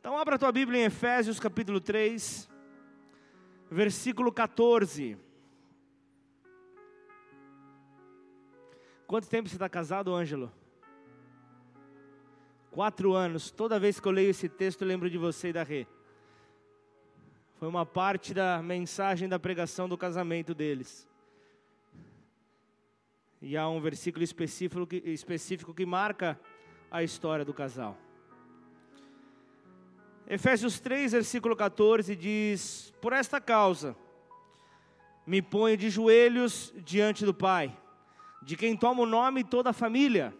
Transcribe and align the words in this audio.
Então 0.00 0.16
abra 0.16 0.36
a 0.36 0.38
tua 0.38 0.52
Bíblia 0.52 0.80
em 0.80 0.84
Efésios 0.84 1.40
capítulo 1.40 1.80
3, 1.80 2.48
versículo 3.70 4.32
14. 4.32 5.18
Quanto 9.06 9.28
tempo 9.28 9.48
você 9.48 9.56
está 9.56 9.68
casado, 9.68 10.14
Ângelo? 10.14 10.52
Quatro 12.70 13.12
anos. 13.14 13.50
Toda 13.50 13.80
vez 13.80 13.98
que 13.98 14.06
eu 14.06 14.12
leio 14.12 14.30
esse 14.30 14.48
texto, 14.48 14.82
eu 14.82 14.88
lembro 14.88 15.10
de 15.10 15.18
você 15.18 15.48
e 15.48 15.52
da 15.52 15.64
Rê. 15.64 15.86
Foi 17.56 17.66
uma 17.66 17.84
parte 17.84 18.32
da 18.32 18.62
mensagem 18.62 19.28
da 19.28 19.38
pregação 19.38 19.88
do 19.88 19.98
casamento 19.98 20.54
deles. 20.54 21.08
E 23.42 23.56
há 23.56 23.68
um 23.68 23.80
versículo 23.80 24.22
específico 24.22 24.86
que, 24.86 24.96
específico 25.06 25.74
que 25.74 25.84
marca 25.84 26.38
a 26.88 27.02
história 27.02 27.44
do 27.44 27.52
casal. 27.52 27.98
Efésios 30.30 30.78
3, 30.78 31.12
versículo 31.12 31.56
14 31.56 32.14
diz: 32.14 32.92
Por 33.00 33.14
esta 33.14 33.40
causa 33.40 33.96
me 35.26 35.40
ponho 35.40 35.74
de 35.74 35.88
joelhos 35.88 36.70
diante 36.84 37.24
do 37.24 37.32
Pai, 37.32 37.74
de 38.42 38.54
quem 38.54 38.76
toma 38.76 39.04
o 39.04 39.06
nome 39.06 39.42
toda 39.42 39.70
a 39.70 39.72
família, 39.72 40.34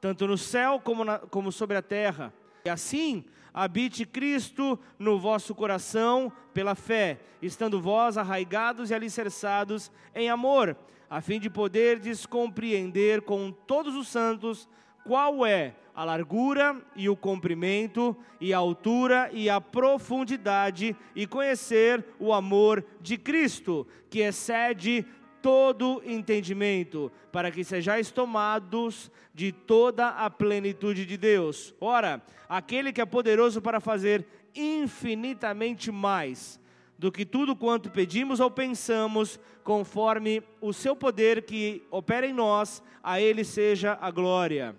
tanto 0.00 0.26
no 0.26 0.36
céu 0.36 0.80
como, 0.80 1.04
na, 1.04 1.20
como 1.20 1.52
sobre 1.52 1.76
a 1.76 1.82
terra. 1.82 2.34
E 2.64 2.68
assim 2.68 3.24
habite 3.54 4.04
Cristo 4.04 4.76
no 4.98 5.20
vosso 5.20 5.54
coração 5.54 6.32
pela 6.52 6.74
fé, 6.74 7.20
estando 7.40 7.80
vós 7.80 8.18
arraigados 8.18 8.90
e 8.90 8.94
alicerçados 8.94 9.88
em 10.16 10.28
amor, 10.28 10.76
a 11.08 11.20
fim 11.20 11.38
de 11.38 11.48
poderdes 11.48 12.26
compreender 12.26 13.22
com 13.22 13.52
todos 13.52 13.94
os 13.94 14.08
santos 14.08 14.68
qual 15.06 15.46
é 15.46 15.74
a 15.94 16.04
largura 16.04 16.76
e 16.94 17.08
o 17.08 17.16
comprimento, 17.16 18.14
e 18.38 18.52
a 18.52 18.58
altura 18.58 19.30
e 19.32 19.48
a 19.48 19.60
profundidade, 19.60 20.94
e 21.14 21.26
conhecer 21.26 22.04
o 22.18 22.34
amor 22.34 22.84
de 23.00 23.16
Cristo, 23.16 23.86
que 24.10 24.20
excede 24.20 25.06
todo 25.40 26.02
entendimento, 26.04 27.10
para 27.32 27.50
que 27.50 27.64
sejais 27.64 28.10
tomados 28.10 29.10
de 29.32 29.52
toda 29.52 30.08
a 30.08 30.28
plenitude 30.28 31.06
de 31.06 31.16
Deus. 31.16 31.74
Ora, 31.80 32.22
aquele 32.48 32.92
que 32.92 33.00
é 33.00 33.06
poderoso 33.06 33.62
para 33.62 33.80
fazer 33.80 34.26
infinitamente 34.54 35.90
mais 35.90 36.60
do 36.98 37.12
que 37.12 37.24
tudo 37.24 37.54
quanto 37.54 37.90
pedimos 37.90 38.40
ou 38.40 38.50
pensamos, 38.50 39.38
conforme 39.62 40.42
o 40.60 40.72
seu 40.72 40.96
poder 40.96 41.42
que 41.42 41.82
opera 41.90 42.26
em 42.26 42.32
nós, 42.32 42.82
a 43.02 43.20
ele 43.20 43.44
seja 43.44 43.96
a 44.00 44.10
glória. 44.10 44.74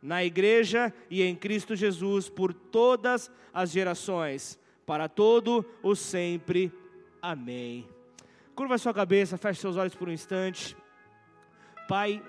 Na 0.00 0.24
igreja 0.24 0.92
e 1.10 1.22
em 1.22 1.34
Cristo 1.34 1.74
Jesus 1.74 2.28
por 2.28 2.52
todas 2.52 3.30
as 3.52 3.70
gerações, 3.70 4.58
para 4.86 5.08
todo 5.08 5.64
o 5.82 5.94
sempre. 5.94 6.72
Amém. 7.20 7.88
Curva 8.54 8.78
sua 8.78 8.94
cabeça, 8.94 9.36
feche 9.36 9.60
seus 9.60 9.76
olhos 9.76 9.94
por 9.94 10.08
um 10.08 10.12
instante. 10.12 10.76
Pai, 11.88 12.22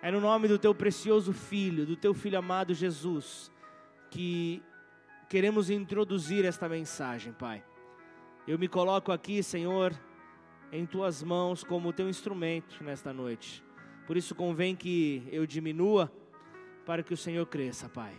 é 0.00 0.10
no 0.10 0.20
nome 0.20 0.48
do 0.48 0.58
teu 0.58 0.74
precioso 0.74 1.32
filho, 1.32 1.84
do 1.84 1.96
teu 1.96 2.14
filho 2.14 2.38
amado 2.38 2.72
Jesus, 2.72 3.50
que 4.10 4.62
queremos 5.28 5.70
introduzir 5.70 6.44
esta 6.44 6.68
mensagem, 6.68 7.32
Pai. 7.32 7.64
Eu 8.46 8.58
me 8.58 8.68
coloco 8.68 9.12
aqui, 9.12 9.42
Senhor, 9.42 9.92
em 10.72 10.86
tuas 10.86 11.22
mãos 11.22 11.62
como 11.64 11.92
teu 11.92 12.08
instrumento 12.08 12.82
nesta 12.82 13.12
noite. 13.12 13.62
Por 14.06 14.16
isso 14.16 14.34
convém 14.34 14.74
que 14.74 15.28
eu 15.30 15.44
diminua 15.46 16.10
para 16.88 17.02
que 17.02 17.12
o 17.12 17.18
Senhor 17.18 17.44
cresça, 17.44 17.86
Pai. 17.86 18.16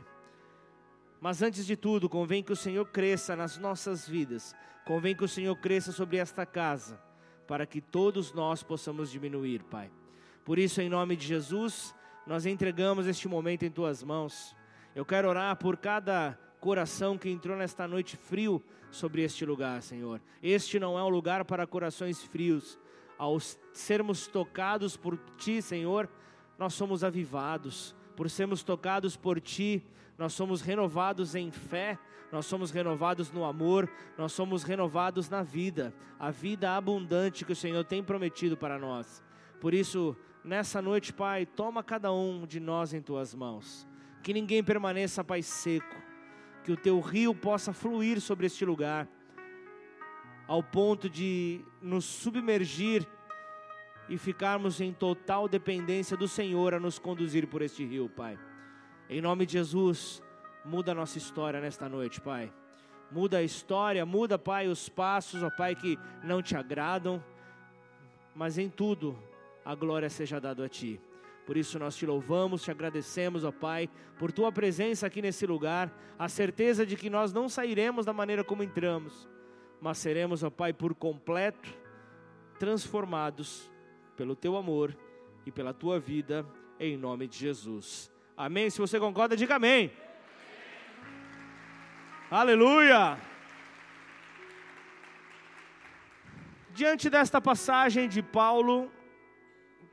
Mas 1.20 1.42
antes 1.42 1.66
de 1.66 1.76
tudo, 1.76 2.08
convém 2.08 2.44
que 2.44 2.54
o 2.54 2.56
Senhor 2.56 2.86
cresça 2.86 3.36
nas 3.36 3.58
nossas 3.58 4.08
vidas, 4.08 4.56
convém 4.86 5.16
que 5.16 5.24
o 5.24 5.28
Senhor 5.28 5.56
cresça 5.56 5.92
sobre 5.92 6.18
esta 6.18 6.46
casa, 6.46 7.02
para 7.48 7.66
que 7.66 7.82
todos 7.82 8.32
nós 8.32 8.62
possamos 8.62 9.10
diminuir, 9.10 9.64
Pai. 9.64 9.90
Por 10.46 10.60
isso, 10.60 10.82
em 10.82 10.88
nome 10.88 11.16
de 11.16 11.26
Jesus, 11.26 11.96
nós 12.28 12.46
entregamos 12.46 13.08
este 13.08 13.28
momento 13.28 13.64
em 13.64 13.72
tuas 13.72 14.04
mãos. 14.04 14.56
Eu 14.94 15.04
quero 15.04 15.30
orar 15.30 15.56
por 15.56 15.76
cada 15.76 16.38
coração 16.60 17.18
que 17.18 17.28
entrou 17.28 17.58
nesta 17.58 17.88
noite 17.88 18.16
frio 18.18 18.64
sobre 18.92 19.24
este 19.24 19.44
lugar, 19.48 19.82
Senhor. 19.82 20.22
Este 20.44 20.80
não 20.80 20.96
é 20.96 21.04
um 21.04 21.10
lugar 21.10 21.44
para 21.44 21.66
corações 21.66 22.22
frios. 22.22 22.78
Ao 23.18 23.40
sermos 23.74 24.28
tocados 24.28 24.96
por 24.96 25.18
Ti, 25.40 25.60
Senhor, 25.60 26.08
nós 26.56 26.76
somos 26.76 27.04
avivados. 27.04 27.98
Por 28.20 28.30
sermos 28.30 28.64
tocados 28.64 29.16
por 29.16 29.40
Ti, 29.40 29.82
nós 30.18 30.34
somos 30.34 30.60
renovados 30.60 31.36
em 31.36 31.52
fé, 31.52 31.98
nós 32.34 32.46
somos 32.46 32.70
renovados 32.70 33.32
no 33.32 33.46
amor, 33.46 33.90
nós 34.18 34.34
somos 34.34 34.62
renovados 34.62 35.30
na 35.30 35.42
vida, 35.42 35.94
a 36.20 36.30
vida 36.30 36.76
abundante 36.76 37.46
que 37.46 37.54
o 37.54 37.56
Senhor 37.56 37.82
tem 37.86 38.04
prometido 38.04 38.58
para 38.58 38.78
nós. 38.78 39.24
Por 39.62 39.74
isso, 39.74 40.18
nessa 40.44 40.82
noite, 40.82 41.14
Pai, 41.14 41.46
toma 41.46 41.82
cada 41.82 42.12
um 42.12 42.46
de 42.46 42.60
nós 42.60 42.94
em 42.94 43.02
tuas 43.02 43.34
mãos, 43.34 43.88
que 44.22 44.34
ninguém 44.34 44.62
permaneça, 44.62 45.24
Pai, 45.24 45.42
seco, 45.42 45.96
que 46.66 46.74
o 46.74 46.78
teu 46.78 47.00
rio 47.00 47.34
possa 47.34 47.72
fluir 47.72 48.20
sobre 48.20 48.48
este 48.48 48.66
lugar, 48.66 49.08
ao 50.46 50.62
ponto 50.62 51.10
de 51.10 51.64
nos 51.82 52.04
submergir 52.04 53.08
e 54.10 54.18
ficarmos 54.18 54.82
em 54.82 54.92
total 54.92 55.48
dependência 55.48 56.18
do 56.18 56.28
Senhor 56.28 56.74
a 56.74 56.80
nos 56.80 56.98
conduzir 56.98 57.48
por 57.48 57.62
este 57.62 57.86
rio, 57.86 58.10
Pai. 58.10 58.38
Em 59.08 59.22
nome 59.22 59.46
de 59.46 59.54
Jesus, 59.54 60.22
muda 60.66 60.92
a 60.92 60.96
nossa 60.96 61.18
história 61.18 61.62
nesta 61.62 61.88
noite, 61.88 62.20
Pai. 62.20 62.52
Muda 63.12 63.38
a 63.38 63.44
história, 63.44 64.06
muda, 64.06 64.38
Pai, 64.38 64.68
os 64.68 64.90
passos, 64.90 65.44
ó 65.44 65.50
Pai, 65.52 65.76
que 65.76 65.98
não 66.24 66.42
te 66.42 66.56
agradam, 66.56 67.24
mas 68.36 68.58
em 68.58 68.68
tudo 68.68 69.18
a 69.64 69.76
glória 69.76 70.10
seja 70.10 70.40
dada 70.40 70.66
a 70.66 70.70
Ti. 70.70 71.00
Por 71.46 71.58
isso 71.58 71.80
nós 71.80 71.96
te 71.96 72.06
louvamos, 72.06 72.64
te 72.64 72.72
agradecemos, 72.72 73.44
ó 73.44 73.52
Pai, 73.52 73.90
por 74.18 74.32
tua 74.32 74.52
presença 74.52 75.06
aqui 75.08 75.22
nesse 75.22 75.46
lugar, 75.46 75.92
a 76.18 76.28
certeza 76.28 76.86
de 76.86 76.96
que 76.96 77.10
nós 77.10 77.32
não 77.32 77.48
sairemos 77.48 78.06
da 78.06 78.14
maneira 78.14 78.44
como 78.44 78.64
entramos, 78.64 79.28
mas 79.80 80.00
seremos, 80.00 80.44
ó 80.44 80.50
Pai, 80.50 80.74
por 80.74 80.96
completo 80.96 81.70
transformados 82.60 83.72
pelo 84.20 84.36
teu 84.36 84.58
amor 84.58 84.94
e 85.46 85.52
pela 85.52 85.74
tua 85.74 85.98
vida, 85.98 86.46
em 86.78 86.98
nome 86.98 87.26
de 87.26 87.38
Jesus. 87.38 88.12
Amém? 88.36 88.70
Se 88.70 88.78
você 88.78 89.00
concorda, 89.00 89.34
diga 89.34 89.56
amém. 89.56 89.90
Aleluia! 92.30 93.18
Diante 96.74 97.10
desta 97.10 97.40
passagem 97.40 98.10
de 98.10 98.22
Paulo, 98.22 98.92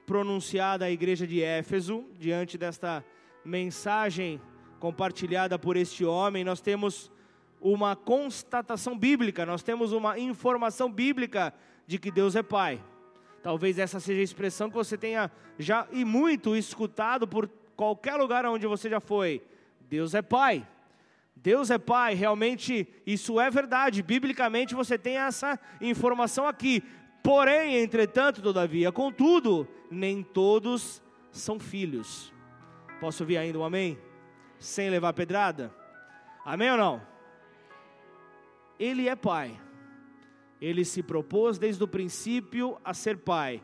pronunciada 0.04 0.86
à 0.86 0.90
igreja 0.90 1.24
de 1.24 1.40
Éfeso, 1.40 2.04
diante 2.18 2.58
desta 2.58 3.04
mensagem 3.44 4.42
compartilhada 4.80 5.56
por 5.56 5.76
este 5.76 6.04
homem, 6.04 6.42
nós 6.42 6.60
temos 6.60 7.12
uma 7.60 7.94
constatação 7.94 8.98
bíblica, 8.98 9.46
nós 9.46 9.62
temos 9.62 9.92
uma 9.92 10.18
informação 10.18 10.90
bíblica 10.90 11.54
de 11.86 11.96
que 11.96 12.10
Deus 12.10 12.34
é 12.34 12.42
Pai. 12.42 12.82
Talvez 13.46 13.78
essa 13.78 14.00
seja 14.00 14.20
a 14.20 14.24
expressão 14.24 14.68
que 14.68 14.74
você 14.74 14.98
tenha 14.98 15.30
já 15.56 15.86
e 15.92 16.04
muito 16.04 16.56
escutado 16.56 17.28
por 17.28 17.48
qualquer 17.76 18.16
lugar 18.16 18.44
onde 18.44 18.66
você 18.66 18.90
já 18.90 18.98
foi, 18.98 19.40
Deus 19.82 20.14
é 20.14 20.20
Pai. 20.20 20.66
Deus 21.36 21.70
é 21.70 21.78
Pai, 21.78 22.14
realmente 22.14 22.88
isso 23.06 23.38
é 23.38 23.48
verdade, 23.48 24.02
biblicamente 24.02 24.74
você 24.74 24.98
tem 24.98 25.18
essa 25.18 25.60
informação 25.80 26.48
aqui. 26.48 26.82
Porém, 27.22 27.76
entretanto, 27.76 28.42
todavia, 28.42 28.90
contudo, 28.90 29.68
nem 29.88 30.24
todos 30.24 31.00
são 31.30 31.60
filhos. 31.60 32.32
Posso 32.98 33.22
ouvir 33.22 33.36
ainda 33.36 33.60
um 33.60 33.64
amém? 33.64 33.96
Sem 34.58 34.90
levar 34.90 35.12
pedrada? 35.12 35.72
Amém 36.44 36.72
ou 36.72 36.76
não? 36.76 37.00
Ele 38.76 39.08
é 39.08 39.14
Pai. 39.14 39.56
Ele 40.60 40.84
se 40.84 41.02
propôs 41.02 41.58
desde 41.58 41.82
o 41.82 41.88
princípio 41.88 42.78
a 42.84 42.94
ser 42.94 43.18
Pai. 43.18 43.62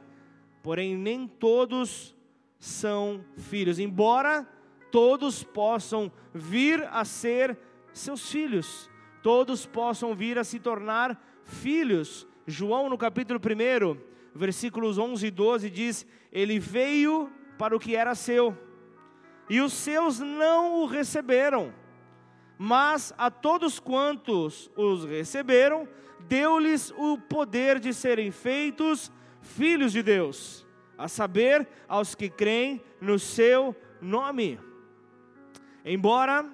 Porém, 0.63 0.97
nem 0.97 1.27
todos 1.27 2.15
são 2.59 3.25
filhos, 3.37 3.79
embora 3.79 4.47
todos 4.93 5.43
possam 5.43 6.13
vir 6.33 6.87
a 6.93 7.05
ser 7.05 7.59
seus 7.93 8.31
filhos, 8.31 8.91
todos 9.23 9.67
possam 9.67 10.15
vir 10.15 10.39
a 10.39 10.45
se 10.45 10.61
tornar 10.61 11.21
filhos. 11.45 12.27
João, 12.47 12.89
no 12.89 12.99
capítulo 12.99 13.41
1, 13.41 13.99
versículos 14.35 14.99
11 14.99 15.27
e 15.27 15.31
12, 15.31 15.71
diz: 15.71 16.07
Ele 16.31 16.59
veio 16.59 17.33
para 17.59 17.75
o 17.75 17.81
que 17.81 17.97
era 17.97 18.15
seu, 18.15 18.57
e 19.49 19.61
os 19.61 19.73
seus 19.73 20.19
não 20.19 20.83
o 20.83 20.87
receberam, 20.87 21.73
mas 22.59 23.13
a 23.19 23.31
todos 23.31 23.81
quantos 23.81 24.71
os 24.77 25.05
receberam, 25.05 25.89
deu-lhes 26.29 26.93
o 26.97 27.19
poder 27.19 27.79
de 27.79 27.93
serem 27.93 28.31
feitos 28.31 29.11
filhos 29.41 29.93
de 29.93 30.03
Deus 30.03 30.67
a 31.03 31.09
saber, 31.09 31.67
aos 31.89 32.15
que 32.15 32.29
creem 32.29 32.81
no 33.01 33.19
seu 33.19 33.75
nome. 34.01 34.59
Embora 35.85 36.49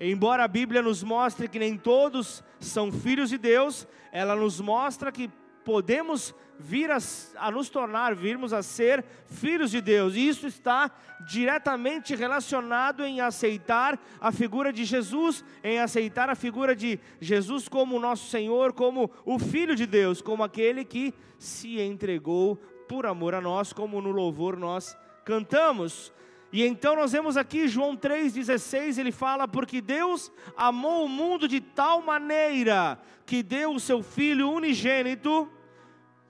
embora 0.00 0.44
a 0.44 0.48
Bíblia 0.48 0.80
nos 0.80 1.02
mostre 1.02 1.48
que 1.48 1.58
nem 1.58 1.76
todos 1.76 2.42
são 2.60 2.92
filhos 2.92 3.30
de 3.30 3.38
Deus, 3.38 3.86
ela 4.12 4.36
nos 4.36 4.60
mostra 4.60 5.10
que 5.10 5.28
podemos 5.68 6.34
vir 6.58 6.90
a, 6.90 6.96
a, 7.36 7.50
nos 7.50 7.68
tornar, 7.68 8.14
virmos 8.14 8.54
a 8.54 8.62
ser 8.62 9.04
filhos 9.26 9.70
de 9.70 9.82
Deus. 9.82 10.14
E 10.14 10.26
isso 10.26 10.46
está 10.46 10.90
diretamente 11.28 12.14
relacionado 12.14 13.04
em 13.04 13.20
aceitar 13.20 14.00
a 14.18 14.32
figura 14.32 14.72
de 14.72 14.86
Jesus, 14.86 15.44
em 15.62 15.78
aceitar 15.78 16.30
a 16.30 16.34
figura 16.34 16.74
de 16.74 16.98
Jesus 17.20 17.68
como 17.68 18.00
nosso 18.00 18.30
Senhor, 18.30 18.72
como 18.72 19.10
o 19.26 19.38
Filho 19.38 19.76
de 19.76 19.84
Deus, 19.84 20.22
como 20.22 20.42
aquele 20.42 20.86
que 20.86 21.12
se 21.38 21.78
entregou 21.78 22.56
por 22.88 23.04
amor 23.04 23.34
a 23.34 23.40
nós, 23.42 23.70
como 23.70 24.00
no 24.00 24.10
louvor 24.10 24.56
nós 24.56 24.96
cantamos. 25.22 26.10
E 26.50 26.64
então 26.64 26.96
nós 26.96 27.12
vemos 27.12 27.36
aqui 27.36 27.68
João 27.68 27.94
3,16, 27.94 28.96
ele 28.96 29.12
fala: 29.12 29.46
Porque 29.46 29.82
Deus 29.82 30.32
amou 30.56 31.04
o 31.04 31.08
mundo 31.10 31.46
de 31.46 31.60
tal 31.60 32.00
maneira 32.00 32.98
que 33.26 33.42
deu 33.42 33.74
o 33.74 33.78
seu 33.78 34.02
Filho 34.02 34.50
unigênito. 34.50 35.46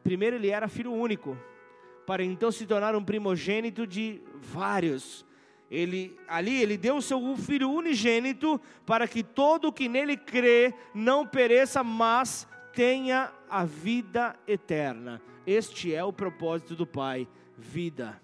Primeiro 0.08 0.36
ele 0.36 0.48
era 0.48 0.68
filho 0.68 0.90
único, 0.90 1.36
para 2.06 2.24
então 2.24 2.50
se 2.50 2.64
tornar 2.64 2.96
um 2.96 3.04
primogênito 3.04 3.86
de 3.86 4.22
vários. 4.40 5.22
Ele, 5.70 6.16
ali 6.26 6.62
ele 6.62 6.78
deu 6.78 6.96
o 6.96 7.02
seu 7.02 7.36
filho 7.36 7.70
unigênito 7.70 8.58
para 8.86 9.06
que 9.06 9.22
todo 9.22 9.70
que 9.70 9.86
nele 9.86 10.16
crê 10.16 10.72
não 10.94 11.26
pereça, 11.26 11.84
mas 11.84 12.48
tenha 12.72 13.30
a 13.50 13.66
vida 13.66 14.34
eterna. 14.46 15.20
Este 15.46 15.94
é 15.94 16.02
o 16.02 16.10
propósito 16.10 16.74
do 16.74 16.86
Pai: 16.86 17.28
vida 17.58 18.18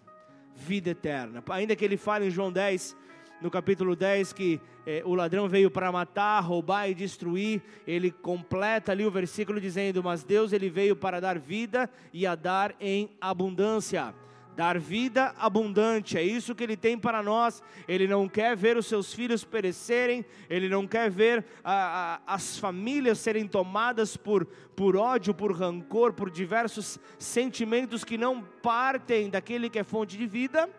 vida 0.54 0.90
eterna. 0.90 1.42
Ainda 1.50 1.76
que 1.76 1.84
ele 1.84 1.96
fale 1.96 2.26
em 2.26 2.30
João 2.30 2.50
10, 2.50 2.96
no 3.44 3.50
capítulo 3.50 3.94
10, 3.94 4.32
que 4.32 4.58
eh, 4.86 5.02
o 5.04 5.14
ladrão 5.14 5.46
veio 5.46 5.70
para 5.70 5.92
matar, 5.92 6.40
roubar 6.40 6.88
e 6.88 6.94
destruir, 6.94 7.62
ele 7.86 8.10
completa 8.10 8.90
ali 8.90 9.04
o 9.04 9.10
versículo 9.10 9.60
dizendo: 9.60 10.02
Mas 10.02 10.24
Deus 10.24 10.54
ele 10.54 10.70
veio 10.70 10.96
para 10.96 11.20
dar 11.20 11.38
vida 11.38 11.90
e 12.10 12.26
a 12.26 12.34
dar 12.34 12.74
em 12.80 13.10
abundância. 13.20 14.14
Dar 14.56 14.78
vida 14.78 15.34
abundante, 15.36 16.16
é 16.16 16.22
isso 16.22 16.54
que 16.54 16.62
Ele 16.62 16.76
tem 16.76 16.96
para 16.96 17.24
nós. 17.24 17.60
Ele 17.88 18.06
não 18.06 18.28
quer 18.28 18.56
ver 18.56 18.76
os 18.76 18.86
seus 18.86 19.12
filhos 19.12 19.42
perecerem, 19.42 20.24
Ele 20.48 20.68
não 20.68 20.86
quer 20.86 21.10
ver 21.10 21.44
a, 21.64 22.20
a, 22.24 22.34
as 22.34 22.56
famílias 22.56 23.18
serem 23.18 23.48
tomadas 23.48 24.16
por, 24.16 24.46
por 24.76 24.96
ódio, 24.96 25.34
por 25.34 25.52
rancor, 25.52 26.12
por 26.12 26.30
diversos 26.30 27.00
sentimentos 27.18 28.04
que 28.04 28.16
não 28.16 28.42
partem 28.62 29.28
daquele 29.28 29.68
que 29.68 29.80
é 29.80 29.82
fonte 29.82 30.16
de 30.16 30.24
vida, 30.24 30.70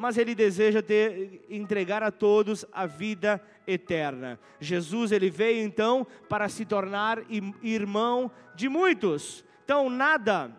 mas 0.00 0.16
Ele 0.16 0.34
deseja 0.34 0.82
ter, 0.82 1.44
entregar 1.50 2.02
a 2.02 2.10
todos 2.10 2.64
a 2.72 2.86
vida 2.86 3.38
eterna. 3.66 4.40
Jesus, 4.58 5.12
Ele 5.12 5.28
veio 5.28 5.62
então 5.62 6.06
para 6.26 6.48
se 6.48 6.64
tornar 6.64 7.18
irmão 7.62 8.30
de 8.54 8.66
muitos. 8.66 9.44
Então, 9.62 9.90
nada 9.90 10.58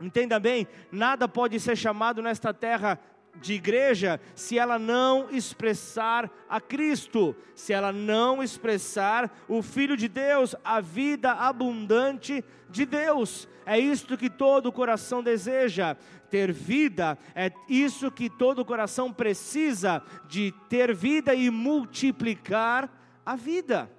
Entenda 0.00 0.40
bem, 0.40 0.66
nada 0.90 1.28
pode 1.28 1.60
ser 1.60 1.76
chamado 1.76 2.22
nesta 2.22 2.54
terra 2.54 2.98
de 3.36 3.54
igreja 3.54 4.20
se 4.34 4.58
ela 4.58 4.78
não 4.78 5.28
expressar 5.30 6.30
a 6.48 6.60
Cristo, 6.60 7.34
se 7.54 7.72
ela 7.72 7.92
não 7.92 8.42
expressar 8.42 9.30
o 9.48 9.62
Filho 9.62 9.96
de 9.96 10.08
Deus, 10.08 10.54
a 10.64 10.80
vida 10.80 11.32
abundante 11.32 12.44
de 12.68 12.84
Deus. 12.84 13.48
É 13.64 13.78
isto 13.78 14.16
que 14.16 14.28
todo 14.28 14.72
coração 14.72 15.22
deseja, 15.22 15.96
ter 16.28 16.52
vida, 16.52 17.18
é 17.34 17.52
isso 17.68 18.10
que 18.10 18.28
todo 18.30 18.64
coração 18.64 19.12
precisa, 19.12 20.02
de 20.28 20.52
ter 20.68 20.94
vida 20.94 21.34
e 21.34 21.50
multiplicar 21.50 22.90
a 23.24 23.36
vida. 23.36 23.90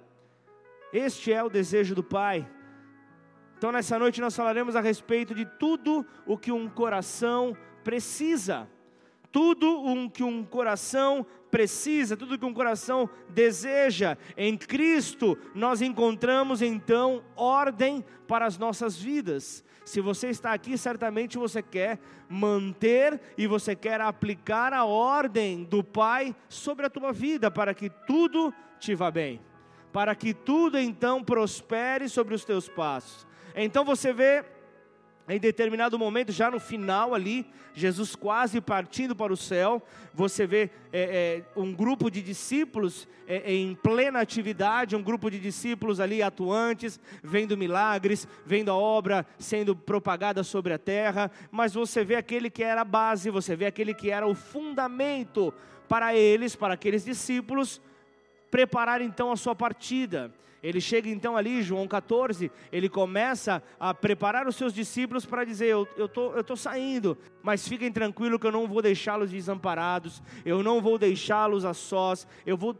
Este 0.92 1.32
é 1.32 1.42
o 1.42 1.48
desejo 1.48 1.94
do 1.94 2.02
Pai. 2.02 2.46
Então, 3.56 3.70
nessa 3.70 3.98
noite, 3.98 4.20
nós 4.20 4.34
falaremos 4.34 4.74
a 4.74 4.80
respeito 4.80 5.34
de 5.34 5.44
tudo 5.44 6.04
o 6.26 6.36
que 6.36 6.50
um 6.50 6.68
coração 6.68 7.56
precisa. 7.84 8.68
Tudo 9.32 9.66
o 9.82 10.10
que 10.10 10.22
um 10.22 10.44
coração 10.44 11.26
precisa, 11.50 12.16
tudo 12.16 12.38
que 12.38 12.44
um 12.44 12.54
coração 12.54 13.08
deseja. 13.28 14.16
Em 14.36 14.56
Cristo, 14.56 15.36
nós 15.54 15.82
encontramos 15.82 16.62
então 16.62 17.24
ordem 17.34 18.04
para 18.28 18.46
as 18.46 18.56
nossas 18.56 18.96
vidas. 18.96 19.64
Se 19.84 20.00
você 20.00 20.28
está 20.28 20.52
aqui, 20.52 20.78
certamente 20.78 21.36
você 21.36 21.62
quer 21.62 21.98
manter 22.28 23.20
e 23.36 23.46
você 23.46 23.74
quer 23.74 24.00
aplicar 24.00 24.72
a 24.72 24.84
ordem 24.84 25.64
do 25.64 25.82
Pai 25.82 26.34
sobre 26.48 26.86
a 26.86 26.90
tua 26.90 27.12
vida, 27.12 27.50
para 27.50 27.74
que 27.74 27.90
tudo 28.06 28.54
te 28.78 28.94
vá 28.94 29.10
bem, 29.10 29.40
para 29.92 30.14
que 30.14 30.32
tudo 30.32 30.78
então 30.78 31.22
prospere 31.22 32.08
sobre 32.08 32.34
os 32.34 32.44
teus 32.44 32.68
passos. 32.68 33.26
Então 33.54 33.84
você 33.84 34.12
vê 34.12 34.44
em 35.28 35.38
determinado 35.38 35.98
momento, 35.98 36.32
já 36.32 36.50
no 36.50 36.58
final 36.58 37.14
ali, 37.14 37.46
Jesus 37.74 38.16
quase 38.16 38.60
partindo 38.60 39.14
para 39.14 39.32
o 39.32 39.36
céu, 39.36 39.80
você 40.12 40.46
vê 40.46 40.70
é, 40.92 41.44
é, 41.56 41.60
um 41.60 41.72
grupo 41.72 42.10
de 42.10 42.20
discípulos 42.20 43.08
é, 43.26 43.54
em 43.54 43.74
plena 43.74 44.20
atividade, 44.20 44.96
um 44.96 45.02
grupo 45.02 45.30
de 45.30 45.38
discípulos 45.38 46.00
ali 46.00 46.22
atuantes, 46.22 47.00
vendo 47.22 47.56
milagres, 47.56 48.26
vendo 48.44 48.70
a 48.70 48.74
obra 48.74 49.24
sendo 49.38 49.76
propagada 49.76 50.42
sobre 50.42 50.72
a 50.72 50.78
terra, 50.78 51.30
mas 51.50 51.72
você 51.72 52.04
vê 52.04 52.16
aquele 52.16 52.50
que 52.50 52.64
era 52.64 52.80
a 52.80 52.84
base, 52.84 53.30
você 53.30 53.54
vê 53.54 53.66
aquele 53.66 53.94
que 53.94 54.10
era 54.10 54.26
o 54.26 54.34
fundamento 54.34 55.54
para 55.88 56.14
eles, 56.14 56.56
para 56.56 56.74
aqueles 56.74 57.04
discípulos, 57.04 57.80
preparar 58.50 59.00
então 59.00 59.30
a 59.30 59.36
sua 59.36 59.54
partida. 59.54 60.32
Ele 60.62 60.80
chega 60.80 61.08
então 61.08 61.36
ali, 61.36 61.60
João 61.60 61.88
14, 61.88 62.50
ele 62.70 62.88
começa 62.88 63.62
a 63.80 63.92
preparar 63.92 64.46
os 64.46 64.54
seus 64.54 64.72
discípulos 64.72 65.26
para 65.26 65.44
dizer: 65.44 65.66
Eu 65.66 65.88
estou 65.98 66.36
eu 66.36 66.44
tô 66.44 66.54
saindo, 66.54 67.18
mas 67.42 67.66
fiquem 67.66 67.90
tranquilos 67.90 68.40
que 68.40 68.46
eu 68.46 68.52
não 68.52 68.68
vou 68.68 68.80
deixá-los 68.80 69.30
desamparados, 69.30 70.22
eu 70.44 70.62
não 70.62 70.80
vou 70.80 70.98
deixá-los 70.98 71.64
a 71.64 71.74
sós, 71.74 72.26
eu 72.46 72.56
vou 72.56 72.76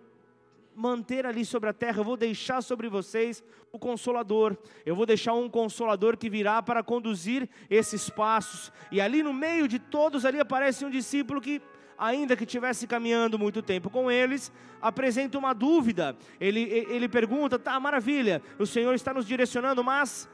manter 0.75 1.26
ali 1.26 1.44
sobre 1.44 1.69
a 1.69 1.73
terra, 1.73 1.99
eu 2.00 2.05
vou 2.05 2.17
deixar 2.17 2.62
sobre 2.62 2.88
vocês 2.88 3.43
o 3.73 3.79
consolador. 3.79 4.56
Eu 4.84 4.94
vou 4.94 5.06
deixar 5.06 5.34
um 5.34 5.49
consolador 5.49 6.17
que 6.17 6.31
virá 6.31 6.62
para 6.62 6.82
conduzir 6.82 7.49
esses 7.69 8.08
passos. 8.08 8.73
E 8.90 9.00
ali 9.00 9.23
no 9.23 9.32
meio 9.32 9.67
de 9.67 9.79
todos 9.79 10.25
ali 10.25 10.38
aparece 10.38 10.84
um 10.84 10.90
discípulo 10.90 11.40
que 11.40 11.61
ainda 12.02 12.37
que 12.37 12.43
estivesse 12.43 12.87
caminhando 12.87 13.38
muito 13.38 13.62
tempo 13.62 13.88
com 13.88 14.10
eles, 14.10 14.52
apresenta 14.81 15.38
uma 15.38 15.54
dúvida. 15.54 16.16
Ele, 16.40 16.60
ele 16.60 17.08
pergunta: 17.08 17.58
tá, 17.58 17.78
maravilha, 17.78 18.43
o 18.58 18.67
Senhor 18.67 18.93
está 18.94 19.15
nos 19.15 19.24
direcionando, 19.24 19.84
mas 19.84 20.29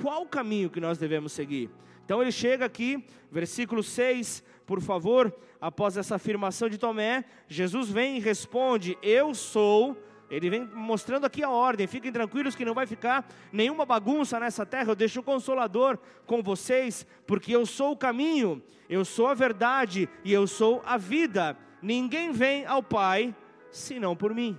qual 0.00 0.22
o 0.22 0.28
caminho 0.28 0.68
que 0.68 0.80
nós 0.80 0.98
devemos 0.98 1.32
seguir? 1.32 1.70
Então 2.04 2.20
ele 2.20 2.30
chega 2.30 2.66
aqui, 2.66 3.02
versículo 3.32 3.82
6, 3.82 4.42
por 4.66 4.80
favor, 4.82 5.34
após 5.60 5.96
essa 5.96 6.16
afirmação 6.16 6.68
de 6.68 6.76
Tomé, 6.76 7.24
Jesus 7.48 7.88
vem 7.88 8.18
e 8.18 8.20
responde: 8.20 8.98
Eu 9.02 9.34
sou 9.34 9.96
ele 10.30 10.48
vem 10.48 10.64
mostrando 10.64 11.26
aqui 11.26 11.42
a 11.42 11.50
ordem. 11.50 11.86
Fiquem 11.88 12.12
tranquilos 12.12 12.54
que 12.54 12.64
não 12.64 12.72
vai 12.72 12.86
ficar 12.86 13.28
nenhuma 13.52 13.84
bagunça 13.84 14.38
nessa 14.38 14.64
terra. 14.64 14.92
Eu 14.92 14.94
deixo 14.94 15.20
o 15.20 15.24
consolador 15.24 15.98
com 16.24 16.40
vocês, 16.40 17.04
porque 17.26 17.54
eu 17.54 17.66
sou 17.66 17.92
o 17.92 17.96
caminho, 17.96 18.62
eu 18.88 19.04
sou 19.04 19.26
a 19.26 19.34
verdade 19.34 20.08
e 20.24 20.32
eu 20.32 20.46
sou 20.46 20.82
a 20.86 20.96
vida. 20.96 21.58
Ninguém 21.82 22.30
vem 22.30 22.64
ao 22.64 22.82
Pai 22.82 23.34
senão 23.72 24.14
por 24.14 24.32
mim. 24.32 24.56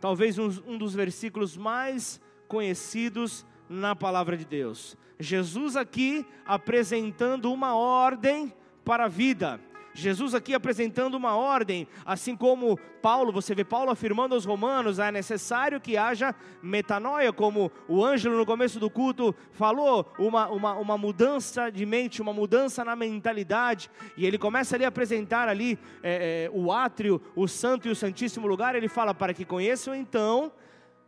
Talvez 0.00 0.38
um, 0.38 0.50
um 0.66 0.76
dos 0.76 0.94
versículos 0.94 1.56
mais 1.56 2.20
conhecidos 2.46 3.46
na 3.68 3.96
palavra 3.96 4.36
de 4.36 4.44
Deus. 4.44 4.98
Jesus 5.18 5.76
aqui 5.76 6.26
apresentando 6.44 7.50
uma 7.50 7.74
ordem 7.74 8.52
para 8.84 9.04
a 9.06 9.08
vida. 9.08 9.58
Jesus 9.94 10.34
aqui 10.34 10.52
apresentando 10.52 11.14
uma 11.14 11.36
ordem, 11.36 11.86
assim 12.04 12.36
como 12.36 12.76
Paulo, 13.00 13.32
você 13.32 13.54
vê 13.54 13.64
Paulo 13.64 13.90
afirmando 13.90 14.34
aos 14.34 14.44
romanos, 14.44 14.98
é 14.98 15.12
necessário 15.12 15.80
que 15.80 15.96
haja 15.96 16.34
metanoia, 16.60 17.32
como 17.32 17.70
o 17.86 18.04
Ângelo 18.04 18.36
no 18.36 18.44
começo 18.44 18.80
do 18.80 18.90
culto 18.90 19.34
falou, 19.52 20.12
uma, 20.18 20.48
uma, 20.48 20.74
uma 20.74 20.98
mudança 20.98 21.70
de 21.70 21.86
mente, 21.86 22.20
uma 22.20 22.32
mudança 22.32 22.84
na 22.84 22.96
mentalidade, 22.96 23.88
e 24.16 24.26
ele 24.26 24.36
começa 24.36 24.74
ali 24.74 24.84
a 24.84 24.88
apresentar 24.88 25.48
ali 25.48 25.78
é, 26.02 26.46
é, 26.46 26.50
o 26.52 26.72
átrio, 26.72 27.22
o 27.36 27.46
santo 27.46 27.86
e 27.86 27.90
o 27.90 27.96
santíssimo 27.96 28.48
lugar, 28.48 28.74
ele 28.74 28.88
fala, 28.88 29.14
para 29.14 29.32
que 29.32 29.44
conheçam 29.44 29.94
então 29.94 30.50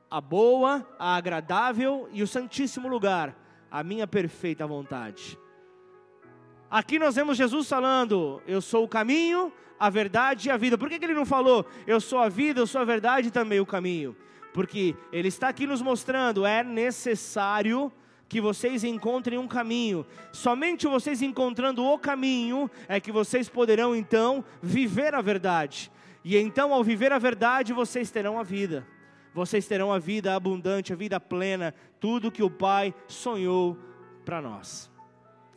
a 0.09 0.21
boa, 0.21 0.87
a 0.97 1.17
agradável 1.17 2.09
e 2.13 2.23
o 2.23 2.27
santíssimo 2.27 2.87
lugar, 2.87 3.37
a 3.69 3.83
minha 3.83 4.07
perfeita 4.07 4.65
vontade. 4.65 5.37
Aqui 6.77 6.99
nós 6.99 7.15
vemos 7.15 7.39
Jesus 7.39 7.71
falando: 7.71 8.43
Eu 8.47 8.61
sou 8.61 8.85
o 8.85 8.89
caminho, 8.89 9.51
a 9.81 9.89
verdade 9.89 10.49
e 10.49 10.51
a 10.51 10.59
vida. 10.59 10.77
Por 10.77 10.91
que, 10.91 10.99
que 10.99 11.07
ele 11.07 11.15
não 11.15 11.25
falou: 11.25 11.65
Eu 11.87 11.99
sou 12.03 12.19
a 12.19 12.29
vida, 12.29 12.61
eu 12.61 12.67
sou 12.67 12.83
a 12.83 12.85
verdade 12.85 13.29
e 13.29 13.31
também 13.31 13.59
o 13.59 13.65
caminho? 13.65 14.15
Porque 14.53 14.95
ele 15.11 15.29
está 15.29 15.49
aqui 15.49 15.67
nos 15.67 15.81
mostrando: 15.81 16.45
é 16.45 16.63
necessário 16.63 17.91
que 18.29 18.43
vocês 18.43 18.85
encontrem 18.85 19.39
um 19.39 19.49
caminho. 19.49 20.05
Somente 20.33 20.87
vocês 20.87 21.23
encontrando 21.23 21.83
o 21.83 21.99
caminho 21.99 22.71
é 22.89 23.01
que 23.01 23.11
vocês 23.11 23.49
poderão 23.49 23.97
então 23.97 24.45
viver 24.61 25.15
a 25.15 25.23
verdade. 25.23 25.91
E 26.23 26.37
então, 26.37 26.75
ao 26.75 26.85
viver 26.85 27.11
a 27.11 27.19
verdade, 27.19 27.73
vocês 27.73 28.11
terão 28.11 28.39
a 28.39 28.43
vida. 28.43 28.87
Vocês 29.33 29.67
terão 29.67 29.91
a 29.91 29.99
vida 29.99 30.35
abundante, 30.35 30.93
a 30.93 30.97
vida 30.97 31.19
plena, 31.19 31.75
tudo 31.99 32.31
que 32.31 32.43
o 32.43 32.51
Pai 32.51 32.95
sonhou 33.09 33.79
para 34.27 34.43
nós. 34.43 34.95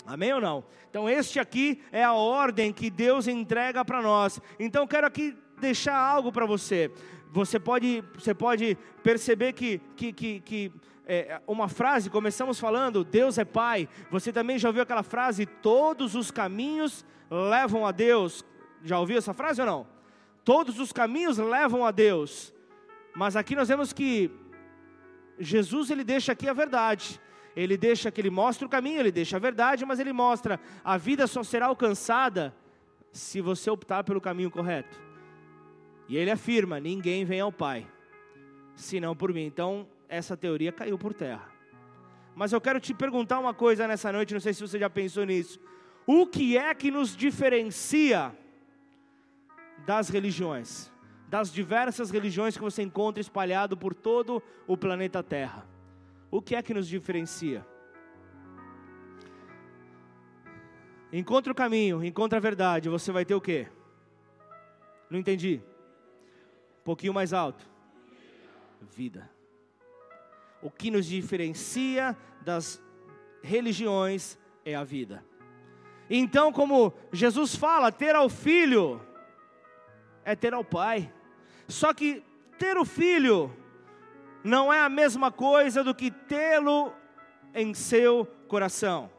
Amém 0.06 0.34
ou 0.34 0.42
não? 0.42 0.64
Então, 0.90 1.10
este 1.10 1.40
aqui 1.40 1.82
é 1.92 2.04
a 2.04 2.14
ordem 2.14 2.74
que 2.74 2.90
Deus 2.90 3.28
entrega 3.28 3.86
para 3.86 4.02
nós. 4.02 4.40
Então, 4.60 4.88
quero 4.88 5.06
aqui 5.06 5.38
deixar 5.60 5.96
algo 5.96 6.32
para 6.32 6.46
você. 6.46 6.92
Você 7.32 7.60
pode, 7.60 8.04
você 8.16 8.34
pode 8.34 8.78
perceber 9.04 9.54
que, 9.54 9.80
que, 9.96 10.12
que, 10.12 10.40
que 10.40 10.72
é, 11.06 11.42
uma 11.48 11.68
frase, 11.68 12.10
começamos 12.10 12.60
falando, 12.60 13.04
Deus 13.04 13.38
é 13.38 13.46
Pai. 13.46 13.88
Você 14.10 14.32
também 14.32 14.58
já 14.58 14.70
ouviu 14.70 14.84
aquela 14.84 15.04
frase, 15.04 15.46
todos 15.46 16.16
os 16.16 16.32
caminhos 16.32 17.06
levam 17.30 17.86
a 17.86 17.92
Deus. 17.92 18.44
Já 18.84 19.00
ouviu 19.00 19.18
essa 19.18 19.34
frase 19.34 19.62
ou 19.62 19.68
não? 19.68 19.88
Todos 20.44 20.80
os 20.80 20.92
caminhos 20.92 21.38
levam 21.38 21.86
a 21.86 21.92
Deus. 21.92 22.54
Mas 23.16 23.36
aqui 23.36 23.56
nós 23.56 23.68
vemos 23.68 23.94
que 23.94 24.32
Jesus 25.40 25.90
ele 25.90 26.04
deixa 26.04 26.32
aqui 26.32 26.48
a 26.48 26.54
verdade. 26.54 27.20
Ele 27.60 27.76
deixa 27.76 28.10
que 28.10 28.22
ele 28.22 28.30
mostra 28.30 28.66
o 28.66 28.70
caminho, 28.70 29.02
ele 29.02 29.12
deixa 29.12 29.36
a 29.36 29.40
verdade, 29.40 29.86
mas 29.86 30.00
ele 30.00 30.14
mostra 30.14 30.58
a 30.82 30.98
vida 30.98 31.28
só 31.28 31.44
será 31.44 31.66
alcançada 31.66 32.56
se 33.12 33.42
você 33.42 33.70
optar 33.70 34.06
pelo 34.06 34.22
caminho 34.22 34.50
correto. 34.50 34.98
E 36.08 36.16
ele 36.16 36.32
afirma: 36.32 36.80
ninguém 36.80 37.26
vem 37.26 37.42
ao 37.42 37.52
Pai, 37.52 37.86
senão 38.76 39.14
por 39.14 39.34
mim. 39.34 39.44
Então, 39.44 39.86
essa 40.08 40.38
teoria 40.38 40.72
caiu 40.72 40.98
por 40.98 41.14
terra. 41.14 41.52
Mas 42.34 42.54
eu 42.54 42.62
quero 42.62 42.80
te 42.80 42.94
perguntar 42.94 43.38
uma 43.40 43.54
coisa 43.54 43.86
nessa 43.86 44.10
noite, 44.10 44.34
não 44.34 44.40
sei 44.40 44.54
se 44.54 44.62
você 44.62 44.80
já 44.80 44.90
pensou 44.90 45.26
nisso. 45.26 45.60
O 46.08 46.26
que 46.26 46.58
é 46.58 46.74
que 46.74 46.90
nos 46.90 47.14
diferencia 47.14 48.34
das 49.86 50.08
religiões? 50.08 50.90
Das 51.28 51.52
diversas 51.52 52.10
religiões 52.10 52.56
que 52.56 52.64
você 52.64 52.82
encontra 52.82 53.20
espalhado 53.20 53.76
por 53.76 53.94
todo 53.94 54.42
o 54.66 54.78
planeta 54.78 55.22
Terra. 55.22 55.68
O 56.32 56.42
que 56.42 56.56
é 56.56 56.62
que 56.62 56.74
nos 56.74 56.88
diferencia? 56.88 57.66
Encontre 61.12 61.52
o 61.52 61.56
caminho, 61.56 62.04
encontre 62.04 62.38
a 62.38 62.42
verdade, 62.42 62.88
você 62.88 63.12
vai 63.12 63.26
ter 63.26 63.34
o 63.34 63.42
quê? 63.42 63.68
Não 65.10 65.18
entendi. 65.18 65.62
Um 66.82 66.84
pouquinho 66.84 67.14
mais 67.14 67.34
alto. 67.34 67.68
Vida. 68.82 69.30
O 70.62 70.70
que 70.70 70.92
nos 70.92 71.08
diferencia 71.08 72.16
das 72.42 72.82
religiões 73.42 74.38
é 74.64 74.76
a 74.76 74.84
vida. 74.84 75.26
Então, 76.10 76.52
como 76.52 76.94
Jesus 77.12 77.56
fala, 77.56 77.92
ter 77.92 78.16
ao 78.16 78.30
filho 78.30 79.02
é 80.24 80.36
ter 80.36 80.54
ao 80.54 80.64
pai. 80.64 81.12
Só 81.68 81.94
que 81.94 82.24
ter 82.58 82.78
o 82.78 82.86
filho 82.86 83.52
não 84.44 84.72
é 84.72 84.80
a 84.80 84.90
mesma 84.90 85.32
coisa 85.32 85.84
do 85.84 85.94
que 85.94 86.12
tê-lo 86.12 86.94
em 87.54 87.74
seu 87.74 88.26
coração. 88.48 89.10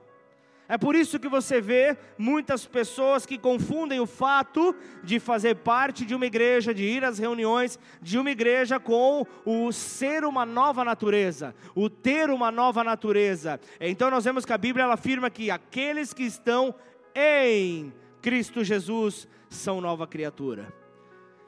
É 0.71 0.79
por 0.79 0.95
isso 0.95 1.19
que 1.19 1.29
você 1.29 1.61
vê 1.61 1.99
muitas 2.17 2.65
pessoas 2.65 3.27
que 3.27 3.37
confundem 3.37 3.99
o 3.99 4.07
fato 4.07 4.73
de 5.03 5.19
fazer 5.19 5.57
parte 5.57 6.07
de 6.07 6.15
uma 6.15 6.27
igreja, 6.27 6.73
de 6.73 6.85
ir 6.85 7.05
às 7.05 7.19
reuniões 7.19 7.77
de 8.01 8.17
uma 8.17 8.31
igreja 8.31 8.79
com 8.79 9.27
o 9.45 9.73
ser 9.73 10.23
uma 10.23 10.47
nova 10.47 10.85
natureza, 10.85 11.57
o 11.75 11.91
ter 11.91 12.31
uma 12.31 12.53
nova 12.53 12.85
natureza. 12.85 13.59
Então 13.81 14.13
nós 14.13 14.25
vemos 14.25 14.45
que 14.45 14.53
a 14.53 14.59
Bíblia 14.59 14.85
ela 14.85 14.95
afirma 14.95 15.29
que 15.29 15.51
aqueles 15.51 16.15
que 16.15 16.23
estão 16.23 16.73
em 17.17 17.93
Cristo 18.23 18.63
Jesus 18.63 19.27
são 19.49 19.81
nova 19.81 20.07
criatura. 20.07 20.80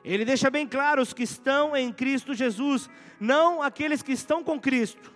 Ele 0.05 0.25
deixa 0.25 0.51
bem 0.51 0.67
claro 0.67 1.01
os 1.01 1.13
que 1.13 1.23
estão 1.23 1.77
em 1.77 1.93
Cristo 1.93 2.35
Jesus, 2.35 2.91
não 3.21 3.63
aqueles 3.63 4.03
que 4.03 4.13
estão 4.13 4.43
com 4.43 4.61
Cristo, 4.61 5.13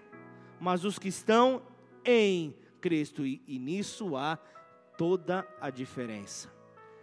mas 0.61 0.85
os 0.85 0.99
que 0.99 1.09
estão 1.09 1.63
em 2.05 2.55
Cristo 2.81 3.27
e, 3.27 3.43
e 3.47 3.59
nisso 3.59 4.17
há 4.17 4.39
toda 4.97 5.47
a 5.61 5.71
diferença. 5.71 6.53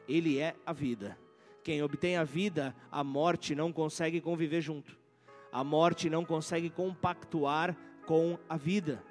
Ele 0.08 0.40
é 0.40 0.56
a 0.66 0.72
vida. 0.72 1.18
Quem 1.64 1.82
obtém 1.82 2.18
a 2.18 2.24
vida, 2.24 2.76
a 2.92 3.04
morte 3.04 3.56
não 3.56 3.72
consegue 3.72 4.20
conviver 4.22 4.62
junto. 4.62 4.98
A 5.52 5.64
morte 5.64 6.10
não 6.10 6.26
consegue 6.26 6.70
compactuar 6.70 7.76
com 8.06 8.38
a 8.50 8.58
vida. 8.58 9.04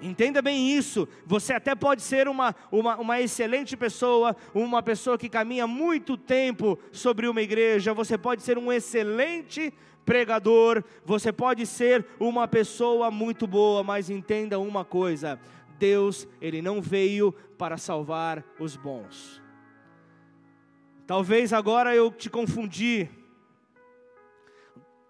Entenda 0.00 0.42
bem 0.42 0.72
isso. 0.76 1.08
Você 1.26 1.52
até 1.52 1.74
pode 1.74 2.02
ser 2.02 2.26
uma, 2.26 2.54
uma, 2.70 2.96
uma, 2.96 3.20
excelente 3.20 3.76
pessoa, 3.76 4.34
uma 4.52 4.82
pessoa 4.82 5.16
que 5.16 5.28
caminha 5.28 5.66
muito 5.66 6.16
tempo 6.16 6.78
sobre 6.90 7.28
uma 7.28 7.40
igreja. 7.40 7.94
Você 7.94 8.18
pode 8.18 8.42
ser 8.42 8.58
um 8.58 8.72
excelente 8.72 9.72
pregador, 10.04 10.82
você 11.04 11.32
pode 11.32 11.66
ser 11.66 12.04
uma 12.18 12.48
pessoa 12.48 13.10
muito 13.10 13.46
boa, 13.46 13.84
mas 13.84 14.10
entenda 14.10 14.58
uma 14.58 14.84
coisa: 14.84 15.38
Deus, 15.78 16.26
ele 16.40 16.60
não 16.60 16.80
veio 16.80 17.32
para 17.56 17.76
salvar 17.76 18.44
os 18.58 18.76
bons. 18.76 19.40
Talvez 21.06 21.52
agora 21.52 21.94
eu 21.94 22.10
te 22.10 22.30
confundi. 22.30 23.08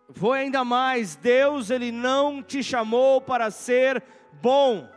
Vou 0.09 0.33
ainda 0.33 0.63
mais, 0.65 1.17
Deus 1.17 1.71
ele 1.71 1.91
não 1.91 2.43
te 2.43 2.63
chamou 2.63 3.21
para 3.21 3.51
ser 3.51 4.03
bom. 4.43 4.89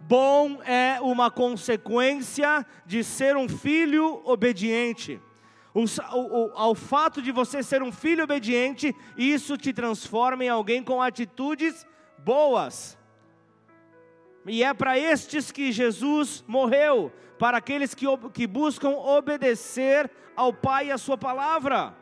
Bom 0.00 0.62
é 0.62 0.98
uma 1.00 1.30
consequência 1.30 2.64
de 2.86 3.04
ser 3.04 3.36
um 3.36 3.48
filho 3.48 4.22
obediente. 4.24 5.20
O, 5.74 5.84
o, 5.84 6.52
ao 6.54 6.74
fato 6.74 7.20
de 7.20 7.30
você 7.30 7.62
ser 7.62 7.82
um 7.82 7.92
filho 7.92 8.24
obediente, 8.24 8.96
isso 9.16 9.58
te 9.58 9.74
transforma 9.74 10.42
em 10.42 10.48
alguém 10.48 10.82
com 10.82 11.02
atitudes 11.02 11.86
boas. 12.18 12.96
E 14.46 14.62
é 14.62 14.72
para 14.72 14.98
estes 14.98 15.52
que 15.52 15.70
Jesus 15.70 16.42
morreu, 16.46 17.12
para 17.38 17.58
aqueles 17.58 17.94
que, 17.94 18.06
que 18.32 18.46
buscam 18.46 18.90
obedecer 18.90 20.10
ao 20.34 20.52
Pai 20.52 20.86
e 20.86 20.92
à 20.92 20.98
Sua 20.98 21.18
palavra. 21.18 21.94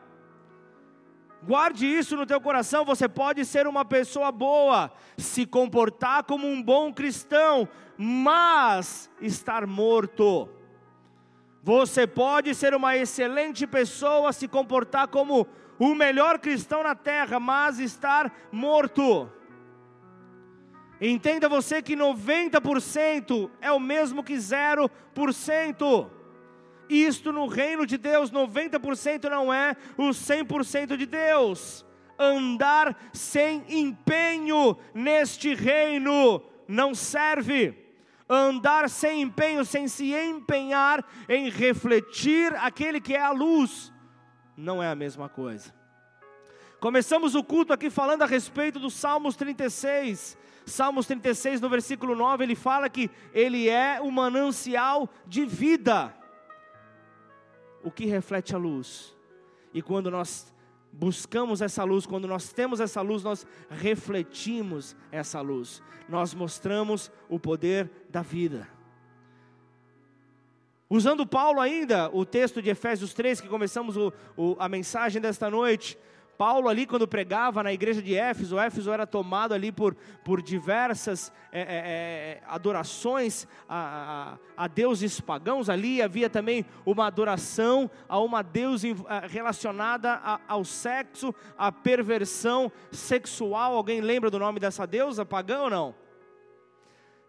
Guarde 1.47 1.87
isso 1.87 2.17
no 2.17 2.25
teu 2.25 2.41
coração, 2.41 2.87
você 2.87 3.07
pode 3.07 3.45
ser 3.45 3.67
uma 3.67 3.85
pessoa 3.85 4.33
boa, 4.33 4.91
se 5.19 5.45
comportar 5.45 6.25
como 6.25 6.47
um 6.47 6.63
bom 6.63 6.91
cristão, 6.91 7.69
mas 7.99 9.11
estar 9.21 9.67
morto. 9.67 10.49
Você 11.63 12.07
pode 12.07 12.55
ser 12.55 12.75
uma 12.75 12.97
excelente 12.97 13.67
pessoa, 13.67 14.33
se 14.33 14.49
comportar 14.49 15.09
como 15.09 15.47
o 15.79 15.95
melhor 15.95 16.39
cristão 16.39 16.83
na 16.83 16.95
terra, 16.95 17.39
mas 17.39 17.79
estar 17.79 18.33
morto. 18.51 19.31
Entenda 20.99 21.47
você 21.47 21.83
que 21.83 21.95
90% 21.95 23.51
é 23.61 23.71
o 23.71 23.79
mesmo 23.79 24.25
que 24.25 24.35
0%. 24.35 26.11
Isto 26.89 27.33
no 27.33 27.47
reino 27.47 27.87
de 27.87 27.97
Deus, 27.97 28.31
90% 28.31 29.29
não 29.31 29.53
é 29.53 29.77
o 29.97 30.11
100% 30.11 30.97
de 30.97 31.07
Deus. 31.07 31.85
Andar 32.19 32.97
sem 33.13 33.65
empenho 33.69 34.77
neste 34.95 35.55
reino 35.55 36.43
não 36.69 36.95
serve 36.95 37.85
andar 38.29 38.89
sem 38.89 39.23
empenho, 39.23 39.65
sem 39.65 39.87
se 39.89 40.13
empenhar 40.15 41.05
em 41.29 41.51
refletir 41.51 42.55
aquele 42.57 43.01
que 43.01 43.15
é 43.15 43.21
a 43.21 43.31
luz, 43.31 43.93
não 44.57 44.83
é 44.83 44.89
a 44.89 44.95
mesma 44.95 45.29
coisa. 45.29 45.75
Começamos 46.81 47.35
o 47.35 47.43
culto 47.43 47.73
aqui 47.73 47.89
falando 47.89 48.23
a 48.23 48.27
respeito 48.27 48.79
do 48.79 48.91
Salmos 48.91 49.37
36. 49.37 50.37
Salmos 50.67 51.07
36, 51.07 51.61
no 51.61 51.69
versículo 51.69 52.15
9, 52.15 52.45
ele 52.45 52.55
fala 52.55 52.89
que 52.89 53.11
ele 53.33 53.69
é 53.69 54.01
o 54.01 54.11
manancial 54.11 55.09
de 55.27 55.45
vida, 55.45 56.15
o 57.85 57.91
que 57.91 58.07
reflete 58.07 58.55
a 58.55 58.59
luz. 58.59 59.15
E 59.73 59.83
quando 59.83 60.11
nós 60.11 60.53
buscamos 60.91 61.61
essa 61.61 61.85
luz, 61.85 62.07
quando 62.07 62.27
nós 62.27 62.53
temos 62.53 62.81
essa 62.81 63.03
luz, 63.03 63.23
nós 63.23 63.47
refletimos 63.69 64.97
essa 65.13 65.41
luz, 65.41 65.83
nós 66.09 66.35
mostramos 66.35 67.13
o 67.29 67.39
poder 67.39 67.91
da 68.09 68.23
vida. 68.23 68.67
Usando 70.89 71.27
Paulo 71.27 71.61
ainda, 71.61 72.09
o 72.15 72.25
texto 72.25 72.63
de 72.63 72.71
Efésios 72.71 73.13
3, 73.13 73.41
que 73.41 73.49
começamos 73.49 73.97
o, 73.97 74.13
o, 74.37 74.57
a 74.59 74.69
mensagem 74.69 75.21
desta 75.21 75.51
noite, 75.51 75.99
Paulo 76.37 76.69
ali 76.69 76.87
quando 76.87 77.07
pregava 77.07 77.63
na 77.63 77.73
igreja 77.73 78.03
de 78.03 78.15
Éfeso, 78.15 78.59
Éfeso 78.59 78.91
era 78.91 79.07
tomado 79.07 79.55
ali 79.55 79.71
por, 79.71 79.95
por 80.25 80.43
diversas 80.43 81.33
é, 81.53 81.61
é, 81.61 81.65
é, 81.65 82.43
adorações 82.47 83.47
a, 83.69 84.39
a, 84.57 84.65
a, 84.65 84.69
deuses 84.69 85.21
pagãos, 85.21 85.69
ali 85.69 86.03
havia 86.03 86.29
também 86.29 86.65
uma 86.85 87.07
adoração 87.07 87.91
a 88.09 88.19
uma 88.19 88.43
deusa 88.43 88.89
relacionada 89.31 90.21
a, 90.23 90.41
ao 90.49 90.65
sexo, 90.65 91.35
à 91.57 91.71
perversão 91.71 92.71
sexual, 92.91 93.77
alguém 93.77 94.01
lembra 94.01 94.31
do 94.31 94.39
nome 94.39 94.59
dessa 94.59 94.87
deusa 94.87 95.25
pagã 95.25 95.63
ou 95.63 95.71
não? 95.71 95.95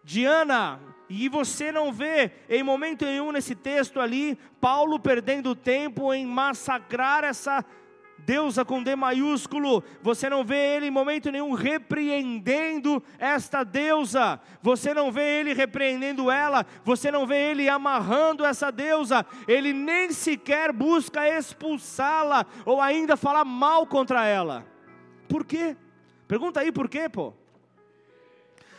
Diana, 0.02 0.80
e 1.08 1.28
você 1.28 1.72
não 1.72 1.92
vê 1.92 2.30
em 2.48 2.62
momento 2.62 3.04
nenhum 3.04 3.32
nesse 3.32 3.56
texto 3.56 4.00
ali, 4.00 4.38
Paulo 4.60 5.00
perdendo 5.00 5.54
tempo 5.54 6.14
em 6.14 6.24
massacrar 6.24 7.24
essa 7.24 7.56
deusa 7.60 7.85
com 8.66 8.82
D 8.82 8.96
maiúsculo, 8.96 9.84
você 10.02 10.28
não 10.28 10.44
vê 10.44 10.76
ele 10.76 10.86
em 10.86 10.90
momento 10.90 11.30
nenhum 11.30 11.52
repreendendo 11.52 13.02
esta 13.18 13.62
deusa, 13.62 14.40
você 14.60 14.92
não 14.92 15.12
vê 15.12 15.40
ele 15.40 15.52
repreendendo 15.52 16.30
ela, 16.30 16.66
você 16.84 17.10
não 17.10 17.26
vê 17.26 17.50
ele 17.50 17.68
amarrando 17.68 18.44
essa 18.44 18.72
deusa, 18.72 19.24
ele 19.46 19.72
nem 19.72 20.10
sequer 20.10 20.72
busca 20.72 21.28
expulsá-la 21.28 22.44
ou 22.64 22.80
ainda 22.80 23.16
falar 23.16 23.44
mal 23.44 23.86
contra 23.86 24.24
ela. 24.24 24.66
Por 25.28 25.44
quê? 25.44 25.76
Pergunta 26.26 26.60
aí 26.60 26.72
por 26.72 26.88
quê, 26.88 27.08
pô? 27.08 27.32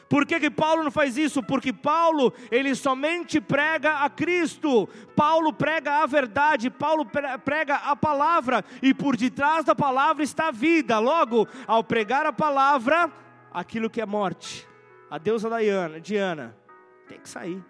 Por 0.10 0.26
que, 0.26 0.40
que 0.40 0.50
Paulo 0.50 0.84
não 0.84 0.92
faz 0.92 1.18
isso? 1.18 1.44
Porque 1.44 1.74
Paulo, 1.74 2.34
ele 2.50 2.74
somente 2.76 3.42
prega 3.42 4.00
a 4.00 4.10
Cristo, 4.10 4.88
Paulo 5.16 5.52
prega 5.52 6.04
a 6.04 6.06
verdade, 6.06 6.70
Paulo 6.70 7.06
prega 7.44 7.76
a 7.76 7.96
palavra, 7.96 8.64
e 8.82 8.94
por 8.94 9.18
detrás 9.18 9.66
da 9.66 9.76
palavra 9.76 10.24
está 10.24 10.48
a 10.48 10.52
vida. 10.52 10.98
Logo, 11.00 11.48
ao 11.66 11.84
pregar 11.84 12.26
a 12.26 12.34
palavra, 12.34 13.12
aquilo 13.54 13.90
que 13.90 14.02
é 14.02 14.06
morte, 14.06 14.68
a 15.10 15.18
deusa 15.18 15.50
Diana, 15.50 16.00
Diana 16.00 16.58
tem 17.08 17.20
que 17.20 17.30
sair 17.30 17.64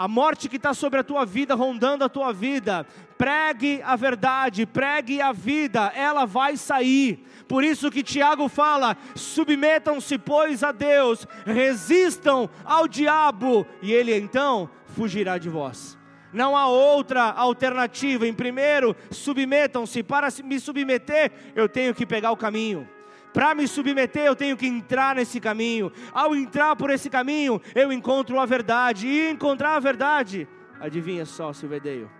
a 0.00 0.08
morte 0.08 0.48
que 0.48 0.56
está 0.56 0.72
sobre 0.72 0.98
a 0.98 1.04
tua 1.04 1.26
vida, 1.26 1.54
rondando 1.54 2.02
a 2.02 2.08
tua 2.08 2.32
vida, 2.32 2.86
pregue 3.18 3.82
a 3.84 3.94
verdade, 3.96 4.64
pregue 4.64 5.20
a 5.20 5.30
vida, 5.30 5.92
ela 5.94 6.24
vai 6.24 6.56
sair. 6.56 7.22
Por 7.46 7.62
isso 7.62 7.90
que 7.90 8.02
Tiago 8.02 8.48
fala: 8.48 8.96
submetam-se, 9.14 10.16
pois, 10.16 10.62
a 10.62 10.72
Deus, 10.72 11.26
resistam 11.44 12.48
ao 12.64 12.88
diabo, 12.88 13.66
e 13.82 13.92
ele 13.92 14.16
então 14.16 14.70
fugirá 14.86 15.36
de 15.36 15.50
vós. 15.50 15.98
Não 16.32 16.56
há 16.56 16.66
outra 16.66 17.24
alternativa. 17.24 18.26
Em 18.26 18.32
primeiro, 18.32 18.96
submetam-se. 19.10 20.02
Para 20.02 20.28
me 20.42 20.58
submeter, 20.58 21.30
eu 21.54 21.68
tenho 21.68 21.94
que 21.94 22.06
pegar 22.06 22.30
o 22.30 22.38
caminho. 22.38 22.88
Para 23.32 23.54
me 23.54 23.68
submeter, 23.68 24.24
eu 24.24 24.34
tenho 24.34 24.56
que 24.56 24.66
entrar 24.66 25.14
nesse 25.14 25.40
caminho. 25.40 25.92
Ao 26.12 26.34
entrar 26.34 26.74
por 26.76 26.90
esse 26.90 27.08
caminho, 27.08 27.60
eu 27.74 27.92
encontro 27.92 28.38
a 28.40 28.46
verdade. 28.46 29.06
E 29.06 29.30
encontrar 29.30 29.76
a 29.76 29.80
verdade, 29.80 30.48
adivinha 30.80 31.24
só, 31.24 31.52
Silvedeio? 31.52 32.10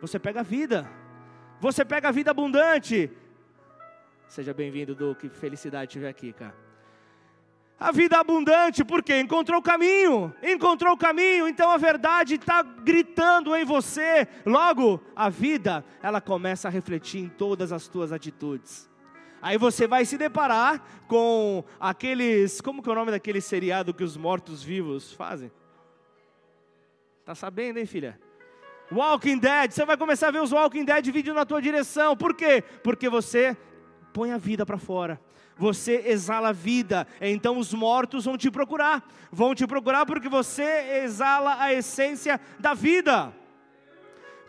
Você 0.00 0.18
pega 0.18 0.40
a 0.40 0.44
vida. 0.44 0.88
Você 1.60 1.84
pega 1.84 2.08
a 2.08 2.12
vida 2.12 2.30
abundante. 2.30 3.10
Seja 4.28 4.54
bem-vindo, 4.54 4.94
Du, 4.94 5.14
que 5.14 5.28
felicidade 5.28 5.90
tiver 5.90 6.08
aqui, 6.08 6.32
cara. 6.32 6.54
A 7.78 7.92
vida 7.92 8.18
abundante, 8.18 8.84
porque 8.84 9.18
encontrou 9.18 9.58
o 9.58 9.62
caminho, 9.62 10.34
encontrou 10.42 10.92
o 10.92 10.98
caminho, 10.98 11.48
então 11.48 11.70
a 11.70 11.78
verdade 11.78 12.34
está 12.34 12.62
gritando 12.62 13.56
em 13.56 13.64
você. 13.64 14.28
Logo, 14.44 15.02
a 15.16 15.30
vida, 15.30 15.82
ela 16.02 16.20
começa 16.20 16.68
a 16.68 16.70
refletir 16.70 17.22
em 17.22 17.28
todas 17.30 17.72
as 17.72 17.88
tuas 17.88 18.12
atitudes. 18.12 18.89
Aí 19.42 19.56
você 19.56 19.86
vai 19.86 20.04
se 20.04 20.18
deparar 20.18 20.82
com 21.08 21.64
aqueles, 21.78 22.60
como 22.60 22.82
que 22.82 22.88
é 22.88 22.92
o 22.92 22.94
nome 22.94 23.10
daquele 23.10 23.40
seriado 23.40 23.94
que 23.94 24.04
os 24.04 24.16
mortos-vivos 24.16 25.12
fazem? 25.12 25.50
Tá 27.24 27.34
sabendo, 27.34 27.78
hein, 27.78 27.86
filha? 27.86 28.20
Walking 28.92 29.38
Dead, 29.38 29.70
você 29.70 29.84
vai 29.84 29.96
começar 29.96 30.28
a 30.28 30.30
ver 30.30 30.42
os 30.42 30.52
Walking 30.52 30.84
Dead 30.84 31.10
vindo 31.10 31.32
na 31.32 31.46
tua 31.46 31.62
direção. 31.62 32.16
Por 32.16 32.34
quê? 32.34 32.62
Porque 32.82 33.08
você 33.08 33.56
põe 34.12 34.32
a 34.32 34.38
vida 34.38 34.66
para 34.66 34.78
fora. 34.78 35.20
Você 35.56 36.04
exala 36.06 36.52
vida, 36.52 37.06
então 37.20 37.58
os 37.58 37.72
mortos 37.74 38.24
vão 38.24 38.36
te 38.36 38.50
procurar. 38.50 39.06
Vão 39.30 39.54
te 39.54 39.66
procurar 39.66 40.06
porque 40.06 40.28
você 40.28 41.02
exala 41.04 41.60
a 41.60 41.72
essência 41.72 42.40
da 42.58 42.74
vida 42.74 43.32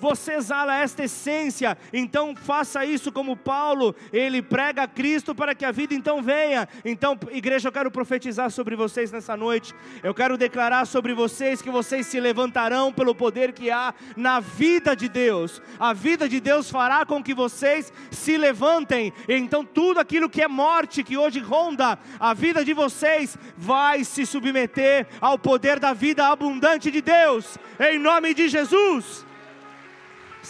você 0.02 0.34
exala 0.34 0.76
esta 0.80 1.04
essência, 1.04 1.78
então 1.94 2.36
faça 2.36 2.84
isso 2.84 3.12
como 3.12 3.38
Paulo, 3.38 3.96
ele 4.12 4.42
prega 4.42 4.88
Cristo 4.88 5.36
para 5.36 5.54
que 5.54 5.64
a 5.64 5.72
vida 5.72 5.94
então 5.94 6.24
venha. 6.24 6.68
Então, 6.84 7.16
igreja, 7.30 7.68
eu 7.68 7.72
quero 7.72 7.92
profetizar 7.92 8.50
sobre 8.50 8.76
vocês 8.76 9.12
nessa 9.12 9.38
noite, 9.38 9.76
eu 10.02 10.12
quero 10.12 10.40
declarar 10.40 10.86
sobre 10.86 11.14
vocês 11.14 11.62
que 11.62 11.70
vocês 11.70 12.08
se 12.08 12.20
levantarão 12.20 12.92
pelo 12.92 13.14
poder 13.14 13.54
que 13.54 13.70
há 13.70 13.94
na 14.18 14.40
vida 14.40 14.96
de 14.96 15.08
Deus, 15.08 15.62
a 15.80 15.94
vida 15.94 16.28
de 16.28 16.40
Deus 16.40 16.68
fará 16.68 17.06
com 17.06 17.22
que 17.22 17.36
vocês 17.36 17.94
se 18.10 18.38
levantem, 18.38 19.14
então 19.30 19.64
tudo 19.64 20.00
aquilo 20.00 20.28
que 20.28 20.42
é 20.42 20.48
morte, 20.48 21.04
que 21.04 21.16
hoje 21.16 21.40
ronda 21.40 22.00
a 22.20 22.34
vida 22.34 22.66
de 22.66 22.74
vocês, 22.74 23.38
vai 23.56 24.04
se 24.04 24.26
submeter 24.26 25.06
ao 25.22 25.38
poder 25.38 25.80
da 25.80 25.94
vida 25.94 26.26
abundante 26.28 26.90
de 26.90 27.02
Deus, 27.02 27.56
em 27.80 28.00
nome 28.00 28.34
de 28.34 28.50
Jesus 28.50 29.30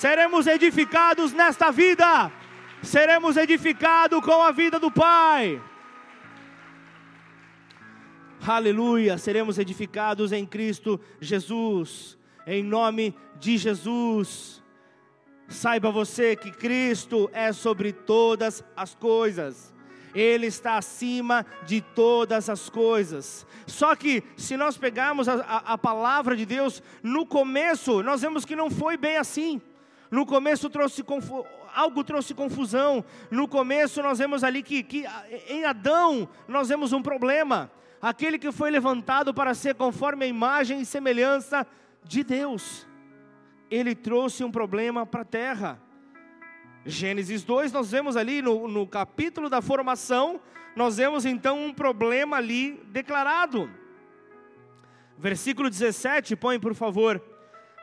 seremos 0.01 0.47
edificados 0.47 1.31
nesta 1.31 1.69
vida, 1.71 2.31
seremos 2.81 3.37
edificados 3.37 4.19
com 4.25 4.41
a 4.41 4.51
vida 4.51 4.79
do 4.79 4.89
Pai. 4.89 5.61
Aleluia, 8.43 9.19
seremos 9.19 9.59
edificados 9.59 10.31
em 10.31 10.43
Cristo 10.43 10.99
Jesus, 11.19 12.17
em 12.47 12.63
nome 12.63 13.15
de 13.39 13.59
Jesus. 13.59 14.63
Saiba 15.47 15.91
você 15.91 16.35
que 16.35 16.49
Cristo 16.49 17.29
é 17.31 17.53
sobre 17.53 17.93
todas 17.93 18.63
as 18.75 18.95
coisas. 18.95 19.71
Ele 20.15 20.47
está 20.47 20.77
acima 20.77 21.45
de 21.67 21.79
todas 21.79 22.49
as 22.49 22.71
coisas. 22.71 23.45
Só 23.67 23.95
que, 23.95 24.23
se 24.35 24.57
nós 24.57 24.77
pegarmos 24.77 25.29
a, 25.29 25.35
a, 25.35 25.73
a, 25.73 25.77
palavra 25.77 26.35
de 26.35 26.45
Deus, 26.45 26.81
no 27.03 27.23
começo, 27.23 28.01
nós 28.01 28.21
vemos 28.21 28.45
que 28.45 28.55
não 28.55 28.71
foi 28.71 28.97
bem 28.97 29.17
assim. 29.17 29.61
No 30.11 30.25
começo 30.25 30.69
trouxe 30.69 31.05
algo 31.73 32.03
trouxe 32.03 32.33
confusão. 32.33 33.03
No 33.31 33.47
começo 33.47 34.03
nós 34.03 34.19
vemos 34.19 34.43
ali 34.43 34.61
que, 34.61 34.83
que 34.83 35.05
em 35.47 35.63
Adão 35.63 36.27
nós 36.49 36.67
vemos 36.67 36.91
um 36.91 37.01
problema. 37.01 37.71
Aquele 38.01 38.37
que 38.37 38.51
foi 38.51 38.69
levantado 38.69 39.33
para 39.33 39.53
ser 39.53 39.75
conforme 39.75 40.25
a 40.25 40.27
imagem 40.27 40.81
e 40.81 40.85
semelhança 40.85 41.65
de 42.03 42.25
Deus. 42.25 42.85
Ele 43.69 43.95
trouxe 43.95 44.43
um 44.43 44.51
problema 44.51 45.05
para 45.05 45.21
a 45.21 45.25
terra. 45.25 45.81
Gênesis 46.85 47.43
2, 47.43 47.71
nós 47.71 47.91
vemos 47.91 48.17
ali 48.17 48.41
no, 48.41 48.67
no 48.67 48.87
capítulo 48.87 49.49
da 49.49 49.61
formação, 49.61 50.41
nós 50.75 50.97
vemos 50.97 51.25
então 51.25 51.63
um 51.63 51.71
problema 51.71 52.37
ali 52.37 52.83
declarado. 52.87 53.69
Versículo 55.17 55.69
17, 55.69 56.35
põe 56.35 56.59
por 56.59 56.73
favor 56.73 57.21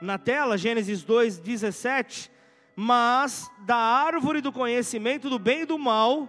na 0.01 0.19
tela, 0.19 0.57
Gênesis 0.57 1.03
2, 1.03 1.39
17. 1.39 2.31
Mas 2.77 3.51
da 3.61 3.77
árvore 3.77 4.41
do 4.41 4.53
conhecimento 4.53 5.29
do 5.29 5.39
bem 5.39 5.63
e 5.63 5.67
do 5.67 5.79
mal 5.79 6.29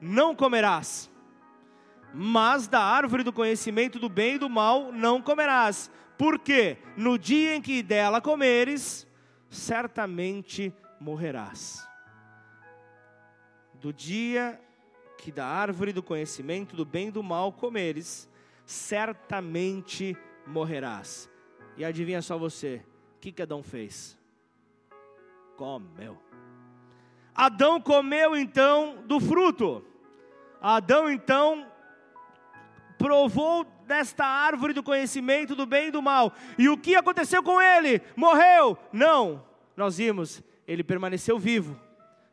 não 0.00 0.34
comerás. 0.34 1.10
Mas 2.14 2.66
da 2.66 2.80
árvore 2.80 3.22
do 3.22 3.32
conhecimento 3.32 3.98
do 3.98 4.08
bem 4.08 4.36
e 4.36 4.38
do 4.38 4.48
mal 4.48 4.90
não 4.90 5.20
comerás. 5.20 5.90
Porque 6.16 6.78
no 6.96 7.18
dia 7.18 7.54
em 7.54 7.60
que 7.60 7.82
dela 7.82 8.22
comeres, 8.22 9.06
certamente 9.50 10.74
morrerás. 10.98 11.86
Do 13.74 13.92
dia 13.92 14.58
que 15.18 15.30
da 15.30 15.46
árvore 15.46 15.92
do 15.92 16.02
conhecimento 16.02 16.74
do 16.74 16.84
bem 16.84 17.08
e 17.08 17.10
do 17.10 17.22
mal 17.22 17.52
comeres, 17.52 18.28
certamente 18.64 20.16
morrerás. 20.46 21.28
E 21.76 21.84
adivinha 21.84 22.22
só 22.22 22.38
você, 22.38 22.82
o 23.16 23.20
que, 23.20 23.30
que 23.30 23.42
Adão 23.42 23.62
fez? 23.62 24.16
Comeu. 25.56 26.18
Adão 27.34 27.80
comeu 27.80 28.36
então 28.36 29.02
do 29.06 29.20
fruto. 29.20 29.84
Adão 30.60 31.10
então 31.10 31.66
provou 32.96 33.64
desta 33.86 34.24
árvore 34.24 34.72
do 34.72 34.82
conhecimento 34.82 35.54
do 35.54 35.66
bem 35.66 35.88
e 35.88 35.90
do 35.90 36.00
mal. 36.00 36.32
E 36.58 36.68
o 36.68 36.78
que 36.78 36.96
aconteceu 36.96 37.42
com 37.42 37.60
ele? 37.60 38.00
Morreu? 38.16 38.78
Não. 38.92 39.44
Nós 39.76 39.98
vimos, 39.98 40.42
ele 40.66 40.82
permaneceu 40.82 41.38
vivo. 41.38 41.78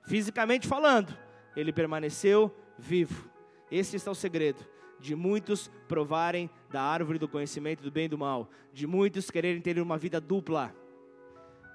Fisicamente 0.03 0.67
falando, 0.67 1.17
ele 1.55 1.73
permaneceu 1.73 2.53
vivo. 2.77 3.29
Esse 3.69 3.97
está 3.97 4.11
o 4.11 4.15
segredo 4.15 4.72
de 5.03 5.17
muitos 5.17 5.69
provarem 5.85 6.49
da 6.71 6.81
árvore 6.81 7.19
do 7.19 7.27
conhecimento 7.27 7.83
do 7.83 7.91
bem 7.91 8.05
e 8.05 8.07
do 8.07 8.17
mal, 8.17 8.49
de 8.71 8.87
muitos 8.87 9.29
quererem 9.29 9.59
ter 9.59 9.77
uma 9.77 9.97
vida 9.97 10.19
dupla. 10.21 10.73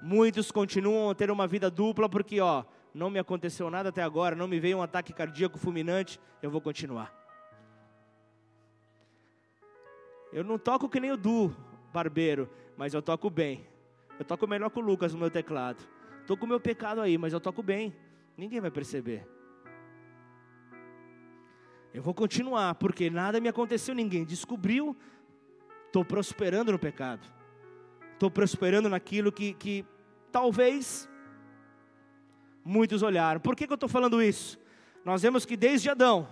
Muitos 0.01 0.51
continuam 0.51 1.11
a 1.11 1.15
ter 1.15 1.29
uma 1.29 1.45
vida 1.45 1.69
dupla 1.69 2.09
porque, 2.09 2.41
ó, 2.41 2.63
não 2.91 3.11
me 3.11 3.19
aconteceu 3.19 3.69
nada 3.69 3.89
até 3.89 4.01
agora, 4.01 4.35
não 4.35 4.47
me 4.47 4.59
veio 4.59 4.79
um 4.79 4.81
ataque 4.81 5.13
cardíaco 5.13 5.59
fulminante, 5.59 6.19
eu 6.41 6.49
vou 6.49 6.59
continuar. 6.59 7.13
Eu 10.33 10.43
não 10.43 10.57
toco 10.57 10.89
que 10.89 10.99
nem 10.99 11.11
o 11.11 11.17
Du, 11.17 11.55
barbeiro, 11.93 12.49
mas 12.75 12.95
eu 12.95 13.01
toco 13.01 13.29
bem. 13.29 13.63
Eu 14.17 14.25
toco 14.25 14.47
melhor 14.47 14.71
que 14.71 14.79
o 14.79 14.81
Lucas 14.81 15.13
no 15.13 15.19
meu 15.19 15.29
teclado. 15.29 15.83
Estou 16.21 16.35
com 16.35 16.47
o 16.47 16.49
meu 16.49 16.59
pecado 16.59 16.99
aí, 16.99 17.15
mas 17.15 17.31
eu 17.31 17.39
toco 17.39 17.61
bem. 17.61 17.95
Ninguém 18.35 18.59
vai 18.59 18.71
perceber. 18.71 19.27
Eu 21.99 22.03
vou 22.03 22.13
continuar, 22.13 22.75
porque 22.75 23.09
nada 23.09 23.41
me 23.41 23.49
aconteceu, 23.49 23.93
ninguém 23.93 24.23
descobriu. 24.23 24.95
Estou 25.87 26.05
prosperando 26.05 26.71
no 26.71 26.79
pecado. 26.79 27.27
Estou 28.13 28.31
prosperando 28.31 28.87
naquilo 28.87 29.33
que, 29.33 29.51
que 29.51 29.85
talvez 30.31 31.09
muitos 32.63 33.03
olharam. 33.03 33.41
Por 33.41 33.53
que, 33.53 33.67
que 33.67 33.73
eu 33.73 33.75
estou 33.75 33.89
falando 33.89 34.23
isso? 34.23 34.57
Nós 35.03 35.23
vemos 35.23 35.45
que 35.45 35.57
desde 35.57 35.89
Adão, 35.89 36.25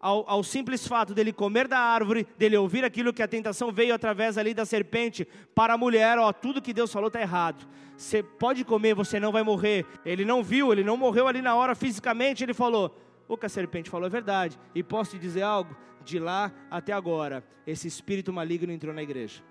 ao, 0.00 0.28
ao, 0.28 0.42
simples 0.42 0.84
fato 0.84 1.14
dele 1.14 1.32
comer 1.32 1.68
da 1.68 1.78
árvore, 1.78 2.26
dele 2.36 2.56
ouvir 2.56 2.84
aquilo 2.84 3.12
que 3.12 3.22
a 3.22 3.28
tentação 3.28 3.70
veio 3.70 3.94
através 3.94 4.36
ali 4.36 4.52
da 4.52 4.66
serpente 4.66 5.24
para 5.54 5.74
a 5.74 5.78
mulher, 5.78 6.18
ó, 6.18 6.32
tudo 6.32 6.60
que 6.60 6.72
Deus 6.72 6.92
falou 6.92 7.06
está 7.06 7.20
errado. 7.20 7.68
Você 7.96 8.20
pode 8.20 8.64
comer, 8.64 8.96
você 8.96 9.20
não 9.20 9.30
vai 9.30 9.44
morrer. 9.44 9.86
Ele 10.04 10.24
não 10.24 10.42
viu, 10.42 10.72
ele 10.72 10.82
não 10.82 10.96
morreu 10.96 11.28
ali 11.28 11.40
na 11.40 11.54
hora 11.54 11.76
fisicamente, 11.76 12.42
ele 12.42 12.52
falou: 12.52 13.07
o 13.28 13.36
que 13.36 13.46
a 13.46 13.48
serpente 13.48 13.90
falou 13.90 14.06
é 14.06 14.10
verdade. 14.10 14.58
E 14.74 14.82
posso 14.82 15.12
te 15.12 15.18
dizer 15.18 15.42
algo? 15.42 15.76
De 16.02 16.18
lá 16.18 16.50
até 16.70 16.92
agora, 16.92 17.44
esse 17.66 17.86
espírito 17.86 18.32
maligno 18.32 18.72
entrou 18.72 18.94
na 18.94 19.02
igreja. 19.02 19.42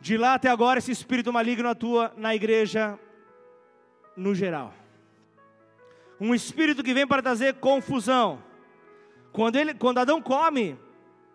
De 0.00 0.16
lá 0.16 0.34
até 0.34 0.50
agora, 0.50 0.78
esse 0.78 0.90
espírito 0.90 1.32
maligno 1.32 1.68
atua 1.68 2.12
na 2.16 2.34
igreja 2.34 2.98
no 4.16 4.34
geral. 4.34 4.74
Um 6.20 6.34
espírito 6.34 6.82
que 6.82 6.94
vem 6.94 7.06
para 7.06 7.22
trazer 7.22 7.54
confusão. 7.54 8.42
Quando, 9.32 9.56
ele, 9.56 9.74
quando 9.74 9.98
Adão 9.98 10.20
come, 10.20 10.78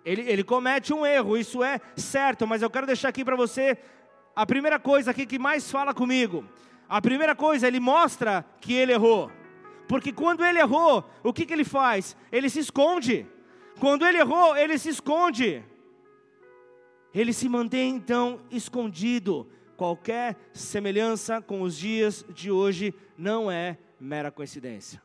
ele, 0.03 0.21
ele 0.21 0.43
comete 0.43 0.93
um 0.93 1.05
erro, 1.05 1.37
isso 1.37 1.63
é 1.63 1.79
certo, 1.95 2.47
mas 2.47 2.61
eu 2.61 2.69
quero 2.69 2.87
deixar 2.87 3.09
aqui 3.09 3.23
para 3.23 3.35
você 3.35 3.77
a 4.35 4.45
primeira 4.45 4.79
coisa 4.79 5.11
aqui 5.11 5.25
que 5.25 5.37
mais 5.37 5.69
fala 5.71 5.93
comigo. 5.93 6.43
A 6.89 7.01
primeira 7.01 7.35
coisa, 7.35 7.67
ele 7.67 7.79
mostra 7.79 8.43
que 8.59 8.73
ele 8.73 8.91
errou. 8.91 9.31
Porque 9.91 10.13
quando 10.13 10.45
ele 10.45 10.57
errou, 10.57 11.03
o 11.21 11.33
que, 11.33 11.45
que 11.45 11.51
ele 11.51 11.65
faz? 11.65 12.15
Ele 12.31 12.49
se 12.49 12.59
esconde. 12.59 13.27
Quando 13.77 14.07
ele 14.07 14.19
errou, 14.19 14.55
ele 14.55 14.77
se 14.77 14.87
esconde. 14.87 15.61
Ele 17.13 17.33
se 17.33 17.49
mantém 17.49 17.95
então 17.95 18.39
escondido. 18.49 19.51
Qualquer 19.75 20.37
semelhança 20.53 21.41
com 21.41 21.61
os 21.61 21.77
dias 21.77 22.23
de 22.29 22.49
hoje 22.49 22.95
não 23.17 23.51
é 23.51 23.77
mera 23.99 24.31
coincidência. 24.31 25.03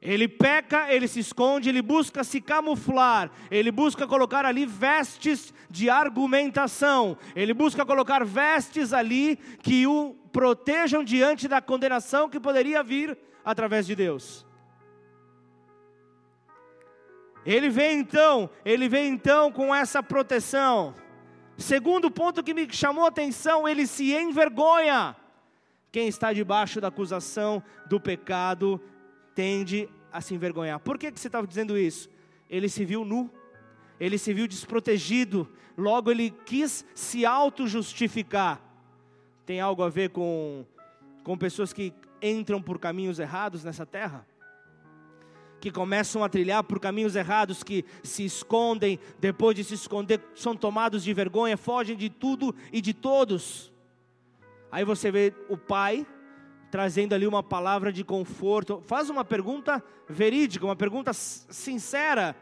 Ele 0.00 0.28
peca, 0.28 0.90
ele 0.90 1.06
se 1.06 1.20
esconde, 1.20 1.68
ele 1.68 1.82
busca 1.82 2.24
se 2.24 2.40
camuflar, 2.40 3.30
ele 3.50 3.70
busca 3.70 4.06
colocar 4.06 4.46
ali 4.46 4.64
vestes 4.64 5.52
de 5.68 5.90
argumentação, 5.90 7.18
ele 7.36 7.52
busca 7.52 7.84
colocar 7.84 8.24
vestes 8.24 8.94
ali 8.94 9.36
que 9.62 9.86
o 9.86 10.16
protejam 10.32 11.04
diante 11.04 11.46
da 11.46 11.60
condenação 11.60 12.30
que 12.30 12.40
poderia 12.40 12.82
vir 12.82 13.18
através 13.44 13.86
de 13.86 13.94
Deus. 13.94 14.46
Ele 17.44 17.68
vem 17.68 17.98
então, 17.98 18.48
ele 18.64 18.88
vem 18.88 19.12
então 19.12 19.52
com 19.52 19.74
essa 19.74 20.02
proteção. 20.02 20.94
Segundo 21.58 22.10
ponto 22.10 22.42
que 22.42 22.54
me 22.54 22.66
chamou 22.72 23.04
a 23.04 23.08
atenção, 23.08 23.68
ele 23.68 23.86
se 23.86 24.12
envergonha. 24.14 25.14
Quem 25.92 26.08
está 26.08 26.32
debaixo 26.32 26.80
da 26.80 26.88
acusação 26.88 27.62
do 27.86 28.00
pecado 28.00 28.80
tende 29.34 29.88
a 30.10 30.20
se 30.20 30.34
envergonhar. 30.34 30.80
Por 30.80 30.98
que, 30.98 31.12
que 31.12 31.20
você 31.20 31.28
estava 31.28 31.46
dizendo 31.46 31.78
isso? 31.78 32.08
Ele 32.48 32.68
se 32.68 32.84
viu 32.84 33.04
nu, 33.04 33.30
ele 34.00 34.16
se 34.18 34.32
viu 34.32 34.48
desprotegido, 34.48 35.48
logo 35.76 36.10
ele 36.10 36.30
quis 36.30 36.84
se 36.94 37.26
auto-justificar. 37.26 38.60
Tem 39.44 39.60
algo 39.60 39.82
a 39.82 39.88
ver 39.88 40.10
com, 40.10 40.64
com 41.22 41.36
pessoas 41.36 41.72
que 41.72 41.92
entram 42.20 42.60
por 42.60 42.78
caminhos 42.78 43.18
errados 43.18 43.64
nessa 43.64 43.84
terra? 43.84 44.26
Que 45.60 45.70
começam 45.70 46.22
a 46.22 46.28
trilhar 46.28 46.62
por 46.64 46.78
caminhos 46.78 47.16
errados, 47.16 47.62
que 47.62 47.84
se 48.02 48.24
escondem, 48.24 48.98
depois 49.18 49.56
de 49.56 49.64
se 49.64 49.74
esconder, 49.74 50.20
são 50.34 50.54
tomados 50.54 51.02
de 51.02 51.14
vergonha, 51.14 51.56
fogem 51.56 51.96
de 51.96 52.10
tudo 52.10 52.54
e 52.72 52.80
de 52.80 52.92
todos. 52.92 53.72
Aí 54.70 54.84
você 54.84 55.10
vê 55.10 55.32
o 55.48 55.56
pai 55.56 56.06
trazendo 56.74 57.14
ali 57.14 57.24
uma 57.24 57.40
palavra 57.40 57.92
de 57.92 58.02
conforto. 58.02 58.82
Faz 58.84 59.08
uma 59.08 59.24
pergunta 59.24 59.80
verídica, 60.08 60.66
uma 60.66 60.74
pergunta 60.74 61.12
sincera. 61.12 62.34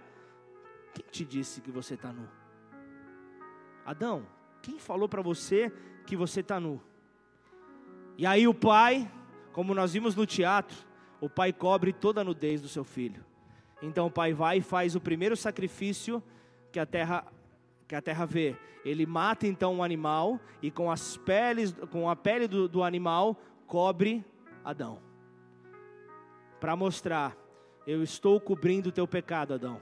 Quem 0.95 1.05
te 1.11 1.25
disse 1.25 1.61
que 1.61 1.71
você 1.71 1.93
está 1.95 2.11
nu? 2.11 2.27
Adão, 3.85 4.27
quem 4.63 4.79
falou 4.79 5.07
para 5.09 5.21
você 5.21 5.71
que 6.07 6.17
você 6.17 6.41
está 6.41 6.59
nu? 6.59 6.81
E 8.17 8.25
aí 8.25 8.49
o 8.49 8.55
pai, 8.55 9.11
como 9.53 9.75
nós 9.75 9.93
vimos 9.93 10.15
no 10.15 10.27
teatro, 10.27 10.77
o 11.21 11.29
pai 11.29 11.53
cobre 11.53 11.93
toda 11.93 12.21
a 12.21 12.25
nudez 12.25 12.61
do 12.61 12.69
seu 12.69 12.85
filho. 12.85 13.25
Então 13.81 14.07
o 14.07 14.11
pai 14.11 14.33
vai 14.33 14.59
e 14.59 14.63
faz 14.63 14.95
o 14.95 15.01
primeiro 15.01 15.37
sacrifício 15.37 16.23
que 16.71 16.81
a 16.81 16.87
terra 16.87 17.25
que 17.87 17.95
a 17.95 18.01
terra 18.01 18.25
vê. 18.25 18.57
Ele 18.85 19.05
mata 19.05 19.47
então 19.47 19.75
um 19.75 19.83
animal 19.83 20.41
e 20.63 20.71
com 20.71 20.91
as 20.91 21.19
peles, 21.19 21.75
com 21.91 22.09
a 22.09 22.17
pele 22.17 22.49
do, 22.49 22.67
do 22.67 22.83
animal 22.83 23.37
cobre 23.67 24.25
Adão. 24.65 24.99
Para 26.59 26.75
mostrar, 26.75 27.37
eu 27.87 28.03
estou 28.03 28.41
cobrindo 28.41 28.89
o 28.89 28.93
teu 28.93 29.07
pecado, 29.07 29.53
Adão. 29.53 29.81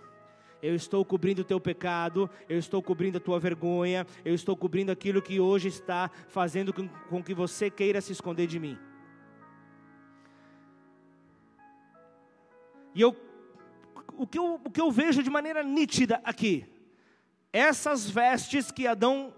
Eu 0.63 0.75
estou 0.75 1.05
cobrindo 1.05 1.43
o 1.43 1.45
teu 1.45 1.61
pecado, 1.61 2.29
eu 2.49 2.59
estou 2.59 2.83
cobrindo 2.83 3.19
a 3.19 3.21
tua 3.21 3.39
vergonha, 3.39 4.07
eu 4.25 4.35
estou 4.35 4.57
cobrindo 4.57 4.91
aquilo 4.91 5.23
que 5.23 5.39
hoje 5.39 5.69
está 5.69 6.11
fazendo 6.29 6.73
com, 6.73 6.89
com 6.89 7.23
que 7.23 7.33
você 7.33 7.71
queira 7.71 8.01
se 8.01 8.13
esconder 8.13 8.47
de 8.47 8.59
mim. 8.59 8.77
E 12.95 13.01
eu, 13.01 13.17
o 14.17 14.27
que 14.27 14.39
eu, 14.39 14.61
o 14.65 14.71
que 14.71 14.81
eu 14.81 14.91
vejo 14.91 15.23
de 15.23 15.31
maneira 15.31 15.63
nítida 15.63 16.21
aqui, 16.25 16.67
essas 17.53 18.09
vestes 18.09 18.71
que 18.71 18.87
Adão 18.87 19.35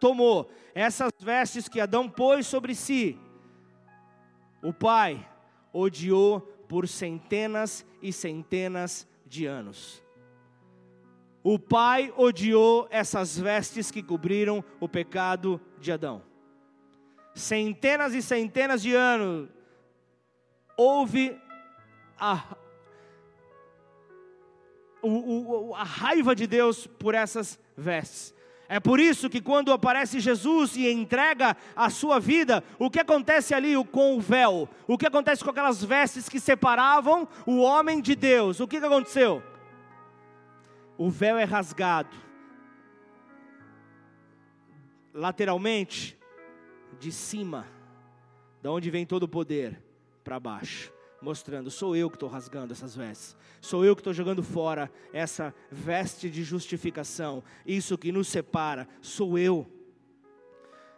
tomou, 0.00 0.50
essas 0.74 1.12
vestes 1.20 1.68
que 1.68 1.80
Adão 1.80 2.08
pôs 2.08 2.46
sobre 2.46 2.74
si, 2.74 3.18
o 4.62 4.72
pai 4.72 5.28
odiou 5.72 6.40
por 6.40 6.88
centenas 6.88 7.86
e 8.00 8.12
centenas 8.12 9.06
de 9.26 9.46
anos. 9.46 10.02
O 11.42 11.58
pai 11.58 12.12
odiou 12.16 12.88
essas 12.90 13.38
vestes 13.38 13.90
que 13.90 14.02
cobriram 14.02 14.64
o 14.80 14.88
pecado 14.88 15.60
de 15.78 15.92
Adão. 15.92 16.22
Centenas 17.34 18.14
e 18.14 18.22
centenas 18.22 18.80
de 18.80 18.94
anos 18.94 19.50
houve 20.76 21.38
a, 22.18 22.56
o, 25.08 25.70
o, 25.70 25.74
a 25.74 25.84
raiva 25.84 26.34
de 26.34 26.46
Deus 26.46 26.86
por 26.86 27.14
essas 27.14 27.58
vestes. 27.76 28.34
É 28.66 28.80
por 28.80 28.98
isso 28.98 29.28
que 29.28 29.42
quando 29.42 29.72
aparece 29.72 30.18
Jesus 30.18 30.74
e 30.74 30.90
entrega 30.90 31.56
a 31.76 31.90
sua 31.90 32.18
vida, 32.18 32.64
o 32.78 32.90
que 32.90 32.98
acontece 32.98 33.52
ali 33.54 33.74
com 33.86 34.16
o 34.16 34.20
véu? 34.20 34.68
O 34.86 34.96
que 34.96 35.06
acontece 35.06 35.44
com 35.44 35.50
aquelas 35.50 35.84
vestes 35.84 36.28
que 36.28 36.40
separavam 36.40 37.28
o 37.46 37.58
homem 37.58 38.00
de 38.00 38.14
Deus? 38.14 38.60
O 38.60 38.66
que, 38.66 38.78
aconteceu? 38.78 39.42
O 40.96 41.10
véu 41.10 41.36
é 41.36 41.44
rasgado. 41.44 42.16
Lateralmente, 45.12 46.18
de 46.98 47.12
cima, 47.12 47.66
da 48.62 48.70
onde 48.72 48.90
vem 48.90 49.04
todo 49.04 49.24
o 49.24 49.28
poder, 49.28 49.80
para 50.24 50.40
baixo 50.40 50.93
mostrando: 51.24 51.70
sou 51.70 51.96
eu 51.96 52.10
que 52.10 52.16
estou 52.16 52.28
rasgando 52.28 52.72
essas 52.72 52.94
vestes, 52.94 53.36
sou 53.60 53.84
eu 53.84 53.96
que 53.96 54.00
estou 54.00 54.12
jogando 54.12 54.42
fora 54.42 54.90
essa 55.12 55.54
veste 55.70 56.28
de 56.28 56.44
justificação, 56.44 57.42
isso 57.66 57.98
que 57.98 58.12
nos 58.12 58.28
separa, 58.28 58.86
sou 59.00 59.38
eu. 59.38 59.66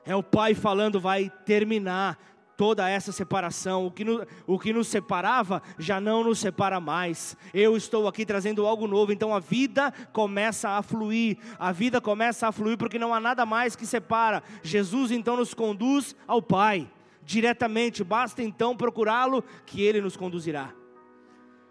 É 0.05 0.15
o 0.15 0.23
Pai 0.23 0.55
falando, 0.55 1.01
vai 1.01 1.31
terminar 1.45 2.19
toda 2.57 2.89
essa 2.89 3.13
separação, 3.13 3.87
o 3.87 3.91
que, 3.91 4.05
no, 4.05 4.27
o 4.47 4.59
que 4.59 4.73
nos 4.73 4.89
separava 4.89 5.63
já 5.79 6.01
não 6.01 6.25
nos 6.25 6.39
separa 6.39 6.81
mais. 6.81 7.37
Eu 7.53 7.77
estou 7.77 8.09
aqui 8.09 8.25
trazendo 8.25 8.67
algo 8.67 8.87
novo, 8.87 9.13
então 9.13 9.35
a 9.35 9.41
vida 9.41 9.93
começa 10.13 10.71
a 10.71 10.83
fluir, 10.83 11.39
a 11.59 11.71
vida 11.71 12.01
começa 12.01 12.49
a 12.49 12.53
fluir 12.53 12.79
porque 12.79 12.99
não 12.99 13.13
há 13.13 13.21
nada 13.21 13.45
mais 13.45 13.77
que 13.77 13.87
separa. 13.87 14.43
Jesus 14.63 15.11
então 15.11 15.37
nos 15.37 15.53
conduz 15.53 16.17
ao 16.27 16.41
Pai 16.41 16.91
diretamente, 17.27 18.05
basta 18.05 18.43
então 18.43 18.77
procurá-lo, 18.77 19.43
que 19.67 19.83
ele 19.83 20.01
nos 20.01 20.17
conduzirá. 20.17 20.73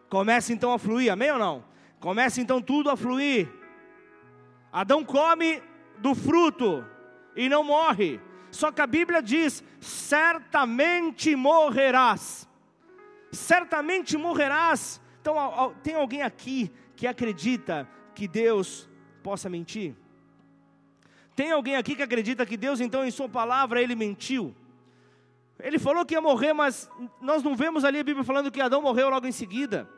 Começa 0.10 0.52
então 0.52 0.74
a 0.74 0.78
fluir, 0.78 1.12
amém 1.12 1.32
ou 1.32 1.40
não? 1.40 1.64
Começa 2.00 2.42
então 2.42 2.62
tudo 2.62 2.90
a 2.90 2.98
fluir. 2.98 3.50
Adão 4.72 5.04
come 5.04 5.64
do 5.98 6.14
fruto 6.14 6.86
e 7.36 7.48
não 7.48 7.64
morre. 7.64 8.20
Só 8.52 8.72
que 8.72 8.82
a 8.82 8.88
Bíblia 8.88 9.22
diz: 9.22 9.64
certamente 9.80 11.36
morrerás. 11.36 12.48
Certamente 13.32 14.18
morrerás. 14.18 15.02
Então, 15.22 15.74
tem 15.82 15.96
alguém 15.96 16.22
aqui 16.22 16.72
que 16.96 17.08
acredita 17.08 17.90
que 18.14 18.28
Deus 18.28 18.88
possa 19.24 19.50
mentir? 19.50 19.96
Tem 21.36 21.52
alguém 21.52 21.76
aqui 21.76 21.96
que 21.96 22.04
acredita 22.04 22.46
que 22.46 22.56
Deus, 22.56 22.80
então, 22.80 23.04
em 23.04 23.12
Sua 23.12 23.28
palavra, 23.28 23.82
Ele 23.82 23.96
mentiu? 23.96 24.56
Ele 25.60 25.80
falou 25.80 26.06
que 26.06 26.14
ia 26.14 26.22
morrer, 26.22 26.54
mas 26.54 26.90
nós 27.22 27.42
não 27.42 27.56
vemos 27.56 27.86
ali 27.86 28.00
a 28.00 28.04
Bíblia 28.04 28.26
falando 28.26 28.52
que 28.52 28.62
Adão 28.62 28.82
morreu 28.82 29.10
logo 29.10 29.26
em 29.28 29.32
seguida. 29.32 29.90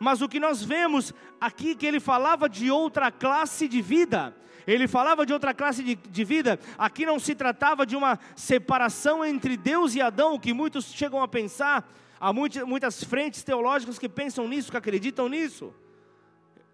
mas 0.00 0.20
o 0.20 0.28
que 0.28 0.40
nós 0.40 0.62
vemos 0.62 1.14
aqui 1.40 1.74
que 1.74 1.86
ele 1.86 2.00
falava 2.00 2.48
de 2.48 2.70
outra 2.70 3.10
classe 3.10 3.68
de 3.68 3.80
vida. 3.80 4.34
Ele 4.66 4.88
falava 4.88 5.24
de 5.26 5.32
outra 5.32 5.52
classe 5.52 5.82
de, 5.82 5.94
de, 5.94 6.24
vida. 6.24 6.58
Aqui 6.78 7.04
não 7.04 7.18
se 7.18 7.34
tratava 7.34 7.86
de 7.86 7.94
uma 7.94 8.18
separação 8.34 9.24
entre 9.24 9.56
Deus 9.56 9.94
e 9.94 10.00
Adão, 10.00 10.38
que 10.38 10.52
muitos 10.52 10.86
chegam 10.86 11.22
a 11.22 11.28
pensar. 11.28 11.86
Há 12.18 12.32
muitas, 12.32 12.64
muitas 12.64 13.04
frentes 13.04 13.42
teológicas 13.42 13.98
que 13.98 14.08
pensam 14.08 14.48
nisso, 14.48 14.70
que 14.70 14.76
acreditam 14.76 15.28
nisso. 15.28 15.72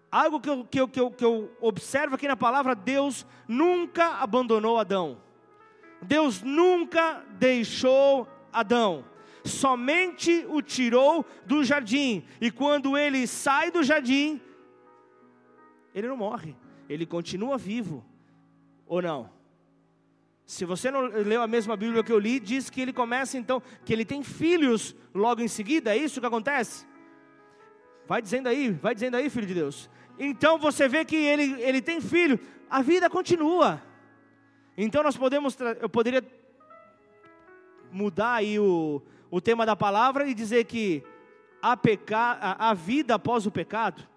Algo 0.09 0.39
que 0.39 0.49
eu, 0.49 0.65
que, 0.65 0.79
eu, 0.79 0.87
que, 0.87 0.99
eu, 0.99 1.11
que 1.11 1.25
eu 1.25 1.51
observo 1.59 2.15
aqui 2.15 2.27
na 2.27 2.37
palavra: 2.37 2.73
Deus 2.73 3.25
nunca 3.47 4.15
abandonou 4.15 4.77
Adão. 4.77 5.17
Deus 6.01 6.41
nunca 6.41 7.23
deixou 7.37 8.27
Adão 8.51 9.05
somente 9.43 10.45
o 10.49 10.61
tirou 10.61 11.25
do 11.45 11.63
jardim. 11.63 12.23
E 12.39 12.51
quando 12.51 12.97
ele 12.97 13.25
sai 13.27 13.71
do 13.71 13.83
jardim, 13.83 14.39
ele 15.93 16.07
não 16.07 16.17
morre, 16.17 16.55
ele 16.87 17.05
continua 17.05 17.57
vivo. 17.57 18.05
Ou 18.85 19.01
não? 19.01 19.29
Se 20.45 20.65
você 20.65 20.91
não 20.91 21.01
leu 21.01 21.41
a 21.41 21.47
mesma 21.47 21.77
Bíblia 21.77 22.03
que 22.03 22.11
eu 22.11 22.19
li, 22.19 22.39
diz 22.39 22.69
que 22.69 22.81
ele 22.81 22.91
começa 22.91 23.37
então, 23.37 23.61
que 23.85 23.93
ele 23.93 24.03
tem 24.03 24.21
filhos 24.21 24.95
logo 25.13 25.41
em 25.41 25.47
seguida, 25.47 25.95
é 25.95 25.97
isso 25.97 26.19
que 26.19 26.27
acontece? 26.27 26.85
Vai 28.05 28.21
dizendo 28.21 28.47
aí, 28.47 28.69
vai 28.69 28.93
dizendo 28.93 29.15
aí, 29.15 29.29
filho 29.29 29.47
de 29.47 29.53
Deus. 29.53 29.89
Então 30.19 30.57
você 30.57 30.89
vê 30.89 31.05
que 31.05 31.15
ele, 31.15 31.61
ele 31.61 31.81
tem 31.81 32.01
filho, 32.01 32.37
a 32.69 32.81
vida 32.81 33.09
continua. 33.09 33.81
Então 34.77 35.03
nós 35.03 35.17
podemos, 35.17 35.57
eu 35.79 35.89
poderia 35.89 36.23
mudar 37.91 38.35
aí 38.35 38.57
o, 38.59 39.01
o 39.29 39.41
tema 39.41 39.65
da 39.65 39.75
palavra 39.75 40.27
e 40.27 40.33
dizer 40.33 40.63
que 40.65 41.03
há, 41.61 41.75
peca, 41.75 42.37
há 42.41 42.73
vida 42.73 43.15
após 43.15 43.45
o 43.45 43.51
pecado. 43.51 44.07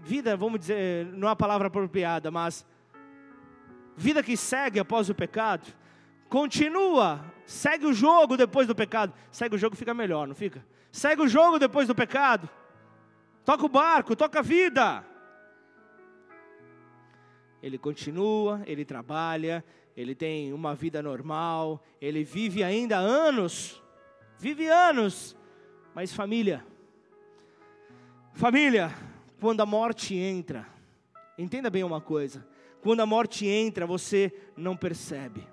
Vida, 0.00 0.36
vamos 0.36 0.60
dizer, 0.60 1.06
não 1.06 1.28
é 1.28 1.30
a 1.30 1.36
palavra 1.36 1.68
apropriada, 1.68 2.30
mas 2.30 2.66
vida 3.96 4.22
que 4.22 4.36
segue 4.36 4.78
após 4.78 5.08
o 5.08 5.14
pecado, 5.14 5.72
continua, 6.28 7.24
segue 7.46 7.86
o 7.86 7.92
jogo 7.92 8.36
depois 8.36 8.66
do 8.66 8.74
pecado. 8.74 9.14
Segue 9.30 9.54
o 9.54 9.58
jogo 9.58 9.76
fica 9.76 9.94
melhor, 9.94 10.26
não 10.26 10.34
fica? 10.34 10.64
Segue 10.92 11.22
o 11.22 11.28
jogo 11.28 11.58
depois 11.58 11.88
do 11.88 11.94
pecado. 11.94 12.48
Toca 13.44 13.64
o 13.64 13.68
barco, 13.68 14.16
toca 14.16 14.40
a 14.40 14.42
vida. 14.42 15.04
Ele 17.64 17.78
continua, 17.78 18.62
ele 18.66 18.84
trabalha, 18.84 19.64
ele 19.96 20.14
tem 20.14 20.52
uma 20.52 20.74
vida 20.74 21.02
normal, 21.02 21.82
ele 21.98 22.22
vive 22.22 22.62
ainda 22.62 22.98
anos, 22.98 23.82
vive 24.38 24.68
anos, 24.68 25.34
mas 25.94 26.12
família, 26.12 26.62
família, 28.34 28.94
quando 29.40 29.62
a 29.62 29.66
morte 29.66 30.14
entra, 30.14 30.68
entenda 31.38 31.70
bem 31.70 31.82
uma 31.82 32.02
coisa, 32.02 32.46
quando 32.82 33.00
a 33.00 33.06
morte 33.06 33.46
entra, 33.46 33.86
você 33.86 34.30
não 34.54 34.76
percebe. 34.76 35.48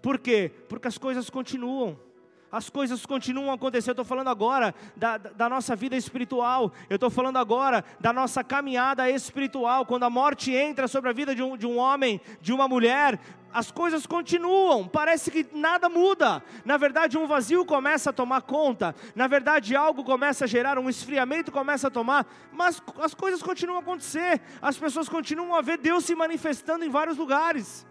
Por 0.00 0.18
quê? 0.18 0.50
Porque 0.66 0.88
as 0.88 0.96
coisas 0.96 1.28
continuam 1.28 2.00
as 2.50 2.70
coisas 2.70 3.04
continuam 3.04 3.50
a 3.50 3.54
acontecer. 3.54 3.90
Eu 3.90 3.92
estou 3.92 4.04
falando 4.04 4.28
agora 4.28 4.74
da, 4.96 5.16
da, 5.18 5.48
nossa 5.48 5.76
vida 5.76 5.96
espiritual, 5.96 6.72
eu 6.88 6.96
estou 6.96 7.10
falando 7.10 7.36
agora 7.36 7.84
da 8.00 8.12
nossa 8.12 8.42
caminhada 8.42 9.08
espiritual. 9.10 9.84
Quando 9.86 10.04
a 10.04 10.10
morte 10.10 10.52
entra 10.52 10.88
sobre 10.88 11.10
a 11.10 11.12
vida 11.12 11.34
de 11.34 11.42
um, 11.42 11.56
de 11.56 11.66
um 11.66 11.78
homem, 11.78 12.20
de 12.40 12.52
uma 12.52 12.66
mulher, 12.66 13.20
as 13.52 13.70
coisas 13.70 14.06
continuam, 14.06 14.86
parece 14.86 15.30
que 15.30 15.46
nada 15.52 15.88
muda. 15.88 16.42
Na 16.64 16.76
verdade, 16.76 17.16
um 17.16 17.26
vazio 17.26 17.64
começa 17.64 18.10
a 18.10 18.12
tomar 18.12 18.42
conta, 18.42 18.94
na 19.14 19.26
verdade, 19.26 19.74
algo 19.74 20.04
começa 20.04 20.44
a 20.44 20.48
gerar, 20.48 20.78
um 20.78 20.88
esfriamento 20.88 21.50
começa 21.50 21.88
a 21.88 21.90
tomar, 21.90 22.26
mas 22.52 22.82
as 23.00 23.14
coisas 23.14 23.42
continuam 23.42 23.78
a 23.78 23.82
acontecer, 23.82 24.40
as 24.60 24.76
pessoas 24.76 25.08
continuam 25.08 25.54
a 25.54 25.62
ver 25.62 25.78
Deus 25.78 26.04
se 26.04 26.14
manifestando 26.14 26.84
em 26.84 26.90
vários 26.90 27.16
lugares. 27.16 27.86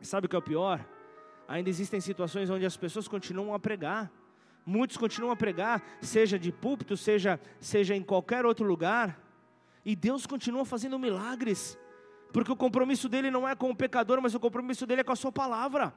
Sabe 0.00 0.26
o 0.26 0.28
que 0.28 0.36
é 0.36 0.38
o 0.38 0.42
pior? 0.42 0.84
Ainda 1.48 1.70
existem 1.70 2.00
situações 2.00 2.50
onde 2.50 2.66
as 2.66 2.76
pessoas 2.76 3.08
continuam 3.08 3.54
a 3.54 3.58
pregar. 3.58 4.12
Muitos 4.66 4.98
continuam 4.98 5.32
a 5.32 5.36
pregar, 5.36 5.82
seja 6.02 6.38
de 6.38 6.52
púlpito, 6.52 6.94
seja, 6.94 7.40
seja 7.58 7.96
em 7.96 8.02
qualquer 8.02 8.44
outro 8.44 8.66
lugar. 8.66 9.18
E 9.82 9.96
Deus 9.96 10.26
continua 10.26 10.66
fazendo 10.66 10.98
milagres. 10.98 11.78
Porque 12.32 12.52
o 12.52 12.56
compromisso 12.56 13.08
dele 13.08 13.30
não 13.30 13.48
é 13.48 13.56
com 13.56 13.70
o 13.70 13.74
pecador, 13.74 14.20
mas 14.20 14.34
o 14.34 14.40
compromisso 14.40 14.86
dele 14.86 15.00
é 15.00 15.04
com 15.04 15.12
a 15.12 15.16
sua 15.16 15.32
palavra. 15.32 15.94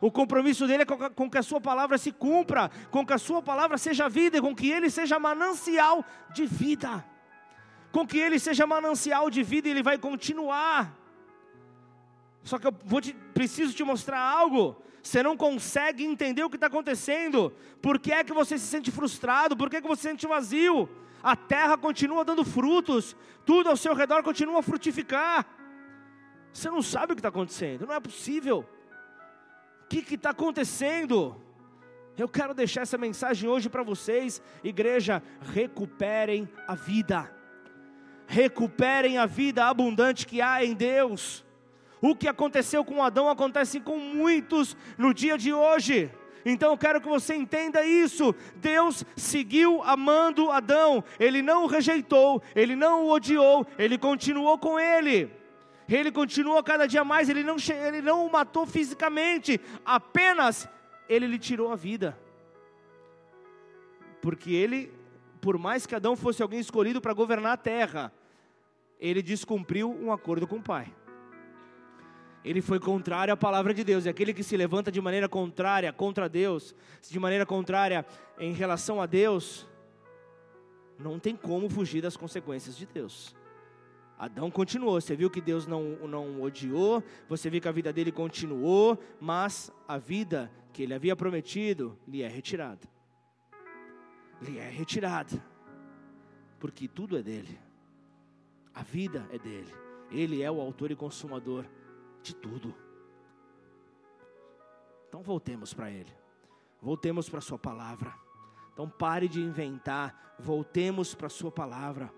O 0.00 0.10
compromisso 0.10 0.66
dele 0.66 0.84
é 0.84 0.86
com, 0.86 1.28
que 1.28 1.38
a 1.38 1.42
sua 1.42 1.60
palavra 1.60 1.98
se 1.98 2.10
cumpra, 2.10 2.70
com 2.90 3.04
que 3.04 3.12
a 3.12 3.18
sua 3.18 3.42
palavra 3.42 3.76
seja 3.76 4.08
vida, 4.08 4.38
e 4.38 4.40
com 4.40 4.54
que 4.54 4.70
ele 4.70 4.88
seja 4.88 5.18
manancial 5.18 6.02
de 6.32 6.46
vida. 6.46 7.04
Com 7.92 8.06
que 8.06 8.16
ele 8.16 8.38
seja 8.38 8.66
manancial 8.66 9.28
de 9.28 9.42
vida 9.42 9.68
ele 9.68 9.82
vai 9.82 9.98
continuar. 9.98 10.97
Só 12.42 12.58
que 12.58 12.66
eu 12.66 12.74
vou 12.84 13.00
te, 13.00 13.14
preciso 13.34 13.74
te 13.74 13.84
mostrar 13.84 14.20
algo. 14.20 14.80
Você 15.02 15.22
não 15.22 15.36
consegue 15.36 16.04
entender 16.04 16.42
o 16.44 16.50
que 16.50 16.56
está 16.56 16.66
acontecendo. 16.66 17.52
Por 17.80 17.98
que 17.98 18.12
é 18.12 18.24
que 18.24 18.32
você 18.32 18.58
se 18.58 18.66
sente 18.66 18.90
frustrado? 18.90 19.56
Por 19.56 19.70
que, 19.70 19.76
é 19.76 19.80
que 19.80 19.88
você 19.88 20.02
se 20.02 20.08
sente 20.08 20.26
vazio? 20.26 20.88
A 21.22 21.34
terra 21.34 21.76
continua 21.76 22.24
dando 22.24 22.44
frutos, 22.44 23.16
tudo 23.44 23.68
ao 23.68 23.76
seu 23.76 23.94
redor 23.94 24.22
continua 24.22 24.60
a 24.60 24.62
frutificar. 24.62 25.46
Você 26.52 26.70
não 26.70 26.82
sabe 26.82 27.12
o 27.12 27.16
que 27.16 27.20
está 27.20 27.28
acontecendo, 27.28 27.86
não 27.86 27.94
é 27.94 28.00
possível. 28.00 28.66
O 29.84 29.86
que 29.88 30.14
está 30.14 30.30
acontecendo? 30.30 31.40
Eu 32.16 32.28
quero 32.28 32.52
deixar 32.52 32.82
essa 32.82 32.98
mensagem 32.98 33.48
hoje 33.48 33.68
para 33.68 33.82
vocês, 33.82 34.42
igreja. 34.62 35.22
Recuperem 35.40 36.48
a 36.66 36.74
vida, 36.74 37.32
recuperem 38.26 39.18
a 39.18 39.26
vida 39.26 39.64
abundante 39.64 40.26
que 40.26 40.40
há 40.40 40.64
em 40.64 40.74
Deus. 40.74 41.44
O 42.00 42.14
que 42.14 42.28
aconteceu 42.28 42.84
com 42.84 43.02
Adão 43.02 43.28
acontece 43.28 43.80
com 43.80 43.98
muitos 43.98 44.76
no 44.96 45.12
dia 45.12 45.36
de 45.36 45.52
hoje. 45.52 46.10
Então 46.44 46.70
eu 46.70 46.78
quero 46.78 47.00
que 47.00 47.08
você 47.08 47.34
entenda 47.34 47.84
isso. 47.84 48.34
Deus 48.56 49.04
seguiu 49.16 49.82
amando 49.82 50.50
Adão, 50.50 51.02
ele 51.18 51.42
não 51.42 51.64
o 51.64 51.66
rejeitou, 51.66 52.42
ele 52.54 52.76
não 52.76 53.04
o 53.04 53.10
odiou, 53.10 53.66
ele 53.78 53.98
continuou 53.98 54.58
com 54.58 54.78
ele. 54.78 55.30
Ele 55.88 56.12
continuou 56.12 56.62
cada 56.62 56.86
dia 56.86 57.02
mais, 57.02 57.28
ele 57.28 57.42
não, 57.42 57.56
ele 57.86 58.02
não 58.02 58.26
o 58.26 58.30
matou 58.30 58.66
fisicamente, 58.66 59.58
apenas 59.84 60.68
ele 61.08 61.26
lhe 61.26 61.38
tirou 61.38 61.72
a 61.72 61.76
vida. 61.76 62.18
Porque 64.20 64.52
ele, 64.52 64.92
por 65.40 65.56
mais 65.56 65.86
que 65.86 65.94
Adão 65.94 66.14
fosse 66.14 66.42
alguém 66.42 66.60
escolhido 66.60 67.00
para 67.00 67.14
governar 67.14 67.52
a 67.52 67.56
terra, 67.56 68.12
ele 69.00 69.22
descumpriu 69.22 69.90
um 69.90 70.12
acordo 70.12 70.46
com 70.46 70.56
o 70.56 70.62
Pai 70.62 70.92
ele 72.44 72.62
foi 72.62 72.78
contrário 72.78 73.32
à 73.32 73.36
palavra 73.36 73.74
de 73.74 73.84
Deus. 73.84 74.06
E 74.06 74.08
aquele 74.08 74.32
que 74.32 74.42
se 74.42 74.56
levanta 74.56 74.90
de 74.90 75.00
maneira 75.00 75.28
contrária 75.28 75.92
contra 75.92 76.28
Deus, 76.28 76.74
de 77.08 77.18
maneira 77.18 77.44
contrária 77.44 78.06
em 78.38 78.52
relação 78.52 79.02
a 79.02 79.06
Deus, 79.06 79.66
não 80.98 81.18
tem 81.18 81.36
como 81.36 81.68
fugir 81.68 82.02
das 82.02 82.16
consequências 82.16 82.76
de 82.76 82.86
Deus. 82.86 83.34
Adão 84.18 84.50
continuou, 84.50 85.00
você 85.00 85.14
viu 85.14 85.30
que 85.30 85.40
Deus 85.40 85.66
não, 85.66 85.96
não 86.08 86.42
odiou, 86.42 87.04
você 87.28 87.48
viu 87.48 87.60
que 87.60 87.68
a 87.68 87.72
vida 87.72 87.92
dele 87.92 88.10
continuou, 88.10 88.98
mas 89.20 89.70
a 89.86 89.96
vida 89.96 90.50
que 90.72 90.82
ele 90.82 90.92
havia 90.92 91.14
prometido 91.14 91.96
lhe 92.06 92.22
é 92.22 92.28
retirada. 92.28 92.88
Lhe 94.42 94.58
é 94.58 94.68
retirada, 94.68 95.40
porque 96.58 96.88
tudo 96.88 97.16
é 97.16 97.22
dele, 97.22 97.58
a 98.74 98.82
vida 98.82 99.28
é 99.32 99.38
dele, 99.38 99.72
ele 100.10 100.42
é 100.42 100.50
o 100.50 100.60
autor 100.60 100.90
e 100.90 100.96
consumador 100.96 101.64
de 102.22 102.34
tudo. 102.34 102.74
Então 105.08 105.22
voltemos 105.22 105.72
para 105.72 105.90
Ele, 105.90 106.12
voltemos 106.80 107.28
para 107.28 107.38
a 107.38 107.42
Sua 107.42 107.58
palavra. 107.58 108.14
Então 108.72 108.88
pare 108.88 109.26
de 109.26 109.40
inventar, 109.40 110.36
voltemos 110.38 111.14
para 111.14 111.26
a 111.26 111.30
Sua 111.30 111.50
palavra. 111.50 112.12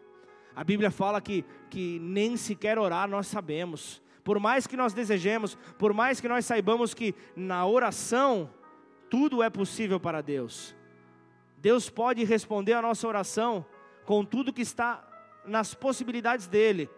A 0.55 0.65
Bíblia 0.65 0.91
fala 0.91 1.21
que, 1.21 1.45
que 1.71 1.99
nem 2.01 2.37
sequer 2.37 2.79
orar 2.79 3.09
nós 3.09 3.27
sabemos. 3.29 4.03
Por 4.25 4.39
mais 4.39 4.67
que 4.67 4.77
nós 4.77 4.93
desejemos, 4.93 5.57
por 5.79 5.95
mais 5.95 6.21
que 6.21 6.29
nós 6.29 6.45
saibamos 6.45 6.93
que 6.93 7.15
na 7.35 7.67
oração 7.67 8.51
tudo 9.09 9.43
é 9.43 9.49
possível 9.49 9.99
para 9.99 10.21
Deus. 10.21 10.75
Deus 11.59 11.91
pode 11.91 12.25
responder 12.25 12.73
a 12.75 12.83
nossa 12.83 13.07
oração 13.07 13.65
com 14.05 14.25
tudo 14.25 14.53
que 14.53 14.63
está 14.63 15.07
nas 15.45 15.75
possibilidades 15.75 16.47
dele. 16.47 16.89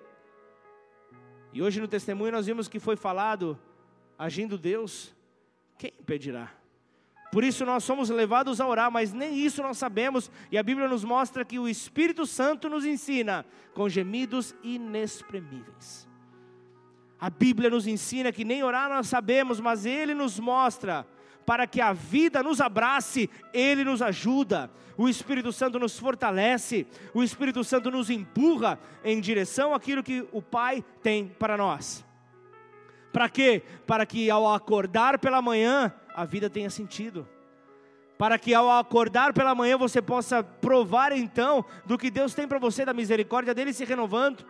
E 1.52 1.62
hoje 1.62 1.80
no 1.80 1.88
testemunho 1.88 2.32
nós 2.32 2.46
vimos 2.46 2.68
que 2.68 2.80
foi 2.80 2.96
falado, 2.96 3.58
agindo 4.18 4.56
Deus, 4.56 5.14
quem 5.78 5.92
impedirá? 6.00 6.52
Por 7.32 7.42
isso 7.42 7.64
nós 7.64 7.82
somos 7.82 8.10
levados 8.10 8.60
a 8.60 8.66
orar, 8.66 8.90
mas 8.90 9.12
nem 9.12 9.38
isso 9.38 9.62
nós 9.62 9.78
sabemos, 9.78 10.30
e 10.50 10.58
a 10.58 10.62
Bíblia 10.62 10.86
nos 10.86 11.02
mostra 11.02 11.44
que 11.44 11.58
o 11.58 11.66
Espírito 11.66 12.26
Santo 12.26 12.68
nos 12.68 12.84
ensina 12.84 13.46
com 13.72 13.88
gemidos 13.88 14.54
inexprimíveis. 14.62 16.06
A 17.22 17.30
Bíblia 17.30 17.70
nos 17.70 17.86
ensina 17.86 18.32
que 18.32 18.44
nem 18.44 18.64
orar 18.64 18.88
nós 18.88 19.06
sabemos, 19.06 19.60
mas 19.60 19.86
Ele 19.86 20.12
nos 20.12 20.40
mostra 20.40 21.06
para 21.46 21.68
que 21.68 21.80
a 21.80 21.92
vida 21.92 22.42
nos 22.42 22.60
abrace, 22.60 23.30
Ele 23.54 23.84
nos 23.84 24.02
ajuda. 24.02 24.68
O 24.98 25.08
Espírito 25.08 25.52
Santo 25.52 25.78
nos 25.78 25.96
fortalece, 25.96 26.84
o 27.14 27.22
Espírito 27.22 27.62
Santo 27.62 27.92
nos 27.92 28.10
empurra 28.10 28.76
em 29.04 29.20
direção 29.20 29.72
àquilo 29.72 30.02
que 30.02 30.26
o 30.32 30.42
Pai 30.42 30.84
tem 31.00 31.28
para 31.28 31.56
nós. 31.56 32.04
Para 33.12 33.28
quê? 33.28 33.62
Para 33.86 34.04
que 34.04 34.28
ao 34.28 34.52
acordar 34.52 35.16
pela 35.20 35.40
manhã, 35.40 35.94
a 36.16 36.24
vida 36.24 36.50
tenha 36.50 36.70
sentido. 36.70 37.28
Para 38.18 38.36
que 38.36 38.52
ao 38.52 38.68
acordar 38.68 39.32
pela 39.32 39.54
manhã 39.54 39.78
você 39.78 40.02
possa 40.02 40.42
provar 40.42 41.12
então 41.12 41.64
do 41.86 41.96
que 41.96 42.10
Deus 42.10 42.34
tem 42.34 42.48
para 42.48 42.58
você, 42.58 42.84
da 42.84 42.92
misericórdia 42.92 43.54
dele 43.54 43.72
se 43.72 43.84
renovando. 43.84 44.44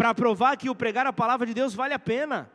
Para 0.00 0.14
provar 0.14 0.56
que 0.56 0.70
o 0.70 0.74
pregar 0.74 1.06
a 1.06 1.12
palavra 1.12 1.46
de 1.46 1.52
Deus 1.52 1.74
vale 1.74 1.92
a 1.92 1.98
pena. 1.98 2.50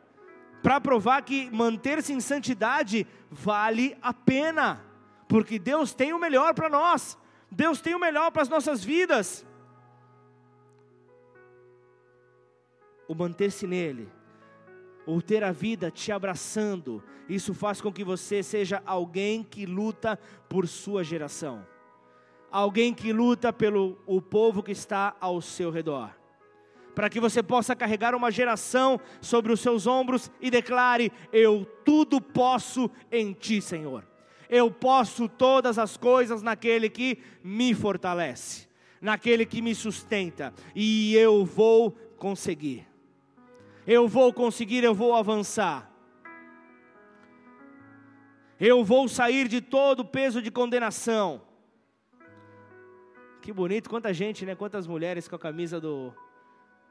Para 0.64 0.80
provar 0.80 1.22
que 1.22 1.48
manter-se 1.52 2.12
em 2.12 2.18
santidade 2.18 3.06
vale 3.30 3.96
a 4.02 4.12
pena. 4.12 4.84
Porque 5.28 5.56
Deus 5.56 5.94
tem 5.94 6.12
o 6.12 6.18
melhor 6.18 6.54
para 6.54 6.68
nós. 6.68 7.16
Deus 7.48 7.80
tem 7.80 7.94
o 7.94 8.00
melhor 8.00 8.32
para 8.32 8.42
as 8.42 8.48
nossas 8.48 8.82
vidas. 8.82 9.46
O 13.06 13.14
manter-se 13.14 13.64
nele 13.64 14.10
ou 15.06 15.22
ter 15.22 15.44
a 15.44 15.52
vida 15.52 15.88
te 15.88 16.10
abraçando, 16.10 17.00
isso 17.28 17.54
faz 17.54 17.80
com 17.80 17.92
que 17.92 18.02
você 18.02 18.42
seja 18.42 18.82
alguém 18.84 19.44
que 19.44 19.64
luta 19.66 20.18
por 20.48 20.66
sua 20.66 21.04
geração, 21.04 21.64
alguém 22.50 22.92
que 22.92 23.12
luta 23.12 23.52
pelo 23.52 24.02
o 24.04 24.20
povo 24.20 24.64
que 24.64 24.72
está 24.72 25.14
ao 25.20 25.40
seu 25.40 25.70
redor, 25.70 26.10
para 26.96 27.08
que 27.08 27.20
você 27.20 27.44
possa 27.44 27.76
carregar 27.76 28.12
uma 28.16 28.32
geração 28.32 29.00
sobre 29.20 29.52
os 29.52 29.60
seus 29.60 29.86
ombros 29.86 30.28
e 30.40 30.50
declare: 30.50 31.12
Eu 31.32 31.64
tudo 31.84 32.20
posso 32.20 32.90
em 33.12 33.32
Ti, 33.32 33.62
Senhor. 33.62 34.04
Eu 34.50 34.68
posso 34.68 35.28
todas 35.28 35.78
as 35.78 35.96
coisas 35.96 36.42
naquele 36.42 36.90
que 36.90 37.18
me 37.44 37.72
fortalece, 37.72 38.66
naquele 39.00 39.46
que 39.46 39.62
me 39.62 39.76
sustenta, 39.76 40.52
e 40.74 41.14
eu 41.14 41.44
vou 41.44 41.92
conseguir 42.18 42.86
eu 43.86 44.08
vou 44.08 44.32
conseguir, 44.32 44.82
eu 44.82 44.94
vou 44.94 45.14
avançar. 45.14 45.88
Eu 48.58 48.82
vou 48.82 49.06
sair 49.06 49.46
de 49.46 49.60
todo 49.60 50.00
o 50.00 50.04
peso 50.04 50.42
de 50.42 50.50
condenação. 50.50 51.42
Que 53.40 53.52
bonito, 53.52 53.88
quanta 53.88 54.12
gente, 54.12 54.44
né? 54.44 54.56
Quantas 54.56 54.88
mulheres 54.88 55.28
com 55.28 55.36
a 55.36 55.38
camisa 55.38 55.80
do, 55.80 56.12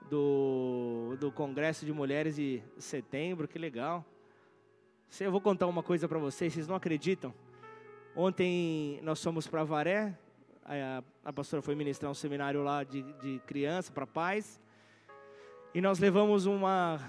do, 0.09 1.15
do 1.19 1.31
Congresso 1.31 1.85
de 1.85 1.93
Mulheres 1.93 2.35
de 2.35 2.61
setembro, 2.77 3.47
que 3.47 3.57
legal. 3.57 4.05
Eu 5.19 5.31
vou 5.31 5.41
contar 5.41 5.67
uma 5.67 5.83
coisa 5.83 6.07
para 6.07 6.19
vocês, 6.19 6.53
vocês 6.53 6.67
não 6.67 6.75
acreditam? 6.75 7.33
Ontem 8.15 8.99
nós 9.03 9.23
fomos 9.23 9.47
para 9.47 9.63
Varé, 9.63 10.17
a, 10.63 11.03
a 11.23 11.33
pastora 11.33 11.61
foi 11.61 11.75
ministrar 11.75 12.11
um 12.11 12.15
seminário 12.15 12.63
lá 12.63 12.83
de, 12.83 13.03
de 13.21 13.39
criança 13.45 13.91
para 13.91 14.07
pais. 14.07 14.61
E 15.73 15.81
nós 15.81 15.99
levamos 15.99 16.45
uma, 16.45 16.99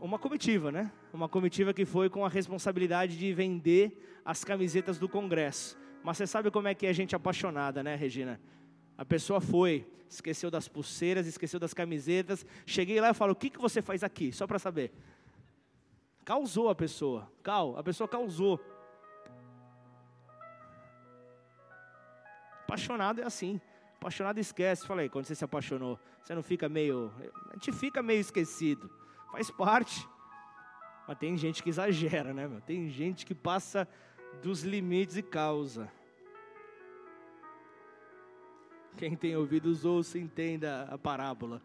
uma 0.00 0.18
comitiva, 0.18 0.70
né? 0.70 0.90
Uma 1.12 1.28
comitiva 1.28 1.74
que 1.74 1.84
foi 1.84 2.08
com 2.08 2.24
a 2.24 2.28
responsabilidade 2.28 3.18
de 3.18 3.32
vender 3.32 4.20
as 4.24 4.44
camisetas 4.44 4.98
do 4.98 5.08
Congresso. 5.08 5.76
Mas 6.02 6.16
você 6.16 6.26
sabe 6.26 6.50
como 6.50 6.68
é 6.68 6.74
que 6.74 6.86
é 6.86 6.92
gente 6.92 7.16
apaixonada, 7.16 7.82
né, 7.82 7.94
Regina? 7.94 8.40
A 8.96 9.04
pessoa 9.04 9.40
foi, 9.40 9.86
esqueceu 10.08 10.50
das 10.50 10.68
pulseiras, 10.68 11.26
esqueceu 11.26 11.58
das 11.58 11.74
camisetas. 11.74 12.46
Cheguei 12.64 13.00
lá 13.00 13.10
e 13.10 13.14
falo: 13.14 13.32
O 13.32 13.36
que, 13.36 13.50
que 13.50 13.58
você 13.58 13.82
faz 13.82 14.02
aqui? 14.04 14.32
Só 14.32 14.46
para 14.46 14.58
saber. 14.58 14.92
Causou 16.24 16.70
a 16.70 16.74
pessoa. 16.74 17.30
Cal, 17.42 17.76
a 17.76 17.82
pessoa 17.82 18.08
causou. 18.08 18.60
Apaixonado 22.62 23.20
é 23.20 23.24
assim. 23.24 23.60
Apaixonado 23.96 24.38
esquece. 24.38 24.86
Falei, 24.86 25.08
quando 25.08 25.26
você 25.26 25.34
se 25.34 25.44
apaixonou, 25.44 25.98
você 26.22 26.34
não 26.34 26.42
fica 26.42 26.68
meio. 26.68 27.12
A 27.50 27.54
gente 27.54 27.72
fica 27.72 28.02
meio 28.02 28.20
esquecido. 28.20 28.90
Faz 29.30 29.50
parte. 29.50 30.08
Mas 31.06 31.18
tem 31.18 31.36
gente 31.36 31.62
que 31.62 31.68
exagera, 31.68 32.32
né, 32.32 32.48
meu? 32.48 32.60
Tem 32.60 32.88
gente 32.88 33.26
que 33.26 33.34
passa 33.34 33.86
dos 34.42 34.62
limites 34.62 35.16
e 35.16 35.22
causa. 35.22 35.90
Quem 38.96 39.16
tem 39.16 39.36
ouvidos 39.36 39.84
ouça, 39.84 40.18
entenda 40.18 40.88
a 40.90 40.96
parábola. 40.96 41.60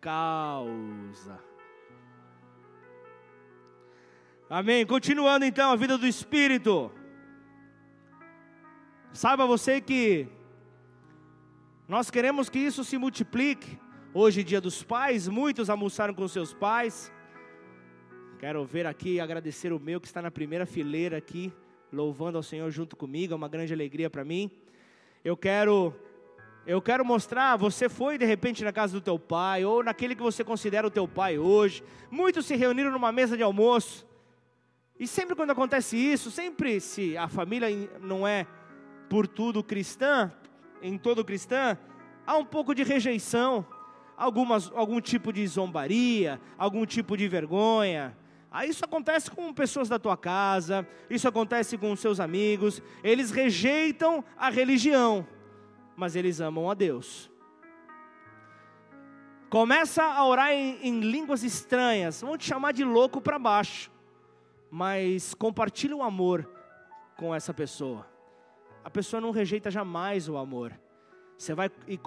Causa. 0.00 1.38
Amém. 4.50 4.84
Continuando 4.84 5.44
então 5.44 5.70
a 5.70 5.76
vida 5.76 5.96
do 5.96 6.06
Espírito. 6.06 6.90
Saiba 9.12 9.46
você 9.46 9.80
que 9.80 10.26
nós 11.88 12.10
queremos 12.10 12.48
que 12.48 12.58
isso 12.58 12.82
se 12.82 12.98
multiplique. 12.98 13.78
Hoje, 14.12 14.42
dia 14.42 14.60
dos 14.60 14.82
pais, 14.82 15.28
muitos 15.28 15.70
almoçaram 15.70 16.12
com 16.12 16.26
seus 16.26 16.52
pais. 16.52 17.12
Quero 18.38 18.64
ver 18.64 18.86
aqui, 18.86 19.20
agradecer 19.20 19.72
o 19.72 19.78
meu 19.78 20.00
que 20.00 20.06
está 20.06 20.20
na 20.20 20.30
primeira 20.30 20.66
fileira 20.66 21.16
aqui, 21.16 21.52
louvando 21.92 22.36
ao 22.36 22.42
Senhor 22.42 22.70
junto 22.70 22.96
comigo, 22.96 23.32
é 23.32 23.36
uma 23.36 23.48
grande 23.48 23.72
alegria 23.72 24.10
para 24.10 24.24
mim. 24.24 24.50
Eu 25.24 25.38
quero 25.38 25.94
eu 26.66 26.80
quero 26.82 27.04
mostrar, 27.04 27.56
você 27.56 27.88
foi 27.88 28.18
de 28.18 28.24
repente 28.26 28.62
na 28.62 28.72
casa 28.72 28.92
do 28.92 29.00
teu 29.00 29.18
pai, 29.18 29.64
ou 29.64 29.82
naquele 29.82 30.14
que 30.14 30.22
você 30.22 30.44
considera 30.44 30.86
o 30.86 30.90
teu 30.90 31.08
pai 31.08 31.38
hoje. 31.38 31.82
Muitos 32.10 32.44
se 32.46 32.56
reuniram 32.56 32.90
numa 32.90 33.10
mesa 33.10 33.36
de 33.36 33.42
almoço. 33.42 34.06
E 34.98 35.06
sempre 35.06 35.34
quando 35.34 35.50
acontece 35.50 35.96
isso, 35.96 36.30
sempre 36.30 36.78
se 36.80 37.16
a 37.16 37.26
família 37.26 37.68
não 38.00 38.26
é 38.26 38.46
por 39.08 39.26
tudo 39.26 39.64
cristã, 39.64 40.30
em 40.82 40.96
todo 40.98 41.24
cristã, 41.24 41.76
há 42.26 42.36
um 42.36 42.44
pouco 42.44 42.74
de 42.74 42.82
rejeição, 42.82 43.66
algumas, 44.16 44.70
algum 44.74 45.00
tipo 45.00 45.32
de 45.32 45.46
zombaria, 45.46 46.40
algum 46.58 46.86
tipo 46.86 47.16
de 47.16 47.28
vergonha. 47.28 48.16
Aí 48.54 48.70
isso 48.70 48.84
acontece 48.84 49.30
com 49.30 49.52
pessoas 49.52 49.88
da 49.88 49.98
tua 49.98 50.16
casa, 50.16 50.86
isso 51.10 51.26
acontece 51.26 51.76
com 51.76 51.94
seus 51.96 52.20
amigos, 52.20 52.80
eles 53.02 53.30
rejeitam 53.30 54.24
a 54.36 54.48
religião, 54.48 55.26
mas 55.96 56.14
eles 56.14 56.40
amam 56.40 56.70
a 56.70 56.74
Deus. 56.74 57.30
Começa 59.50 60.04
a 60.04 60.24
orar 60.24 60.52
em, 60.52 60.78
em 60.86 61.00
línguas 61.00 61.42
estranhas, 61.42 62.22
vão 62.22 62.38
te 62.38 62.46
chamar 62.46 62.72
de 62.72 62.84
louco 62.84 63.20
para 63.20 63.38
baixo, 63.38 63.90
mas 64.70 65.34
compartilha 65.34 65.96
o 65.96 66.02
amor 66.02 66.48
com 67.16 67.34
essa 67.34 67.52
pessoa 67.52 68.14
a 68.84 68.90
pessoa 68.90 69.20
não 69.20 69.30
rejeita 69.30 69.70
jamais 69.70 70.28
o 70.28 70.36
amor. 70.36 70.78
Você 71.36 71.54
vai 71.54 71.70
e 71.88 71.98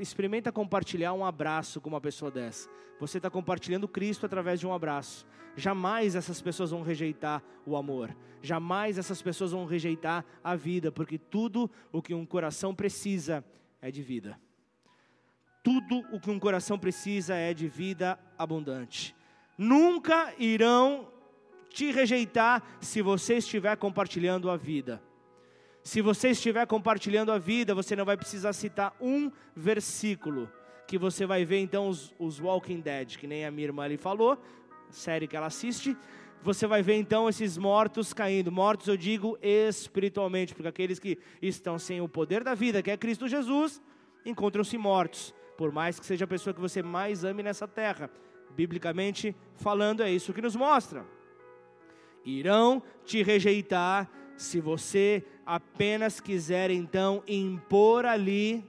experimenta 0.00 0.52
compartilhar 0.52 1.12
um 1.12 1.24
abraço 1.24 1.80
com 1.80 1.88
uma 1.88 2.00
pessoa 2.00 2.30
dessa. 2.30 2.68
Você 3.00 3.18
está 3.18 3.30
compartilhando 3.30 3.88
Cristo 3.88 4.26
através 4.26 4.60
de 4.60 4.66
um 4.66 4.72
abraço. 4.72 5.26
Jamais 5.56 6.14
essas 6.14 6.40
pessoas 6.40 6.70
vão 6.70 6.82
rejeitar 6.82 7.42
o 7.66 7.76
amor. 7.76 8.14
Jamais 8.40 8.98
essas 8.98 9.20
pessoas 9.20 9.52
vão 9.52 9.66
rejeitar 9.66 10.24
a 10.42 10.54
vida, 10.54 10.92
porque 10.92 11.18
tudo 11.18 11.70
o 11.92 12.00
que 12.00 12.14
um 12.14 12.24
coração 12.24 12.74
precisa 12.74 13.44
é 13.80 13.90
de 13.90 14.02
vida. 14.02 14.38
Tudo 15.62 16.04
o 16.12 16.20
que 16.20 16.30
um 16.30 16.38
coração 16.38 16.78
precisa 16.78 17.34
é 17.34 17.52
de 17.52 17.68
vida 17.68 18.18
abundante. 18.38 19.14
Nunca 19.56 20.32
irão 20.38 21.08
te 21.68 21.90
rejeitar 21.90 22.62
se 22.80 23.02
você 23.02 23.38
estiver 23.38 23.76
compartilhando 23.76 24.50
a 24.50 24.56
vida. 24.56 25.02
Se 25.88 26.02
você 26.02 26.28
estiver 26.32 26.66
compartilhando 26.66 27.32
a 27.32 27.38
vida, 27.38 27.74
você 27.74 27.96
não 27.96 28.04
vai 28.04 28.14
precisar 28.14 28.52
citar 28.52 28.94
um 29.00 29.32
versículo, 29.56 30.52
que 30.86 30.98
você 30.98 31.24
vai 31.24 31.46
ver 31.46 31.60
então 31.60 31.88
os, 31.88 32.14
os 32.18 32.38
Walking 32.38 32.80
Dead, 32.80 33.16
que 33.16 33.26
nem 33.26 33.46
a 33.46 33.50
minha 33.50 33.68
irmã 33.68 33.84
ali 33.84 33.96
falou, 33.96 34.38
série 34.90 35.26
que 35.26 35.34
ela 35.34 35.46
assiste. 35.46 35.96
Você 36.42 36.66
vai 36.66 36.82
ver 36.82 36.96
então 36.96 37.26
esses 37.26 37.56
mortos 37.56 38.12
caindo. 38.12 38.52
Mortos 38.52 38.86
eu 38.86 38.98
digo 38.98 39.38
espiritualmente, 39.40 40.54
porque 40.54 40.68
aqueles 40.68 40.98
que 40.98 41.16
estão 41.40 41.78
sem 41.78 42.02
o 42.02 42.08
poder 42.08 42.44
da 42.44 42.54
vida, 42.54 42.82
que 42.82 42.90
é 42.90 42.96
Cristo 42.98 43.26
Jesus, 43.26 43.80
encontram-se 44.26 44.76
mortos, 44.76 45.34
por 45.56 45.72
mais 45.72 45.98
que 45.98 46.04
seja 46.04 46.26
a 46.26 46.28
pessoa 46.28 46.52
que 46.52 46.60
você 46.60 46.82
mais 46.82 47.24
ame 47.24 47.42
nessa 47.42 47.66
terra. 47.66 48.10
Biblicamente 48.54 49.34
falando, 49.56 50.02
é 50.02 50.12
isso 50.12 50.34
que 50.34 50.42
nos 50.42 50.54
mostra. 50.54 51.06
Irão 52.26 52.82
te 53.06 53.22
rejeitar 53.22 54.06
se 54.38 54.60
você 54.60 55.24
apenas 55.44 56.20
quiser 56.20 56.70
então 56.70 57.24
impor 57.26 58.06
ali 58.06 58.64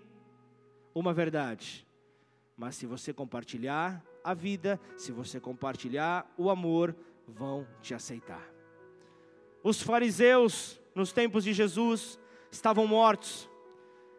uma 0.93 1.13
verdade. 1.13 1.85
Mas 2.57 2.75
se 2.75 2.87
você 2.87 3.13
compartilhar 3.13 4.03
a 4.23 4.33
vida, 4.33 4.79
se 4.97 5.11
você 5.11 5.39
compartilhar 5.39 6.29
o 6.35 6.49
amor, 6.49 6.95
vão 7.27 7.67
te 7.81 7.93
aceitar. 7.93 8.43
Os 9.63 9.81
fariseus, 9.81 10.81
nos 10.95 11.13
tempos 11.13 11.43
de 11.43 11.53
Jesus, 11.53 12.19
estavam 12.51 12.87
mortos. 12.87 13.47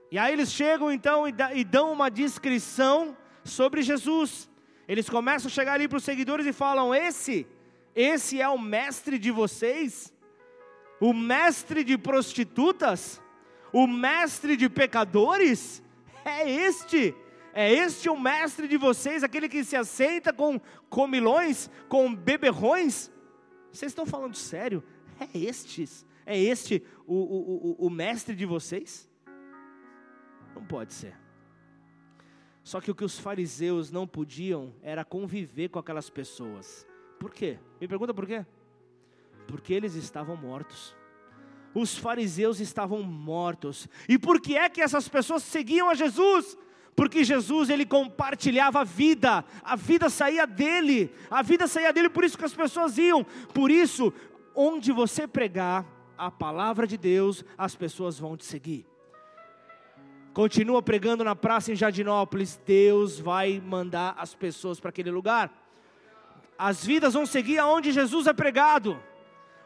E 0.08 0.18
aí 0.18 0.32
eles 0.32 0.52
chegam 0.52 0.90
então 0.90 1.24
e 1.26 1.64
dão 1.64 1.92
uma 1.92 2.08
descrição 2.08 3.16
sobre 3.42 3.82
Jesus. 3.82 4.48
Eles 4.86 5.10
começam 5.10 5.48
a 5.48 5.52
chegar 5.52 5.74
ali 5.74 5.88
para 5.88 5.98
os 5.98 6.04
seguidores 6.04 6.46
e 6.46 6.52
falam: 6.52 6.94
Esse, 6.94 7.46
esse 7.94 8.40
é 8.40 8.48
o 8.48 8.58
mestre 8.58 9.18
de 9.18 9.32
vocês? 9.32 10.12
O 11.00 11.14
mestre 11.14 11.82
de 11.82 11.96
prostitutas, 11.96 13.20
o 13.72 13.86
mestre 13.86 14.56
de 14.56 14.68
pecadores, 14.68 15.82
é 16.24 16.48
este. 16.48 17.14
É 17.52 17.72
este 17.72 18.08
o 18.08 18.18
mestre 18.18 18.68
de 18.68 18.76
vocês, 18.76 19.24
aquele 19.24 19.48
que 19.48 19.64
se 19.64 19.74
aceita 19.74 20.32
com 20.32 20.60
comilões, 20.88 21.68
com 21.88 22.14
beberrões? 22.14 23.10
Vocês 23.72 23.90
estão 23.90 24.06
falando 24.06 24.36
sério? 24.36 24.84
É 25.18 25.36
estes? 25.36 26.06
É 26.24 26.38
este 26.38 26.84
o, 27.06 27.14
o, 27.14 27.76
o, 27.82 27.86
o 27.86 27.90
mestre 27.90 28.36
de 28.36 28.46
vocês? 28.46 29.10
Não 30.54 30.64
pode 30.64 30.92
ser. 30.92 31.16
Só 32.62 32.80
que 32.80 32.90
o 32.90 32.94
que 32.94 33.04
os 33.04 33.18
fariseus 33.18 33.90
não 33.90 34.06
podiam 34.06 34.72
era 34.80 35.04
conviver 35.04 35.70
com 35.70 35.78
aquelas 35.78 36.08
pessoas. 36.08 36.86
Por 37.18 37.32
quê? 37.32 37.58
Me 37.80 37.88
pergunta 37.88 38.14
por 38.14 38.26
quê? 38.26 38.46
Porque 39.50 39.74
eles 39.74 39.94
estavam 39.94 40.36
mortos. 40.36 40.96
Os 41.74 41.96
fariseus 41.96 42.60
estavam 42.60 43.02
mortos. 43.02 43.88
E 44.08 44.18
por 44.18 44.40
que 44.40 44.56
é 44.56 44.68
que 44.68 44.80
essas 44.80 45.08
pessoas 45.08 45.42
seguiam 45.42 45.90
a 45.90 45.94
Jesus? 45.94 46.56
Porque 46.96 47.24
Jesus 47.24 47.70
ele 47.70 47.86
compartilhava 47.86 48.80
a 48.80 48.84
vida, 48.84 49.44
a 49.62 49.76
vida 49.76 50.10
saía 50.10 50.46
dele, 50.46 51.10
a 51.30 51.42
vida 51.42 51.66
saía 51.66 51.92
dele, 51.92 52.10
por 52.10 52.24
isso 52.24 52.36
que 52.36 52.44
as 52.44 52.54
pessoas 52.54 52.98
iam. 52.98 53.24
Por 53.54 53.70
isso, 53.70 54.12
onde 54.54 54.92
você 54.92 55.26
pregar 55.26 55.86
a 56.18 56.30
palavra 56.30 56.86
de 56.86 56.98
Deus, 56.98 57.44
as 57.56 57.74
pessoas 57.74 58.18
vão 58.18 58.36
te 58.36 58.44
seguir. 58.44 58.86
Continua 60.32 60.82
pregando 60.82 61.24
na 61.24 61.34
praça 61.34 61.72
em 61.72 61.76
Jardinópolis, 61.76 62.60
Deus 62.64 63.18
vai 63.18 63.60
mandar 63.64 64.14
as 64.18 64.34
pessoas 64.34 64.78
para 64.78 64.90
aquele 64.90 65.10
lugar. 65.10 65.50
As 66.58 66.84
vidas 66.84 67.14
vão 67.14 67.24
seguir 67.24 67.58
aonde 67.58 67.90
Jesus 67.90 68.26
é 68.26 68.32
pregado. 68.32 69.00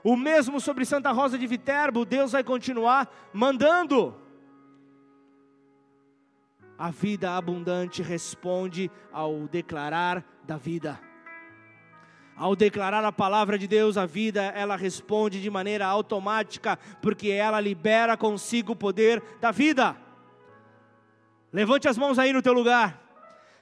O 0.05 0.17
mesmo 0.17 0.61
sobre 0.61 0.85
Santa 0.85 1.11
Rosa 1.13 1.39
de 1.39 1.47
Viterbo, 1.47 2.05
Deus 2.05 2.33
vai 2.33 2.45
continuar 2.45 3.11
mandando. 3.33 4.15
A 6.79 6.91
vida 6.91 7.35
abundante 7.35 8.03
responde 8.03 8.91
ao 9.11 9.49
declarar 9.49 10.23
da 10.45 10.59
vida. 10.59 11.01
Ao 12.37 12.55
declarar 12.55 13.03
a 13.03 13.13
palavra 13.13 13.57
de 13.57 13.67
Deus, 13.67 13.97
a 13.97 14.05
vida, 14.05 14.43
ela 14.43 14.77
responde 14.77 15.41
de 15.41 15.49
maneira 15.49 15.87
automática, 15.87 16.79
porque 17.01 17.31
ela 17.31 17.59
libera 17.59 18.15
consigo 18.15 18.73
o 18.73 18.77
poder 18.77 19.23
da 19.41 19.51
vida. 19.51 19.97
Levante 21.51 21.89
as 21.89 21.97
mãos 21.97 22.19
aí 22.19 22.31
no 22.31 22.43
teu 22.43 22.53
lugar. 22.53 23.04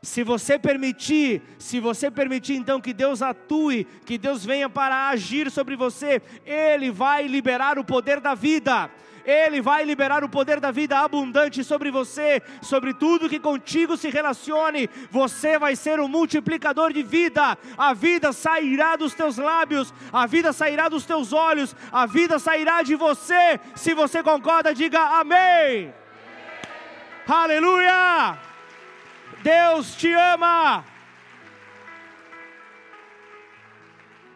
Se 0.04 0.24
você 0.24 0.58
permitir, 0.58 1.40
se 1.60 1.78
você 1.78 2.10
permitir 2.10 2.54
então 2.54 2.80
que 2.80 2.92
Deus 2.92 3.22
atue, 3.22 3.86
que 4.04 4.18
Deus 4.18 4.44
venha 4.44 4.68
para 4.68 5.08
agir 5.10 5.48
sobre 5.48 5.76
você, 5.76 6.20
Ele 6.44 6.90
vai 6.90 7.28
liberar 7.28 7.78
o 7.78 7.84
poder 7.84 8.18
da 8.18 8.34
vida. 8.34 8.90
Ele 9.24 9.60
vai 9.60 9.84
liberar 9.84 10.24
o 10.24 10.28
poder 10.28 10.58
da 10.58 10.72
vida 10.72 10.98
abundante 10.98 11.62
sobre 11.62 11.88
você, 11.92 12.42
sobre 12.60 12.92
tudo 12.92 13.28
que 13.28 13.38
contigo 13.38 13.96
se 13.96 14.10
relacione. 14.10 14.90
Você 15.08 15.56
vai 15.56 15.76
ser 15.76 16.00
um 16.00 16.08
multiplicador 16.08 16.92
de 16.92 17.04
vida. 17.04 17.56
A 17.78 17.94
vida 17.94 18.32
sairá 18.32 18.96
dos 18.96 19.14
teus 19.14 19.36
lábios, 19.38 19.94
a 20.12 20.26
vida 20.26 20.52
sairá 20.52 20.88
dos 20.88 21.06
teus 21.06 21.32
olhos, 21.32 21.76
a 21.92 22.06
vida 22.06 22.40
sairá 22.40 22.82
de 22.82 22.96
você. 22.96 23.60
Se 23.76 23.94
você 23.94 24.20
concorda, 24.20 24.74
diga 24.74 25.20
amém. 25.20 25.94
Aleluia! 27.28 28.51
Deus 29.42 29.94
te 29.94 30.12
ama. 30.12 30.84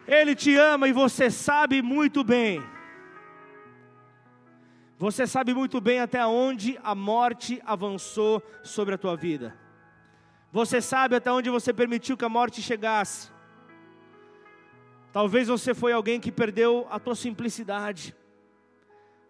Ele 0.07 0.35
te 0.35 0.55
ama 0.55 0.87
e 0.87 0.93
você 0.93 1.29
sabe 1.29 1.81
muito 1.81 2.23
bem. 2.23 2.63
Você 4.97 5.27
sabe 5.27 5.53
muito 5.53 5.79
bem 5.79 5.99
até 5.99 6.25
onde 6.25 6.79
a 6.83 6.95
morte 6.95 7.61
avançou 7.65 8.41
sobre 8.63 8.95
a 8.95 8.97
tua 8.97 9.15
vida. 9.15 9.55
Você 10.51 10.81
sabe 10.81 11.15
até 11.15 11.31
onde 11.31 11.49
você 11.49 11.73
permitiu 11.73 12.17
que 12.17 12.25
a 12.25 12.29
morte 12.29 12.61
chegasse. 12.61 13.29
Talvez 15.11 15.47
você 15.47 15.73
foi 15.73 15.91
alguém 15.93 16.19
que 16.19 16.31
perdeu 16.31 16.87
a 16.89 16.99
tua 16.99 17.15
simplicidade, 17.15 18.15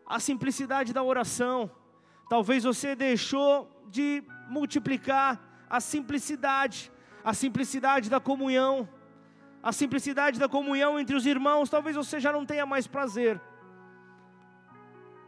a 0.06 0.20
simplicidade 0.20 0.94
da 0.94 1.04
oração 1.04 1.72
Talvez 2.30 2.64
você 2.64 2.94
deixou 2.94 3.70
de 3.88 4.24
multiplicar 4.50 5.42
a 5.70 5.80
simplicidade, 5.80 6.92
a 7.24 7.34
simplicidade 7.34 8.10
da 8.10 8.20
comunhão, 8.20 8.88
a 9.62 9.72
simplicidade 9.72 10.40
da 10.40 10.48
comunhão 10.48 11.00
entre 11.00 11.16
os 11.16 11.26
irmãos. 11.26 11.70
Talvez 11.70 11.96
você 11.96 12.20
já 12.20 12.32
não 12.32 12.46
tenha 12.46 12.66
mais 12.66 12.88
prazer. 12.88 13.40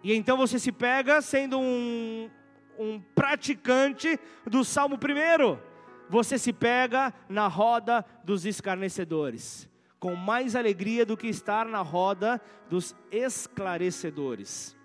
E 0.04 0.14
então 0.14 0.38
você 0.38 0.58
se 0.58 0.72
pega 0.72 1.22
sendo 1.22 1.60
um, 1.60 2.30
um 2.78 3.02
praticante 3.14 4.20
do 4.46 4.64
Salmo 4.64 4.98
primeiro. 4.98 5.62
Você 6.10 6.38
se 6.38 6.52
pega 6.52 7.14
na 7.28 7.48
roda 7.48 8.04
dos 8.24 8.46
escarnecedores, 8.46 9.70
com 10.00 10.16
mais 10.16 10.56
alegria 10.56 11.06
do 11.06 11.16
que 11.16 11.28
estar 11.28 11.66
na 11.66 11.82
roda 11.82 12.42
dos 12.68 12.96
esclarecedores 13.12 14.76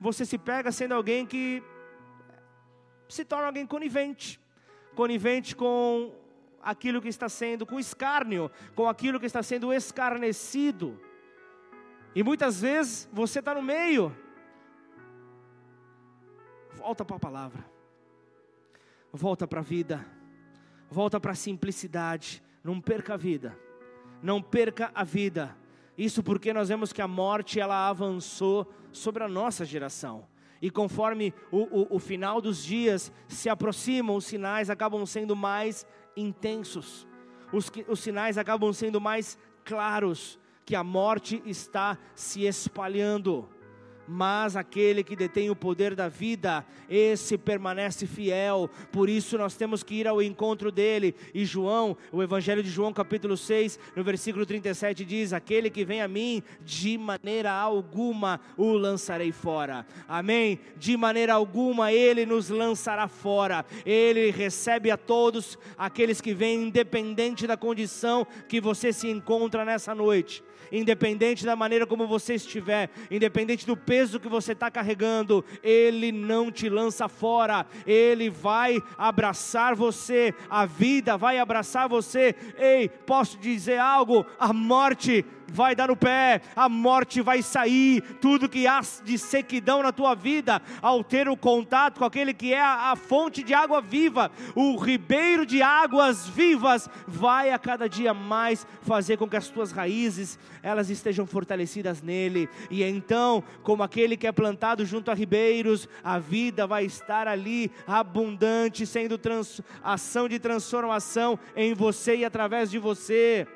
você 0.00 0.24
se 0.24 0.38
pega 0.38 0.72
sendo 0.72 0.94
alguém 0.94 1.26
que 1.26 1.62
se 3.10 3.24
torna 3.24 3.46
alguém 3.46 3.66
conivente 3.66 4.40
conivente 4.94 5.56
com 5.56 6.12
aquilo 6.62 7.00
que 7.00 7.08
está 7.08 7.28
sendo, 7.28 7.64
com 7.64 7.78
escárnio, 7.78 8.50
com 8.74 8.88
aquilo 8.88 9.18
que 9.18 9.26
está 9.26 9.42
sendo 9.42 9.72
escarnecido. 9.72 11.00
E 12.14 12.22
muitas 12.22 12.60
vezes 12.60 13.08
você 13.12 13.38
está 13.38 13.54
no 13.54 13.62
meio. 13.62 14.14
Volta 16.74 17.04
para 17.04 17.16
a 17.16 17.20
palavra, 17.20 17.64
volta 19.12 19.46
para 19.46 19.60
a 19.60 19.62
vida, 19.62 20.06
volta 20.90 21.20
para 21.20 21.32
a 21.32 21.34
simplicidade. 21.36 22.42
Não 22.62 22.78
perca 22.78 23.14
a 23.14 23.16
vida, 23.16 23.58
não 24.22 24.42
perca 24.42 24.90
a 24.94 25.02
vida. 25.02 25.56
Isso 25.96 26.22
porque 26.22 26.52
nós 26.52 26.68
vemos 26.68 26.92
que 26.92 27.00
a 27.00 27.08
morte 27.08 27.58
ela 27.58 27.88
avançou 27.88 28.70
sobre 28.92 29.22
a 29.22 29.28
nossa 29.28 29.64
geração. 29.64 30.26
E 30.60 30.70
conforme 30.70 31.32
o, 31.50 31.58
o, 31.58 31.96
o 31.96 31.98
final 31.98 32.40
dos 32.40 32.62
dias 32.62 33.12
se 33.28 33.48
aproximam, 33.48 34.16
os 34.16 34.26
sinais 34.26 34.68
acabam 34.68 35.04
sendo 35.06 35.34
mais 35.34 35.86
intensos, 36.16 37.06
os, 37.52 37.70
os 37.88 38.00
sinais 38.00 38.36
acabam 38.36 38.72
sendo 38.72 39.00
mais 39.00 39.38
claros, 39.64 40.38
que 40.64 40.76
a 40.76 40.84
morte 40.84 41.42
está 41.46 41.98
se 42.14 42.44
espalhando 42.44 43.48
mas 44.10 44.56
aquele 44.56 45.04
que 45.04 45.14
detém 45.14 45.50
o 45.50 45.56
poder 45.56 45.94
da 45.94 46.08
vida, 46.08 46.66
esse 46.88 47.38
permanece 47.38 48.08
fiel. 48.08 48.68
Por 48.90 49.08
isso 49.08 49.38
nós 49.38 49.54
temos 49.54 49.84
que 49.84 49.94
ir 49.94 50.08
ao 50.08 50.20
encontro 50.20 50.72
dele. 50.72 51.14
E 51.32 51.44
João, 51.44 51.96
o 52.10 52.20
Evangelho 52.20 52.60
de 52.60 52.68
João, 52.68 52.92
capítulo 52.92 53.36
6, 53.36 53.78
no 53.94 54.02
versículo 54.02 54.44
37 54.44 55.04
diz: 55.04 55.32
Aquele 55.32 55.70
que 55.70 55.84
vem 55.84 56.02
a 56.02 56.08
mim, 56.08 56.42
de 56.64 56.98
maneira 56.98 57.52
alguma 57.52 58.40
o 58.56 58.72
lançarei 58.72 59.30
fora. 59.30 59.86
Amém? 60.08 60.58
De 60.76 60.96
maneira 60.96 61.34
alguma 61.34 61.92
ele 61.92 62.26
nos 62.26 62.48
lançará 62.48 63.06
fora. 63.06 63.64
Ele 63.86 64.32
recebe 64.32 64.90
a 64.90 64.96
todos 64.96 65.56
aqueles 65.78 66.20
que 66.20 66.34
vêm, 66.34 66.64
independente 66.64 67.46
da 67.46 67.56
condição 67.56 68.26
que 68.48 68.60
você 68.60 68.92
se 68.92 69.08
encontra 69.08 69.64
nessa 69.64 69.94
noite 69.94 70.42
independente 70.72 71.44
da 71.44 71.56
maneira 71.56 71.86
como 71.86 72.06
você 72.06 72.34
estiver, 72.34 72.90
independente 73.10 73.66
do 73.66 73.76
peso 73.76 74.20
que 74.20 74.28
você 74.28 74.52
está 74.52 74.70
carregando, 74.70 75.44
Ele 75.62 76.12
não 76.12 76.50
te 76.50 76.68
lança 76.68 77.08
fora, 77.08 77.66
Ele 77.86 78.30
vai 78.30 78.78
abraçar 78.96 79.74
você, 79.74 80.34
a 80.48 80.66
vida 80.66 81.16
vai 81.16 81.38
abraçar 81.38 81.88
você. 81.88 82.34
Ei, 82.58 82.88
posso 82.88 83.38
dizer 83.38 83.78
algo? 83.78 84.26
A 84.38 84.52
morte 84.52 85.24
vai 85.52 85.74
dar 85.74 85.90
o 85.90 85.96
pé, 85.96 86.40
a 86.54 86.68
morte 86.68 87.20
vai 87.20 87.42
sair, 87.42 88.02
tudo 88.20 88.48
que 88.48 88.66
há 88.66 88.80
de 89.04 89.18
sequidão 89.18 89.82
na 89.82 89.92
tua 89.92 90.14
vida, 90.14 90.62
ao 90.80 91.04
ter 91.04 91.28
o 91.28 91.36
contato 91.36 91.98
com 91.98 92.04
aquele 92.04 92.32
que 92.32 92.52
é 92.52 92.60
a, 92.60 92.92
a 92.92 92.96
fonte 92.96 93.42
de 93.42 93.52
água 93.52 93.80
viva, 93.80 94.30
o 94.54 94.76
ribeiro 94.76 95.44
de 95.44 95.62
águas 95.62 96.28
vivas, 96.28 96.88
vai 97.06 97.50
a 97.50 97.58
cada 97.58 97.88
dia 97.88 98.14
mais 98.14 98.66
fazer 98.82 99.16
com 99.16 99.28
que 99.28 99.36
as 99.36 99.48
tuas 99.48 99.72
raízes 99.72 100.38
elas 100.62 100.90
estejam 100.90 101.26
fortalecidas 101.26 102.02
nele, 102.02 102.48
e 102.70 102.82
então, 102.82 103.42
como 103.62 103.82
aquele 103.82 104.16
que 104.16 104.26
é 104.26 104.32
plantado 104.32 104.84
junto 104.84 105.10
a 105.10 105.14
ribeiros, 105.14 105.88
a 106.02 106.18
vida 106.18 106.66
vai 106.66 106.84
estar 106.84 107.26
ali 107.26 107.70
abundante, 107.86 108.86
sendo 108.86 109.18
trans, 109.18 109.60
ação 109.82 110.28
de 110.28 110.38
transformação 110.38 111.38
em 111.56 111.74
você 111.74 112.16
e 112.16 112.24
através 112.24 112.70
de 112.70 112.78
você. 112.78 113.46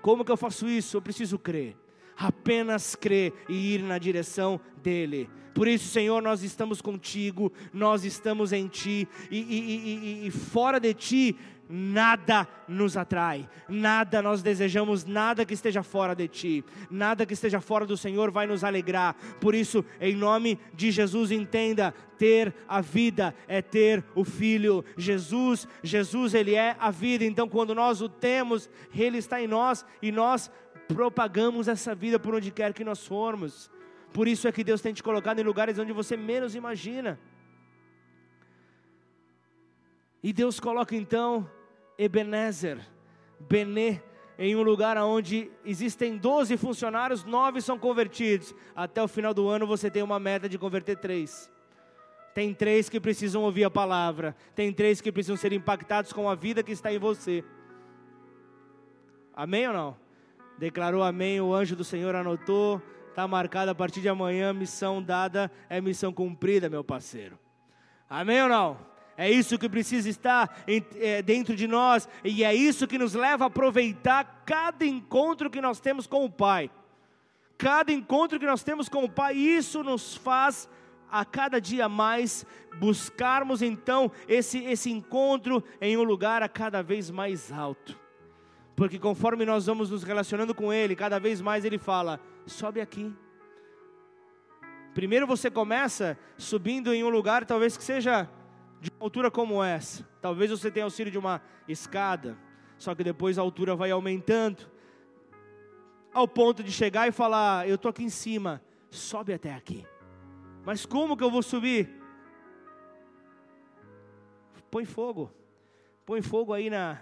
Como 0.00 0.24
que 0.24 0.32
eu 0.32 0.36
faço 0.36 0.68
isso? 0.68 0.96
Eu 0.96 1.02
preciso 1.02 1.38
crer. 1.38 1.76
Apenas 2.16 2.94
crer 2.94 3.32
e 3.48 3.74
ir 3.74 3.82
na 3.82 3.98
direção 3.98 4.60
dele. 4.82 5.28
Por 5.54 5.66
isso, 5.66 5.88
Senhor, 5.88 6.22
nós 6.22 6.42
estamos 6.42 6.80
contigo, 6.80 7.52
nós 7.72 8.04
estamos 8.04 8.52
em 8.52 8.68
Ti, 8.68 9.08
e, 9.30 9.38
e, 9.38 10.24
e, 10.24 10.26
e 10.26 10.30
fora 10.30 10.78
de 10.78 10.94
Ti 10.94 11.36
nada 11.72 12.48
nos 12.66 12.96
atrai, 12.96 13.48
nada 13.68 14.20
nós 14.20 14.42
desejamos, 14.42 15.04
nada 15.04 15.46
que 15.46 15.54
esteja 15.54 15.84
fora 15.84 16.16
de 16.16 16.26
ti, 16.26 16.64
nada 16.90 17.24
que 17.24 17.32
esteja 17.32 17.60
fora 17.60 17.86
do 17.86 17.96
Senhor 17.96 18.32
vai 18.32 18.44
nos 18.46 18.64
alegrar. 18.64 19.14
Por 19.40 19.54
isso, 19.54 19.84
em 20.00 20.16
nome 20.16 20.58
de 20.74 20.90
Jesus, 20.90 21.30
entenda: 21.30 21.94
ter 22.18 22.52
a 22.66 22.80
vida 22.80 23.32
é 23.46 23.62
ter 23.62 24.04
o 24.16 24.24
Filho. 24.24 24.84
Jesus, 24.96 25.68
Jesus, 25.82 26.34
Ele 26.34 26.56
é 26.56 26.76
a 26.80 26.90
vida. 26.90 27.24
Então, 27.24 27.48
quando 27.48 27.72
nós 27.72 28.02
o 28.02 28.08
temos, 28.08 28.68
Ele 28.92 29.18
está 29.18 29.40
em 29.40 29.46
nós 29.46 29.86
e 30.02 30.10
nós 30.10 30.50
propagamos 30.88 31.68
essa 31.68 31.94
vida 31.94 32.18
por 32.18 32.34
onde 32.34 32.50
quer 32.50 32.74
que 32.74 32.82
nós 32.82 33.06
formos. 33.06 33.70
Por 34.12 34.26
isso 34.26 34.48
é 34.48 34.52
que 34.52 34.64
Deus 34.64 34.80
tem 34.80 34.92
te 34.92 35.04
colocado 35.04 35.38
em 35.38 35.44
lugares 35.44 35.78
onde 35.78 35.92
você 35.92 36.16
menos 36.16 36.56
imagina. 36.56 37.16
E 40.22 40.32
Deus 40.32 40.58
coloca 40.58 40.94
então 40.96 41.48
Ebenezer, 42.00 42.78
Bené, 43.38 44.02
em 44.38 44.56
um 44.56 44.62
lugar 44.62 44.96
onde 44.96 45.50
existem 45.62 46.16
12 46.16 46.56
funcionários, 46.56 47.24
nove 47.24 47.60
são 47.60 47.78
convertidos. 47.78 48.54
Até 48.74 49.02
o 49.02 49.06
final 49.06 49.34
do 49.34 49.46
ano 49.48 49.66
você 49.66 49.90
tem 49.90 50.02
uma 50.02 50.18
meta 50.18 50.48
de 50.48 50.56
converter 50.56 50.96
três. 50.96 51.52
Tem 52.32 52.54
três 52.54 52.88
que 52.88 52.98
precisam 52.98 53.42
ouvir 53.42 53.64
a 53.64 53.70
palavra. 53.70 54.34
Tem 54.54 54.72
três 54.72 55.02
que 55.02 55.12
precisam 55.12 55.36
ser 55.36 55.52
impactados 55.52 56.10
com 56.10 56.26
a 56.26 56.34
vida 56.34 56.62
que 56.62 56.72
está 56.72 56.90
em 56.90 56.98
você. 56.98 57.44
Amém 59.34 59.68
ou 59.68 59.74
não? 59.74 59.96
Declarou 60.56 61.02
amém, 61.02 61.38
o 61.38 61.52
anjo 61.52 61.76
do 61.76 61.84
Senhor 61.84 62.14
anotou. 62.14 62.80
Está 63.10 63.28
marcado 63.28 63.70
a 63.70 63.74
partir 63.74 64.00
de 64.00 64.08
amanhã, 64.08 64.54
missão 64.54 65.02
dada 65.02 65.52
é 65.68 65.82
missão 65.82 66.14
cumprida, 66.14 66.70
meu 66.70 66.82
parceiro. 66.82 67.38
Amém 68.08 68.42
ou 68.42 68.48
não? 68.48 68.89
É 69.20 69.30
isso 69.30 69.58
que 69.58 69.68
precisa 69.68 70.08
estar 70.08 70.64
é, 70.66 71.20
dentro 71.20 71.54
de 71.54 71.66
nós, 71.66 72.08
e 72.24 72.42
é 72.42 72.54
isso 72.54 72.86
que 72.86 72.96
nos 72.96 73.12
leva 73.12 73.44
a 73.44 73.48
aproveitar 73.48 74.44
cada 74.46 74.86
encontro 74.86 75.50
que 75.50 75.60
nós 75.60 75.78
temos 75.78 76.06
com 76.06 76.24
o 76.24 76.30
Pai. 76.30 76.70
Cada 77.58 77.92
encontro 77.92 78.40
que 78.40 78.46
nós 78.46 78.62
temos 78.62 78.88
com 78.88 79.04
o 79.04 79.10
Pai, 79.10 79.36
isso 79.36 79.84
nos 79.84 80.16
faz 80.16 80.66
a 81.10 81.22
cada 81.22 81.60
dia 81.60 81.86
mais 81.86 82.46
buscarmos 82.78 83.60
então 83.60 84.10
esse, 84.26 84.64
esse 84.64 84.90
encontro 84.90 85.62
em 85.82 85.98
um 85.98 86.02
lugar 86.02 86.42
a 86.42 86.48
cada 86.48 86.82
vez 86.82 87.10
mais 87.10 87.52
alto. 87.52 88.00
Porque 88.74 88.98
conforme 88.98 89.44
nós 89.44 89.66
vamos 89.66 89.90
nos 89.90 90.02
relacionando 90.02 90.54
com 90.54 90.72
Ele, 90.72 90.96
cada 90.96 91.20
vez 91.20 91.42
mais 91.42 91.66
Ele 91.66 91.76
fala: 91.76 92.18
sobe 92.46 92.80
aqui. 92.80 93.14
Primeiro 94.94 95.26
você 95.26 95.50
começa 95.50 96.18
subindo 96.38 96.94
em 96.94 97.04
um 97.04 97.10
lugar, 97.10 97.44
talvez 97.44 97.76
que 97.76 97.84
seja 97.84 98.26
de 98.80 98.90
uma 98.90 99.04
altura 99.04 99.30
como 99.30 99.62
essa. 99.62 100.08
Talvez 100.20 100.50
você 100.50 100.70
tenha 100.70 100.84
auxílio 100.84 101.12
de 101.12 101.18
uma 101.18 101.42
escada, 101.68 102.36
só 102.78 102.94
que 102.94 103.04
depois 103.04 103.38
a 103.38 103.42
altura 103.42 103.76
vai 103.76 103.90
aumentando, 103.90 104.70
ao 106.12 106.26
ponto 106.26 106.62
de 106.62 106.72
chegar 106.72 107.06
e 107.06 107.12
falar: 107.12 107.68
Eu 107.68 107.74
estou 107.74 107.90
aqui 107.90 108.02
em 108.02 108.10
cima, 108.10 108.62
sobe 108.90 109.32
até 109.32 109.54
aqui. 109.54 109.86
Mas 110.64 110.86
como 110.86 111.16
que 111.16 111.22
eu 111.22 111.30
vou 111.30 111.42
subir? 111.42 112.00
Põe 114.70 114.84
fogo, 114.84 115.32
põe 116.06 116.22
fogo 116.22 116.52
aí 116.52 116.70
na, 116.70 117.00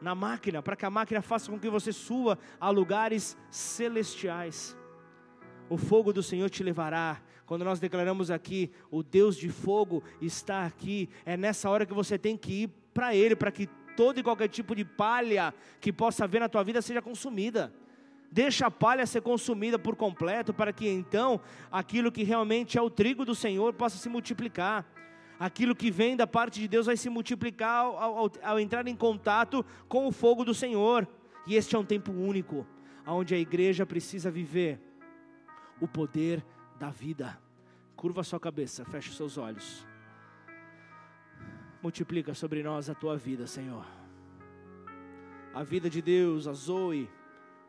na 0.00 0.14
máquina, 0.14 0.60
para 0.60 0.76
que 0.76 0.84
a 0.84 0.90
máquina 0.90 1.22
faça 1.22 1.50
com 1.50 1.58
que 1.58 1.70
você 1.70 1.92
suba 1.92 2.38
a 2.60 2.68
lugares 2.68 3.36
celestiais. 3.50 4.76
O 5.68 5.76
fogo 5.76 6.12
do 6.12 6.22
Senhor 6.22 6.50
te 6.50 6.62
levará 6.62 7.22
quando 7.48 7.64
nós 7.64 7.80
declaramos 7.80 8.30
aqui, 8.30 8.70
o 8.90 9.02
Deus 9.02 9.34
de 9.34 9.48
fogo 9.48 10.04
está 10.20 10.66
aqui, 10.66 11.08
é 11.24 11.34
nessa 11.34 11.70
hora 11.70 11.86
que 11.86 11.94
você 11.94 12.18
tem 12.18 12.36
que 12.36 12.64
ir 12.64 12.70
para 12.92 13.14
Ele, 13.14 13.34
para 13.34 13.50
que 13.50 13.66
todo 13.96 14.20
e 14.20 14.22
qualquer 14.22 14.48
tipo 14.48 14.76
de 14.76 14.84
palha 14.84 15.54
que 15.80 15.90
possa 15.90 16.24
haver 16.24 16.40
na 16.40 16.48
tua 16.50 16.62
vida 16.62 16.82
seja 16.82 17.00
consumida. 17.00 17.72
Deixa 18.30 18.66
a 18.66 18.70
palha 18.70 19.06
ser 19.06 19.22
consumida 19.22 19.78
por 19.78 19.96
completo, 19.96 20.52
para 20.52 20.74
que 20.74 20.86
então 20.90 21.40
aquilo 21.72 22.12
que 22.12 22.22
realmente 22.22 22.76
é 22.76 22.82
o 22.82 22.90
trigo 22.90 23.24
do 23.24 23.34
Senhor 23.34 23.72
possa 23.72 23.96
se 23.96 24.10
multiplicar. 24.10 24.84
Aquilo 25.40 25.74
que 25.74 25.90
vem 25.90 26.18
da 26.18 26.26
parte 26.26 26.60
de 26.60 26.68
Deus 26.68 26.84
vai 26.84 26.98
se 26.98 27.08
multiplicar 27.08 27.86
ao, 27.86 27.96
ao, 27.96 28.32
ao 28.42 28.60
entrar 28.60 28.86
em 28.86 28.94
contato 28.94 29.64
com 29.88 30.06
o 30.06 30.12
fogo 30.12 30.44
do 30.44 30.52
Senhor. 30.52 31.08
E 31.46 31.56
este 31.56 31.74
é 31.74 31.78
um 31.78 31.84
tempo 31.84 32.12
único, 32.12 32.66
onde 33.06 33.34
a 33.34 33.38
igreja 33.38 33.86
precisa 33.86 34.30
viver 34.30 34.78
o 35.80 35.88
poder 35.88 36.44
da 36.78 36.90
vida. 36.90 37.38
Curva 37.96 38.22
sua 38.22 38.38
cabeça, 38.38 38.84
feche 38.84 39.12
seus 39.12 39.36
olhos. 39.36 39.86
Multiplica 41.82 42.34
sobre 42.34 42.62
nós 42.62 42.88
a 42.88 42.94
tua 42.94 43.16
vida, 43.16 43.46
Senhor. 43.46 43.84
A 45.54 45.62
vida 45.62 45.90
de 45.90 46.00
Deus, 46.00 46.46
a 46.46 46.52
Zoe, 46.52 47.10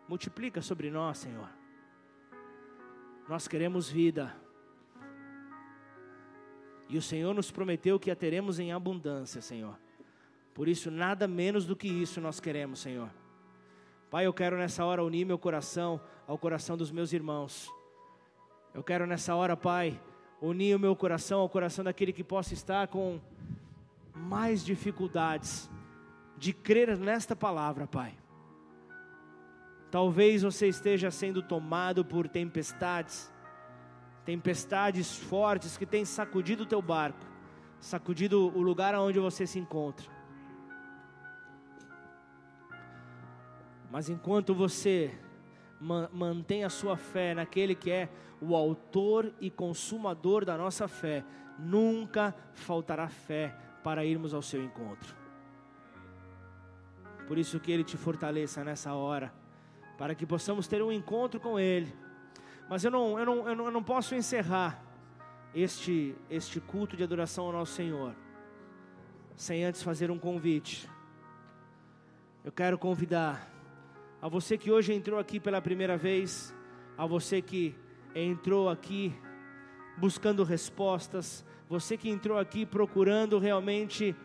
multiplica 0.07 0.61
sobre 0.61 0.91
nós, 0.91 1.17
Senhor. 1.17 1.49
Nós 3.27 3.47
queremos 3.47 3.89
vida. 3.89 4.35
E 6.87 6.97
o 6.97 7.01
Senhor 7.01 7.33
nos 7.33 7.51
prometeu 7.51 7.99
que 7.99 8.09
a 8.09 8.15
teremos 8.15 8.59
em 8.59 8.71
abundância, 8.71 9.41
Senhor. 9.41 9.79
Por 10.53 10.67
isso, 10.67 10.89
nada 10.89 11.27
menos 11.27 11.65
do 11.65 11.75
que 11.75 11.87
isso 11.87 12.19
nós 12.19 12.39
queremos, 12.39 12.79
Senhor. 12.79 13.09
Pai, 14.09 14.25
eu 14.25 14.33
quero 14.33 14.57
nessa 14.57 14.83
hora 14.83 15.03
unir 15.03 15.23
meu 15.25 15.37
coração 15.37 16.01
ao 16.27 16.37
coração 16.37 16.75
dos 16.75 16.91
meus 16.91 17.13
irmãos. 17.13 17.69
Eu 18.73 18.83
quero 18.83 19.07
nessa 19.07 19.35
hora, 19.35 19.57
Pai, 19.57 19.99
unir 20.41 20.75
o 20.75 20.79
meu 20.79 20.95
coração 20.95 21.39
ao 21.39 21.49
coração 21.49 21.83
daquele 21.83 22.13
que 22.13 22.23
possa 22.23 22.53
estar 22.53 22.87
com 22.87 23.19
mais 24.13 24.63
dificuldades 24.63 25.69
de 26.37 26.53
crer 26.53 26.97
nesta 26.97 27.35
palavra, 27.35 27.87
Pai. 27.87 28.13
Talvez 29.91 30.43
você 30.43 30.67
esteja 30.67 31.09
sendo 31.09 31.41
tomado 31.41 32.05
por 32.05 32.27
tempestades, 32.27 33.33
tempestades 34.23 35.17
fortes 35.17 35.75
que 35.75 35.85
têm 35.85 36.05
sacudido 36.05 36.63
o 36.63 36.67
teu 36.67 36.81
barco, 36.81 37.25
sacudido 37.79 38.55
o 38.55 38.61
lugar 38.61 38.93
onde 38.95 39.19
você 39.19 39.47
se 39.47 39.57
encontra. 39.57 40.05
Mas 43.91 44.09
enquanto 44.09 44.53
você 44.53 45.17
mantém 45.79 46.63
a 46.63 46.69
sua 46.69 46.97
fé 46.97 47.33
naquele 47.33 47.73
que 47.73 47.89
é 47.89 48.09
o 48.41 48.55
autor 48.55 49.33
e 49.39 49.49
consumador 49.49 50.45
da 50.45 50.57
nossa 50.57 50.87
fé, 50.87 51.23
nunca 51.57 52.35
faltará 52.53 53.07
fé 53.07 53.55
para 53.83 54.05
irmos 54.05 54.33
ao 54.33 54.41
seu 54.41 54.63
encontro. 54.63 55.15
Por 57.27 57.37
isso 57.37 57.59
que 57.59 57.71
Ele 57.71 57.83
te 57.83 57.97
fortaleça 57.97 58.63
nessa 58.63 58.93
hora, 58.93 59.33
para 59.97 60.15
que 60.15 60.25
possamos 60.25 60.67
ter 60.67 60.81
um 60.81 60.91
encontro 60.91 61.39
com 61.39 61.59
Ele. 61.59 61.93
Mas 62.69 62.83
eu 62.83 62.91
não, 62.91 63.19
eu 63.19 63.25
não, 63.25 63.47
eu 63.47 63.55
não, 63.55 63.65
eu 63.65 63.71
não 63.71 63.83
posso 63.83 64.15
encerrar 64.15 64.81
este, 65.53 66.15
este 66.29 66.59
culto 66.59 66.95
de 66.95 67.03
adoração 67.03 67.45
ao 67.45 67.51
nosso 67.51 67.73
Senhor, 67.73 68.15
sem 69.35 69.63
antes 69.63 69.83
fazer 69.83 70.11
um 70.11 70.19
convite. 70.19 70.89
Eu 72.43 72.51
quero 72.51 72.77
convidar 72.77 73.47
a 74.21 74.27
você 74.27 74.57
que 74.57 74.71
hoje 74.71 74.93
entrou 74.93 75.19
aqui 75.19 75.39
pela 75.39 75.61
primeira 75.61 75.95
vez, 75.97 76.53
a 76.97 77.05
você 77.05 77.41
que 77.41 77.75
entrou 78.13 78.69
aqui 78.69 79.13
buscando 79.97 80.43
respostas, 80.43 81.45
você 81.69 81.95
que 81.95 82.09
entrou 82.09 82.37
aqui 82.37 82.65
procurando 82.65 83.39
realmente 83.39 84.15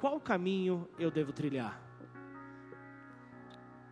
qual 0.00 0.20
caminho 0.20 0.88
eu 0.98 1.10
devo 1.10 1.32
trilhar. 1.32 1.80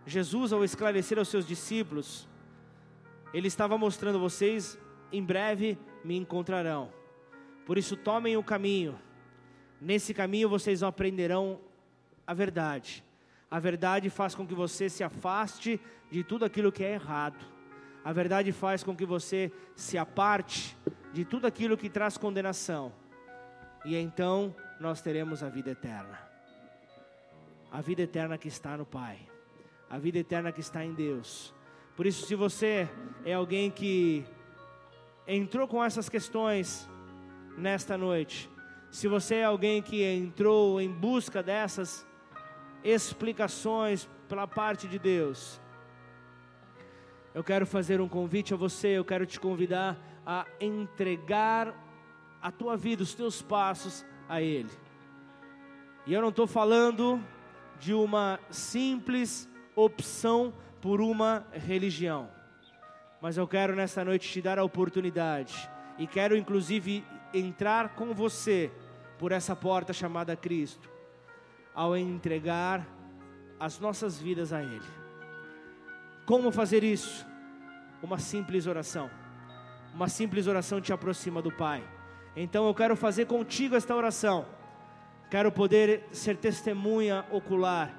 Jesus, 0.07 0.53
ao 0.53 0.65
esclarecer 0.65 1.19
aos 1.19 1.29
seus 1.29 1.47
discípulos, 1.47 2.29
ele 3.33 3.47
estava 3.47 3.79
mostrando 3.79 4.17
a 4.17 4.21
vocês: 4.21 4.79
em 5.13 5.23
breve 5.23 5.79
me 6.05 6.17
encontrarão. 6.17 6.93
Por 7.65 7.79
isso, 7.79 7.97
tomem 7.97 8.37
o 8.37 8.43
caminho. 8.43 8.99
Nesse 9.81 10.13
caminho 10.13 10.49
vocês 10.49 10.83
aprenderão 10.83 11.61
a 12.27 12.35
verdade. 12.35 13.05
A 13.51 13.59
verdade 13.59 14.09
faz 14.09 14.35
com 14.35 14.47
que 14.47 14.55
você 14.55 14.89
se 14.89 15.03
afaste 15.03 15.81
de 16.09 16.23
tudo 16.23 16.45
aquilo 16.45 16.71
que 16.71 16.85
é 16.85 16.93
errado. 16.93 17.45
A 18.05 18.13
verdade 18.13 18.53
faz 18.53 18.85
com 18.85 18.95
que 18.95 19.05
você 19.05 19.53
se 19.75 19.99
aparte 19.99 20.77
de 21.13 21.25
tudo 21.25 21.47
aquilo 21.47 21.77
que 21.77 21.91
traz 21.91 22.17
condenação. 22.17 22.93
E 23.85 23.97
então 23.97 24.55
nós 24.79 25.03
teremos 25.03 25.43
a 25.43 25.49
vida 25.49 25.71
eterna. 25.71 26.19
A 27.73 27.81
vida 27.81 28.03
eterna 28.03 28.39
que 28.39 28.49
está 28.49 28.77
no 28.77 28.87
Pai. 28.87 29.19
A 29.89 29.99
vida 29.99 30.19
eterna 30.19 30.53
que 30.53 30.61
está 30.61 30.85
em 30.85 30.95
Deus. 30.95 31.53
Por 31.97 32.07
isso, 32.07 32.27
se 32.27 32.37
você 32.37 32.89
é 33.25 33.35
alguém 33.35 33.71
que 33.71 34.25
entrou 35.27 35.67
com 35.67 35.83
essas 35.83 36.09
questões 36.09 36.89
nesta 37.59 37.99
noite, 37.99 38.49
se 38.91 39.09
você 39.09 39.37
é 39.37 39.45
alguém 39.45 39.83
que 39.83 40.03
entrou 40.03 40.81
em 40.81 40.91
busca 40.91 41.43
dessas 41.43 42.07
explicações 42.85 44.09
pela 44.29 44.47
parte 44.47 44.87
de 44.89 44.99
Deus, 44.99 45.61
eu 47.33 47.45
quero 47.45 47.67
fazer 47.67 48.01
um 48.01 48.09
convite 48.09 48.53
a 48.53 48.57
você, 48.57 48.89
eu 48.89 49.05
quero 49.05 49.25
te 49.25 49.39
convidar 49.39 49.97
a 50.27 50.47
entregar 50.61 51.75
a 52.43 52.51
tua 52.51 52.77
vida, 52.77 53.03
os 53.03 53.15
teus 53.15 53.41
passos 53.41 54.05
a 54.29 54.43
Ele. 54.43 54.71
E 56.07 56.13
eu 56.13 56.21
não 56.21 56.31
estou 56.31 56.47
falando 56.47 57.23
de 57.79 57.95
uma 57.95 58.41
simples 58.51 59.49
opção 59.77 60.53
por 60.81 61.01
uma 61.01 61.47
religião. 61.53 62.29
Mas 63.21 63.37
eu 63.37 63.47
quero 63.47 63.77
nessa 63.77 64.05
noite 64.05 64.29
te 64.29 64.43
dar 64.43 64.59
a 64.59 64.65
oportunidade 64.65 65.71
e 65.99 66.07
quero 66.07 66.37
inclusive 66.37 67.05
entrar 67.33 67.91
com 67.91 68.15
você 68.15 68.73
por 69.19 69.31
essa 69.31 69.55
porta 69.55 69.93
chamada 69.93 70.35
Cristo, 70.35 70.91
ao 71.75 71.97
entregar 71.97 72.87
as 73.59 73.79
nossas 73.79 74.19
vidas 74.19 74.53
a 74.53 74.63
Ele. 74.63 74.81
Como 76.25 76.51
fazer 76.51 76.85
isso? 76.85 77.27
Uma 78.03 78.19
simples 78.19 78.67
oração. 78.67 79.11
Uma 79.95 80.09
simples 80.09 80.47
oração 80.47 80.81
te 80.81 80.93
aproxima 80.93 81.43
do 81.43 81.51
Pai. 81.51 81.83
Então 82.37 82.67
eu 82.67 82.75
quero 82.75 82.97
fazer 82.97 83.27
contigo 83.27 83.75
esta 83.75 83.95
oração. 83.95 84.47
Quero 85.31 85.51
poder 85.53 86.07
ser 86.13 86.37
testemunha 86.37 87.25
ocular 87.31 87.95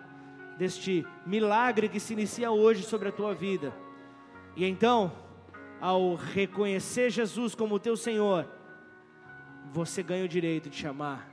deste 0.57 1.05
milagre 1.25 1.89
que 1.89 1.99
se 1.99 2.13
inicia 2.13 2.51
hoje 2.51 2.83
sobre 2.83 3.09
a 3.09 3.11
tua 3.11 3.33
vida. 3.33 3.73
E 4.55 4.65
então, 4.65 5.11
ao 5.79 6.15
reconhecer 6.15 7.09
Jesus 7.09 7.55
como 7.55 7.79
teu 7.79 7.95
Senhor, 7.95 8.47
você 9.71 10.03
ganha 10.03 10.25
o 10.25 10.27
direito 10.27 10.69
de 10.69 10.75
chamar 10.75 11.31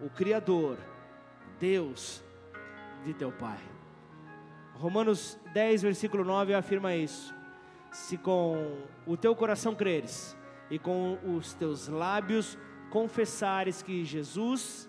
o 0.00 0.08
Criador, 0.08 0.78
Deus, 1.60 2.24
de 3.04 3.12
teu 3.12 3.30
Pai. 3.30 3.58
Romanos 4.74 5.38
10, 5.52 5.82
versículo 5.82 6.24
9 6.24 6.54
afirma 6.54 6.96
isso. 6.96 7.34
Se 7.92 8.16
com 8.16 8.78
o 9.06 9.16
teu 9.16 9.36
coração 9.36 9.74
creres 9.74 10.36
e 10.70 10.78
com 10.78 11.18
os 11.36 11.52
teus 11.52 11.86
lábios 11.86 12.56
confessares 12.88 13.82
que 13.82 14.04
Jesus, 14.04 14.88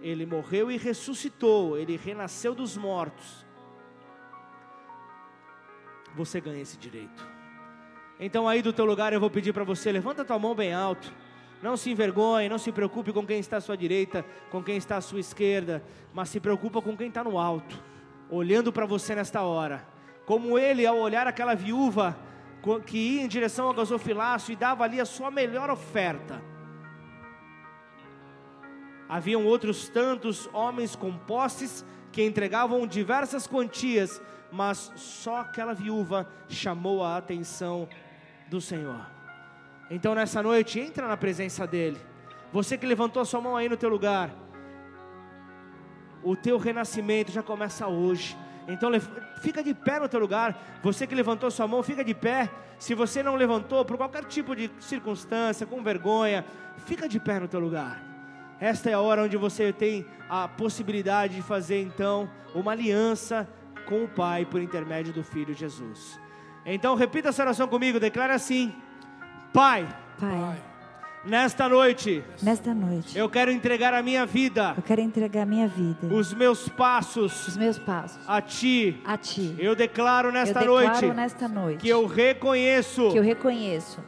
Ele 0.00 0.24
morreu 0.24 0.70
e 0.70 0.76
ressuscitou, 0.76 1.76
Ele 1.76 1.96
renasceu 1.96 2.54
dos 2.54 2.76
mortos, 2.76 3.44
você 6.14 6.40
ganha 6.40 6.62
esse 6.62 6.76
direito. 6.76 7.26
Então 8.20 8.46
aí 8.46 8.62
do 8.62 8.72
teu 8.72 8.84
lugar 8.84 9.12
eu 9.12 9.18
vou 9.18 9.30
pedir 9.30 9.52
para 9.52 9.64
você, 9.64 9.90
levanta 9.90 10.24
tua 10.24 10.38
mão 10.38 10.54
bem 10.54 10.72
alto. 10.72 11.12
Não 11.62 11.76
se 11.76 11.90
envergonhe, 11.90 12.48
não 12.48 12.58
se 12.58 12.72
preocupe 12.72 13.12
com 13.12 13.24
quem 13.24 13.38
está 13.38 13.58
à 13.58 13.60
sua 13.60 13.76
direita, 13.76 14.24
com 14.50 14.62
quem 14.62 14.76
está 14.76 14.96
à 14.96 15.00
sua 15.00 15.20
esquerda, 15.20 15.80
mas 16.12 16.28
se 16.28 16.40
preocupa 16.40 16.82
com 16.82 16.96
quem 16.96 17.06
está 17.06 17.22
no 17.22 17.38
alto, 17.38 17.80
olhando 18.28 18.72
para 18.72 18.84
você 18.84 19.14
nesta 19.14 19.42
hora. 19.42 19.86
Como 20.26 20.58
ele, 20.58 20.84
ao 20.84 20.98
olhar 20.98 21.26
aquela 21.28 21.54
viúva 21.54 22.18
que 22.84 22.98
ia 22.98 23.22
em 23.22 23.28
direção 23.28 23.68
ao 23.68 23.74
gasofilácio 23.74 24.52
e 24.52 24.56
dava 24.56 24.82
ali 24.82 25.00
a 25.00 25.04
sua 25.04 25.30
melhor 25.30 25.70
oferta. 25.70 26.42
Haviam 29.08 29.44
outros 29.44 29.88
tantos 29.88 30.48
homens 30.52 30.96
com 30.96 31.16
posses 31.16 31.84
que 32.10 32.24
entregavam 32.24 32.86
diversas 32.86 33.46
quantias, 33.46 34.20
mas 34.50 34.92
só 34.96 35.40
aquela 35.40 35.74
viúva 35.74 36.28
chamou 36.48 37.04
a 37.04 37.16
atenção 37.16 37.88
do 38.48 38.60
Senhor. 38.60 39.21
Então 39.90 40.14
nessa 40.14 40.42
noite, 40.42 40.80
entra 40.80 41.06
na 41.06 41.16
presença 41.16 41.66
dEle. 41.66 41.98
Você 42.52 42.76
que 42.76 42.86
levantou 42.86 43.22
a 43.22 43.24
sua 43.24 43.40
mão 43.40 43.56
aí 43.56 43.68
no 43.68 43.76
teu 43.76 43.88
lugar, 43.88 44.30
o 46.22 46.36
teu 46.36 46.58
renascimento 46.58 47.32
já 47.32 47.42
começa 47.42 47.86
hoje. 47.86 48.36
Então 48.68 48.90
fica 49.40 49.62
de 49.62 49.74
pé 49.74 49.98
no 49.98 50.08
teu 50.08 50.20
lugar. 50.20 50.80
Você 50.82 51.06
que 51.06 51.14
levantou 51.14 51.50
sua 51.50 51.66
mão, 51.66 51.82
fica 51.82 52.04
de 52.04 52.14
pé. 52.14 52.50
Se 52.78 52.94
você 52.94 53.22
não 53.22 53.34
levantou 53.34 53.84
por 53.84 53.96
qualquer 53.96 54.24
tipo 54.24 54.54
de 54.54 54.70
circunstância, 54.80 55.66
com 55.66 55.82
vergonha, 55.82 56.44
fica 56.84 57.08
de 57.08 57.18
pé 57.18 57.40
no 57.40 57.48
teu 57.48 57.60
lugar. 57.60 58.02
Esta 58.60 58.90
é 58.90 58.92
a 58.92 59.00
hora 59.00 59.24
onde 59.24 59.36
você 59.36 59.72
tem 59.72 60.06
a 60.28 60.46
possibilidade 60.46 61.34
de 61.34 61.42
fazer 61.42 61.82
então 61.82 62.30
uma 62.54 62.72
aliança 62.72 63.48
com 63.86 64.04
o 64.04 64.08
Pai 64.08 64.46
por 64.46 64.60
intermédio 64.60 65.12
do 65.12 65.24
Filho 65.24 65.52
Jesus. 65.52 66.20
Então 66.64 66.94
repita 66.94 67.30
essa 67.30 67.42
oração 67.42 67.66
comigo, 67.66 67.98
declara 67.98 68.34
assim: 68.34 68.72
Pai, 69.52 69.86
Pai, 70.18 70.56
nesta 71.26 71.68
noite, 71.68 72.24
nesta 72.42 72.72
noite, 72.72 73.18
eu 73.18 73.28
quero 73.28 73.50
entregar 73.50 73.92
a 73.92 74.02
minha 74.02 74.24
vida, 74.24 74.72
eu 74.74 74.82
quero 74.82 75.02
entregar 75.02 75.42
a 75.42 75.46
minha 75.46 75.68
vida, 75.68 76.06
os 76.06 76.32
meus 76.32 76.70
passos, 76.70 77.48
os 77.48 77.56
meus 77.58 77.78
passos 77.78 78.18
a 78.26 78.40
Ti. 78.40 78.98
a 79.04 79.18
Ti. 79.18 79.54
Eu 79.58 79.76
declaro 79.76 80.32
nesta 80.32 80.60
eu 80.62 80.74
declaro 80.74 81.00
noite 81.02 81.16
nesta 81.16 81.48
noite 81.48 81.80
que 81.80 81.88
eu 81.90 82.06
reconheço 82.06 83.10
que 83.10 83.18
eu 83.18 83.22
reconheço 83.22 84.00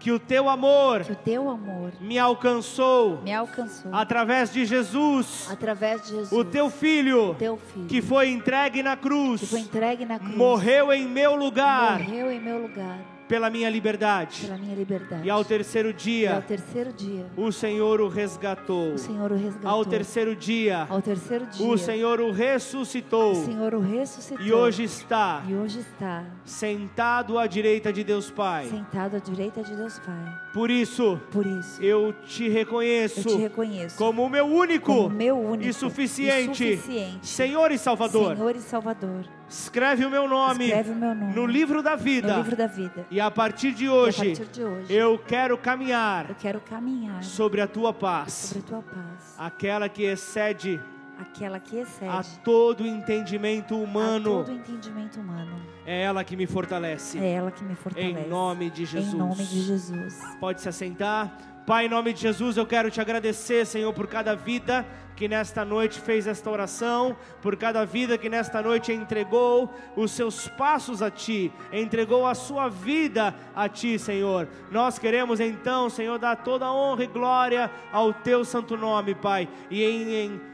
que 0.00 0.10
o 0.10 0.18
Teu 0.18 0.48
amor 0.48 1.04
que 1.04 1.12
o 1.12 1.16
Teu 1.16 1.50
amor 1.50 1.92
me 2.00 2.18
alcançou 2.18 3.20
me 3.22 3.32
alcançou 3.34 3.94
através 3.94 4.50
de 4.50 4.64
Jesus, 4.64 5.48
através 5.52 6.00
de 6.02 6.08
Jesus, 6.12 6.32
o 6.32 6.42
Teu 6.42 6.70
Filho, 6.70 7.34
Teu 7.38 7.58
Filho, 7.58 7.86
que 7.88 8.00
foi 8.00 8.30
entregue 8.30 8.82
na 8.82 8.96
cruz, 8.96 9.42
que 9.42 9.46
foi 9.48 9.60
entregue 9.60 10.06
na 10.06 10.18
cruz, 10.18 10.34
morreu 10.34 10.90
em 10.94 11.06
meu 11.06 11.36
lugar 11.36 11.98
morreu 11.98 12.30
em 12.30 12.40
meu 12.40 12.62
lugar 12.62 12.98
pela 13.32 13.48
minha 13.48 13.70
liberdade. 13.70 14.42
pela 14.42 14.58
minha 14.58 14.74
liberdade. 14.74 15.26
E 15.26 15.30
ao 15.30 15.42
terceiro 15.42 15.88
E 15.88 15.92
ao 15.92 15.96
dia, 15.96 16.44
terceiro 16.46 16.92
dia, 16.92 17.24
o 17.34 17.50
Senhor 17.50 17.98
o 18.02 18.08
resgatou. 18.08 18.92
o 18.92 18.98
Senhor 18.98 19.32
o 19.32 19.34
resgatou. 19.34 19.70
Ao 19.70 19.84
terceiro 19.86 20.36
dia, 20.36 20.86
Ao 20.90 21.00
terceiro 21.00 21.46
dia, 21.46 21.66
o 21.66 21.78
Senhor 21.78 22.20
o 22.20 22.30
ressuscitou. 22.30 23.32
o 23.32 23.44
Senhor 23.46 23.72
o 23.74 23.80
ressuscitou. 23.80 24.44
E 24.46 24.52
hoje 24.52 24.82
está 24.84 25.42
e 25.48 25.54
hoje 25.54 25.78
está 25.78 26.26
sentado 26.44 27.38
à 27.38 27.46
direita 27.46 27.90
de 27.90 28.04
Deus 28.04 28.30
Pai. 28.30 28.66
sentado 28.66 29.16
à 29.16 29.18
direita 29.18 29.62
de 29.62 29.74
Deus 29.76 29.98
Pai. 30.00 30.34
Por 30.52 30.70
isso, 30.70 31.18
Por 31.30 31.46
isso, 31.46 31.82
eu 31.82 32.12
te 32.26 32.50
reconheço 32.50 33.20
eu 33.20 33.36
te 33.36 33.42
reconheço 33.42 33.96
como 33.96 34.26
o 34.26 34.28
meu 34.28 34.44
único 34.44 34.94
como 35.04 35.08
meu 35.08 35.38
único 35.38 35.70
e 35.70 35.72
suficiente, 35.72 36.64
e 36.68 36.76
suficiente 36.76 37.26
Senhor 37.26 37.72
e 37.72 37.78
Salvador. 37.78 38.36
Senhor 38.36 38.56
e 38.56 38.60
Salvador. 38.60 39.24
Escreve 39.52 40.06
o 40.06 40.10
meu 40.10 40.26
nome, 40.26 40.72
o 40.72 40.94
meu 40.94 41.14
nome 41.14 41.34
no 41.34 41.46
livro 41.46 41.82
da 41.82 41.94
vida. 41.94 42.36
no 42.36 42.42
livro 42.42 42.56
da 42.56 42.66
vida. 42.66 43.06
E 43.10 43.20
a 43.20 43.30
partir 43.30 43.72
de 43.72 43.86
a 43.86 43.92
hoje, 43.92 44.34
partir 44.34 44.50
de 44.50 44.64
hoje, 44.64 44.92
eu 44.92 45.18
quero 45.18 45.58
caminhar 45.58 46.30
eu 46.30 46.36
quero 46.36 46.60
caminhar 46.60 47.22
sobre 47.22 47.60
a 47.60 47.66
tua 47.66 47.92
paz, 47.92 48.56
a 48.56 48.62
tua 48.62 48.82
paz, 48.82 49.34
aquela 49.38 49.88
que 49.90 50.04
excede 50.04 50.80
aquela 51.18 51.60
que 51.60 51.76
excede 51.76 52.10
a 52.10 52.22
todo 52.42 52.86
entendimento 52.86 53.74
a 53.74 53.78
humano. 53.78 54.44
todo 54.44 54.52
entendimento 54.52 55.20
humano. 55.20 55.60
É 55.84 56.02
ela 56.02 56.24
que 56.24 56.36
me 56.36 56.46
fortalece. 56.46 57.18
É 57.18 57.32
ela 57.32 57.50
que 57.50 57.62
me 57.62 57.74
fortalece. 57.74 58.20
Em 58.20 58.28
nome 58.28 58.70
de 58.70 58.84
Jesus. 58.84 59.14
Em 59.14 59.18
nome 59.18 59.44
de 59.44 59.62
Jesus. 59.62 60.18
Pode 60.40 60.60
se 60.60 60.68
assentar. 60.68 61.36
Pai, 61.66 61.86
em 61.86 61.88
nome 61.88 62.12
de 62.12 62.20
Jesus, 62.20 62.56
eu 62.56 62.66
quero 62.66 62.90
te 62.90 63.00
agradecer, 63.00 63.64
Senhor, 63.64 63.92
por 63.92 64.08
cada 64.08 64.34
vida 64.34 64.84
que 65.14 65.28
nesta 65.28 65.64
noite 65.64 66.00
fez 66.00 66.26
esta 66.26 66.50
oração, 66.50 67.16
por 67.40 67.54
cada 67.54 67.84
vida 67.84 68.18
que 68.18 68.28
nesta 68.28 68.60
noite 68.60 68.92
entregou 68.92 69.72
os 69.94 70.10
seus 70.10 70.48
passos 70.48 71.00
a 71.00 71.08
Ti, 71.08 71.52
entregou 71.72 72.26
a 72.26 72.34
sua 72.34 72.68
vida 72.68 73.32
a 73.54 73.68
Ti, 73.68 73.96
Senhor. 73.96 74.48
Nós 74.72 74.98
queremos 74.98 75.38
então, 75.38 75.88
Senhor, 75.88 76.18
dar 76.18 76.34
toda 76.36 76.66
a 76.66 76.74
honra 76.74 77.04
e 77.04 77.06
glória 77.06 77.70
ao 77.92 78.12
Teu 78.12 78.44
santo 78.44 78.76
nome, 78.76 79.14
Pai, 79.14 79.48
e 79.70 79.84
em, 79.84 80.14
em 80.14 80.51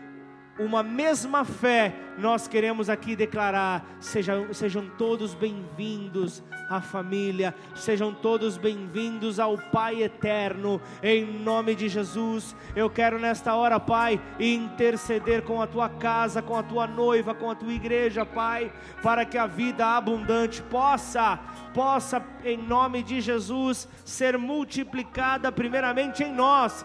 uma 0.59 0.83
mesma 0.83 1.45
fé, 1.45 1.95
nós 2.19 2.49
queremos 2.49 2.91
aqui 2.91 3.15
declarar: 3.15 3.85
sejam, 4.01 4.53
sejam 4.53 4.89
todos 4.99 5.35
bem-vindos 5.35 6.43
à 6.69 6.81
família, 6.81 7.55
sejam 7.75 8.13
todos 8.13 8.57
bem-vindos 8.57 9.39
ao 9.39 9.57
Pai 9.57 10.03
eterno, 10.03 10.81
em 11.03 11.25
nome 11.25 11.75
de 11.75 11.89
Jesus. 11.89 12.57
Eu 12.75 12.91
quero 12.91 13.19
nesta 13.19 13.55
hora, 13.55 13.79
Pai, 13.79 14.21
interceder 14.39 15.43
com 15.43 15.63
a 15.63 15.67
tua 15.67 15.89
casa, 15.89 16.43
com 16.43 16.57
a 16.57 16.63
tua 16.63 16.87
noiva, 16.87 17.35
com 17.35 17.51
a 17.51 17.55
tua 17.55 17.73
igreja, 17.73 18.27
Pai, 18.27 18.73
para 19.03 19.25
que 19.25 19.39
a 19.39 19.47
vida 19.47 19.87
abundante 19.87 20.61
possa, 20.63 21.39
possa, 21.73 22.23
em 22.45 22.57
nome 22.59 23.03
de 23.03 23.21
Jesus, 23.21 23.89
ser 24.05 24.37
multiplicada, 24.37 25.53
primeiramente 25.53 26.25
em 26.25 26.33
nós 26.33 26.85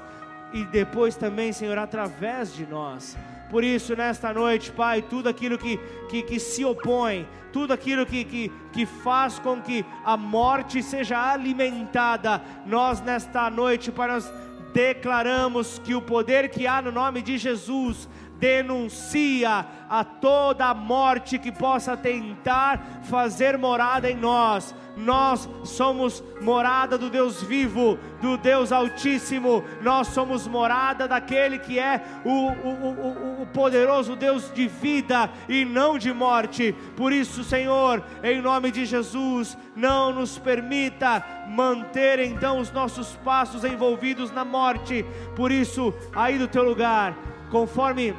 e 0.54 0.64
depois 0.66 1.16
também, 1.16 1.52
Senhor, 1.52 1.80
através 1.80 2.54
de 2.54 2.66
nós. 2.68 3.18
Por 3.54 3.64
isso, 3.64 3.96
nesta 3.96 4.34
noite, 4.34 4.72
Pai, 4.72 5.04
tudo 5.04 5.30
aquilo 5.30 5.60
que, 5.60 5.78
que, 6.10 6.24
que 6.24 6.40
se 6.40 6.66
opõe, 6.66 7.28
tudo 7.52 7.72
aquilo 7.72 8.04
que, 8.04 8.24
que, 8.24 8.52
que 8.72 8.84
faz 8.84 9.38
com 9.38 9.62
que 9.62 9.86
a 10.04 10.18
morte 10.18 10.82
seja 10.82 11.20
alimentada, 11.32 12.42
nós 12.66 13.00
nesta 13.00 13.52
noite, 13.52 13.92
Pai, 13.92 14.08
nós 14.08 14.34
declaramos 14.74 15.78
que 15.78 15.94
o 15.94 16.02
poder 16.02 16.50
que 16.50 16.66
há 16.66 16.82
no 16.82 16.92
nome 16.92 17.22
de 17.22 17.38
Jesus 17.38 18.10
denuncia 18.44 19.66
a 19.90 20.04
toda 20.04 20.66
a 20.66 20.74
morte 20.74 21.40
que 21.40 21.50
possa 21.50 21.96
tentar 21.96 23.00
fazer 23.04 23.58
morada 23.58 24.12
em 24.12 24.18
nós. 24.18 24.76
Nós 24.98 25.50
somos 25.64 26.22
morada 26.42 26.98
do 26.98 27.10
Deus 27.10 27.42
vivo, 27.42 27.98
do 28.22 28.36
Deus 28.38 28.74
Altíssimo, 28.74 29.64
nós 29.82 30.08
somos 30.08 30.46
morada 30.46 31.08
daquele 31.08 31.58
que 31.58 31.80
é 31.80 32.04
o, 32.26 32.30
o, 32.30 33.40
o, 33.40 33.42
o, 33.44 33.46
poderoso 33.48 34.14
Deus 34.14 34.52
de 34.54 34.68
vida 34.68 35.30
e 35.48 35.64
não 35.64 35.98
de 35.98 36.12
morte. 36.12 36.76
Por 36.98 37.14
isso, 37.14 37.46
Senhor, 37.46 38.04
em 38.22 38.42
nome 38.42 38.72
de 38.72 38.86
Jesus, 38.86 39.58
não 39.74 40.12
nos 40.12 40.38
permita 40.38 41.26
manter 41.48 42.20
então 42.20 42.60
os 42.60 42.72
nossos 42.74 43.16
passos 43.24 43.64
envolvidos 43.64 44.32
na 44.32 44.44
morte. 44.44 45.06
Por 45.34 45.50
isso, 45.50 45.94
aí 46.14 46.38
do 46.38 46.48
teu 46.48 46.64
lugar, 46.64 47.18
conforme 47.50 48.14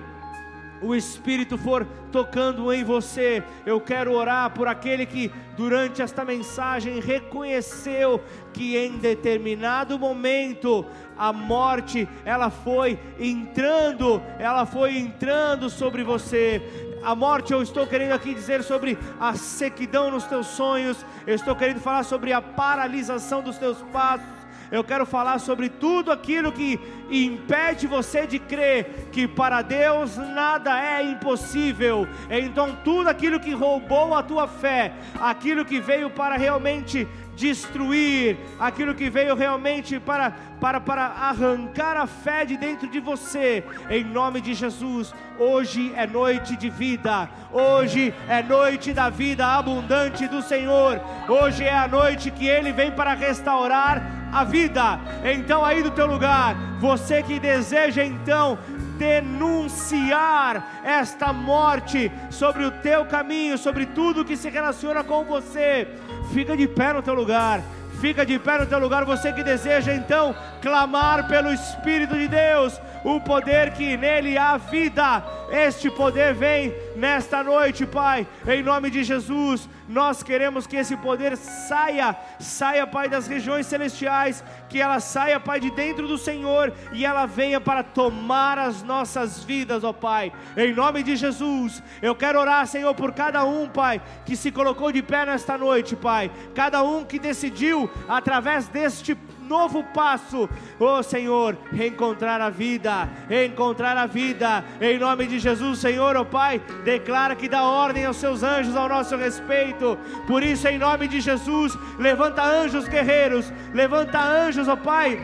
o 0.84 0.94
Espírito 0.94 1.56
for 1.56 1.86
tocando 2.12 2.72
em 2.72 2.84
você, 2.84 3.42
eu 3.64 3.80
quero 3.80 4.12
orar 4.12 4.50
por 4.50 4.68
aquele 4.68 5.06
que 5.06 5.32
durante 5.56 6.02
esta 6.02 6.24
mensagem 6.24 7.00
reconheceu 7.00 8.22
que 8.52 8.76
em 8.76 8.98
determinado 8.98 9.98
momento 9.98 10.84
a 11.16 11.32
morte 11.32 12.08
ela 12.24 12.50
foi 12.50 12.98
entrando, 13.18 14.22
ela 14.38 14.66
foi 14.66 14.98
entrando 14.98 15.70
sobre 15.70 16.04
você. 16.04 16.62
A 17.02 17.14
morte 17.14 17.52
eu 17.52 17.62
estou 17.62 17.86
querendo 17.86 18.12
aqui 18.12 18.34
dizer 18.34 18.62
sobre 18.62 18.98
a 19.18 19.34
sequidão 19.34 20.10
nos 20.10 20.24
teus 20.24 20.46
sonhos, 20.48 21.04
eu 21.26 21.34
estou 21.34 21.56
querendo 21.56 21.80
falar 21.80 22.02
sobre 22.02 22.32
a 22.32 22.40
paralisação 22.40 23.42
dos 23.42 23.58
teus 23.58 23.80
passos 23.92 24.33
eu 24.74 24.82
quero 24.82 25.06
falar 25.06 25.38
sobre 25.38 25.68
tudo 25.68 26.10
aquilo 26.10 26.50
que 26.50 26.80
impede 27.08 27.86
você 27.86 28.26
de 28.26 28.40
crer 28.40 29.08
que 29.12 29.28
para 29.28 29.62
Deus 29.62 30.16
nada 30.16 30.76
é 30.76 31.00
impossível. 31.02 32.08
Então, 32.28 32.76
tudo 32.82 33.08
aquilo 33.08 33.38
que 33.38 33.52
roubou 33.52 34.14
a 34.14 34.22
tua 34.22 34.48
fé, 34.48 34.92
aquilo 35.20 35.64
que 35.64 35.78
veio 35.80 36.10
para 36.10 36.36
realmente 36.36 37.06
destruir, 37.36 38.36
aquilo 38.58 38.94
que 38.94 39.08
veio 39.10 39.34
realmente 39.34 40.00
para, 40.00 40.32
para, 40.60 40.80
para 40.80 41.04
arrancar 41.04 41.96
a 41.96 42.06
fé 42.06 42.44
de 42.44 42.56
dentro 42.56 42.88
de 42.88 42.98
você, 42.98 43.62
em 43.88 44.02
nome 44.02 44.40
de 44.40 44.54
Jesus. 44.54 45.14
Hoje 45.38 45.92
é 45.96 46.06
noite 46.06 46.56
de 46.56 46.70
vida, 46.70 47.28
hoje 47.52 48.14
é 48.28 48.42
noite 48.42 48.92
da 48.92 49.08
vida 49.08 49.46
abundante 49.46 50.26
do 50.28 50.42
Senhor, 50.42 51.00
hoje 51.28 51.64
é 51.64 51.76
a 51.76 51.88
noite 51.88 52.30
que 52.30 52.46
Ele 52.46 52.72
vem 52.72 52.90
para 52.90 53.14
restaurar 53.14 54.23
a 54.34 54.42
vida. 54.42 55.00
Então, 55.24 55.64
aí 55.64 55.82
do 55.82 55.92
teu 55.92 56.06
lugar, 56.06 56.56
você 56.80 57.22
que 57.22 57.38
deseja 57.38 58.04
então 58.04 58.58
denunciar 58.98 60.82
esta 60.84 61.32
morte 61.32 62.10
sobre 62.30 62.64
o 62.64 62.70
teu 62.70 63.04
caminho, 63.06 63.56
sobre 63.56 63.86
tudo 63.86 64.24
que 64.24 64.36
se 64.36 64.50
relaciona 64.50 65.04
com 65.04 65.24
você, 65.24 65.88
fica 66.32 66.56
de 66.56 66.66
pé 66.66 66.92
no 66.92 67.02
teu 67.02 67.14
lugar. 67.14 67.62
Fica 68.00 68.26
de 68.26 68.38
pé 68.38 68.58
no 68.58 68.66
teu 68.66 68.78
lugar, 68.78 69.04
você 69.04 69.32
que 69.32 69.42
deseja 69.42 69.94
então 69.94 70.34
clamar 70.60 71.26
pelo 71.26 71.50
Espírito 71.50 72.14
de 72.14 72.28
Deus, 72.28 72.78
o 73.02 73.18
poder 73.20 73.70
que 73.72 73.96
nele 73.96 74.36
há 74.36 74.58
vida. 74.58 75.24
Este 75.50 75.88
poder 75.90 76.34
vem 76.34 76.74
nesta 76.96 77.42
noite, 77.42 77.86
Pai, 77.86 78.26
em 78.46 78.62
nome 78.62 78.90
de 78.90 79.04
Jesus. 79.04 79.66
Nós 79.88 80.22
queremos 80.22 80.66
que 80.66 80.76
esse 80.76 80.96
poder 80.96 81.36
saia, 81.36 82.16
saia, 82.40 82.86
Pai, 82.86 83.08
das 83.08 83.26
regiões 83.26 83.66
celestiais, 83.66 84.42
que 84.74 84.80
ela 84.80 84.98
saia, 84.98 85.38
Pai, 85.38 85.60
de 85.60 85.70
dentro 85.70 86.08
do 86.08 86.18
Senhor 86.18 86.72
e 86.92 87.06
ela 87.06 87.26
venha 87.26 87.60
para 87.60 87.84
tomar 87.84 88.58
as 88.58 88.82
nossas 88.82 89.44
vidas, 89.44 89.84
ó 89.84 89.92
Pai. 89.92 90.32
Em 90.56 90.74
nome 90.74 91.04
de 91.04 91.14
Jesus, 91.14 91.80
eu 92.02 92.12
quero 92.12 92.40
orar, 92.40 92.66
Senhor, 92.66 92.92
por 92.92 93.12
cada 93.12 93.44
um, 93.44 93.68
Pai, 93.68 94.02
que 94.26 94.34
se 94.34 94.50
colocou 94.50 94.90
de 94.90 95.00
pé 95.00 95.26
nesta 95.26 95.56
noite, 95.56 95.94
Pai. 95.94 96.28
Cada 96.56 96.82
um 96.82 97.04
que 97.04 97.20
decidiu 97.20 97.88
através 98.08 98.66
deste 98.66 99.16
novo 99.44 99.84
passo, 99.84 100.48
oh 100.80 101.02
Senhor, 101.02 101.56
reencontrar 101.70 102.40
a 102.40 102.50
vida, 102.50 103.08
reencontrar 103.28 103.96
a 103.96 104.06
vida, 104.06 104.64
em 104.80 104.98
nome 104.98 105.26
de 105.26 105.38
Jesus, 105.38 105.78
Senhor, 105.78 106.16
oh 106.16 106.24
Pai, 106.24 106.60
declara 106.82 107.36
que 107.36 107.48
dá 107.48 107.62
ordem 107.62 108.06
aos 108.06 108.16
seus 108.16 108.42
anjos 108.42 108.74
ao 108.74 108.88
nosso 108.88 109.16
respeito, 109.16 109.98
por 110.26 110.42
isso, 110.42 110.66
em 110.66 110.78
nome 110.78 111.06
de 111.06 111.20
Jesus, 111.20 111.76
levanta 111.98 112.42
anjos 112.42 112.88
guerreiros, 112.88 113.52
levanta 113.72 114.18
anjos, 114.18 114.63
oh 114.68 114.76
Pai, 114.76 115.20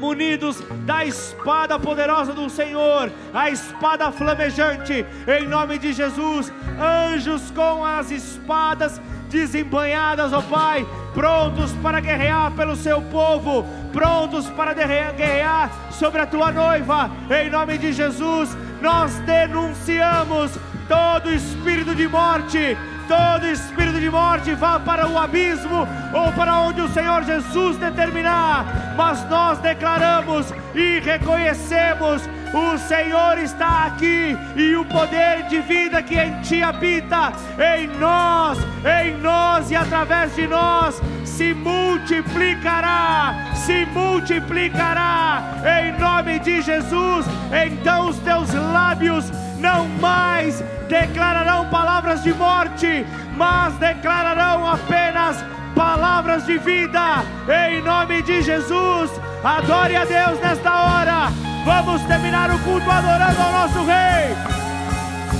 munidos 0.00 0.62
da 0.84 1.04
espada 1.04 1.78
poderosa 1.78 2.32
do 2.32 2.48
Senhor, 2.48 3.12
a 3.32 3.50
espada 3.50 4.10
flamejante, 4.10 5.04
em 5.26 5.46
nome 5.46 5.78
de 5.78 5.92
Jesus, 5.92 6.52
anjos 6.80 7.50
com 7.50 7.84
as 7.84 8.10
espadas 8.10 9.00
desembanhadas, 9.28 10.32
ó 10.32 10.42
Pai, 10.42 10.86
prontos 11.12 11.72
para 11.82 12.00
guerrear 12.00 12.50
pelo 12.52 12.74
seu 12.74 13.00
povo, 13.02 13.64
prontos 13.92 14.48
para 14.50 14.72
guerrear 14.72 15.70
sobre 15.92 16.20
a 16.20 16.26
tua 16.26 16.50
noiva, 16.50 17.10
em 17.30 17.50
nome 17.50 17.78
de 17.78 17.92
Jesus, 17.92 18.56
nós 18.80 19.12
denunciamos 19.20 20.52
todo 20.88 21.32
espírito 21.32 21.94
de 21.94 22.08
morte, 22.08 22.76
todo 23.10 23.44
espírito 23.44 23.98
de 23.98 24.08
morte 24.08 24.54
vá 24.54 24.78
para 24.78 25.08
o 25.08 25.18
abismo 25.18 25.84
ou 26.14 26.32
para 26.32 26.60
onde 26.60 26.80
o 26.80 26.88
Senhor 26.90 27.24
Jesus 27.24 27.76
determinar, 27.76 28.94
mas 28.96 29.28
nós 29.28 29.58
declaramos 29.58 30.54
e 30.76 31.00
reconhecemos 31.00 32.22
o 32.54 32.78
Senhor 32.78 33.36
está 33.38 33.86
aqui 33.86 34.36
e 34.54 34.76
o 34.76 34.84
poder 34.84 35.42
de 35.48 35.60
vida 35.60 36.00
que 36.04 36.16
em 36.16 36.40
ti 36.40 36.62
habita, 36.62 37.32
em 37.76 37.88
nós, 37.98 38.58
em 38.84 39.18
nós 39.18 39.68
e 39.72 39.76
através 39.76 40.36
de 40.36 40.46
nós, 40.46 41.02
se 41.24 41.52
multiplicará, 41.52 43.50
se 43.54 43.86
multiplicará, 43.86 45.42
em 45.82 45.98
nome 45.98 46.38
de 46.38 46.62
Jesus. 46.62 47.26
Então 47.66 48.08
os 48.08 48.18
teus 48.18 48.54
lábios 48.54 49.32
não 49.60 49.86
mais 50.00 50.64
declararão 50.88 51.68
palavras 51.68 52.22
de 52.22 52.32
morte, 52.32 53.06
mas 53.36 53.74
declararão 53.74 54.66
apenas 54.66 55.44
palavras 55.74 56.44
de 56.46 56.58
vida, 56.58 57.22
em 57.68 57.82
nome 57.82 58.22
de 58.22 58.42
Jesus. 58.42 59.10
Adore 59.44 59.96
a 59.96 60.04
Deus 60.04 60.40
nesta 60.40 60.70
hora. 60.70 61.32
Vamos 61.64 62.02
terminar 62.02 62.50
o 62.50 62.58
culto 62.60 62.90
adorando 62.90 63.40
ao 63.40 63.52
nosso 63.52 63.84
Rei, 63.84 64.34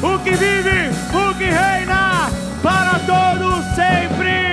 o 0.03 0.19
que 0.21 0.31
vive, 0.31 0.91
o 1.15 1.35
que 1.35 1.45
reina 1.45 2.31
para 2.63 2.99
todos 3.07 3.65
sempre. 3.75 4.50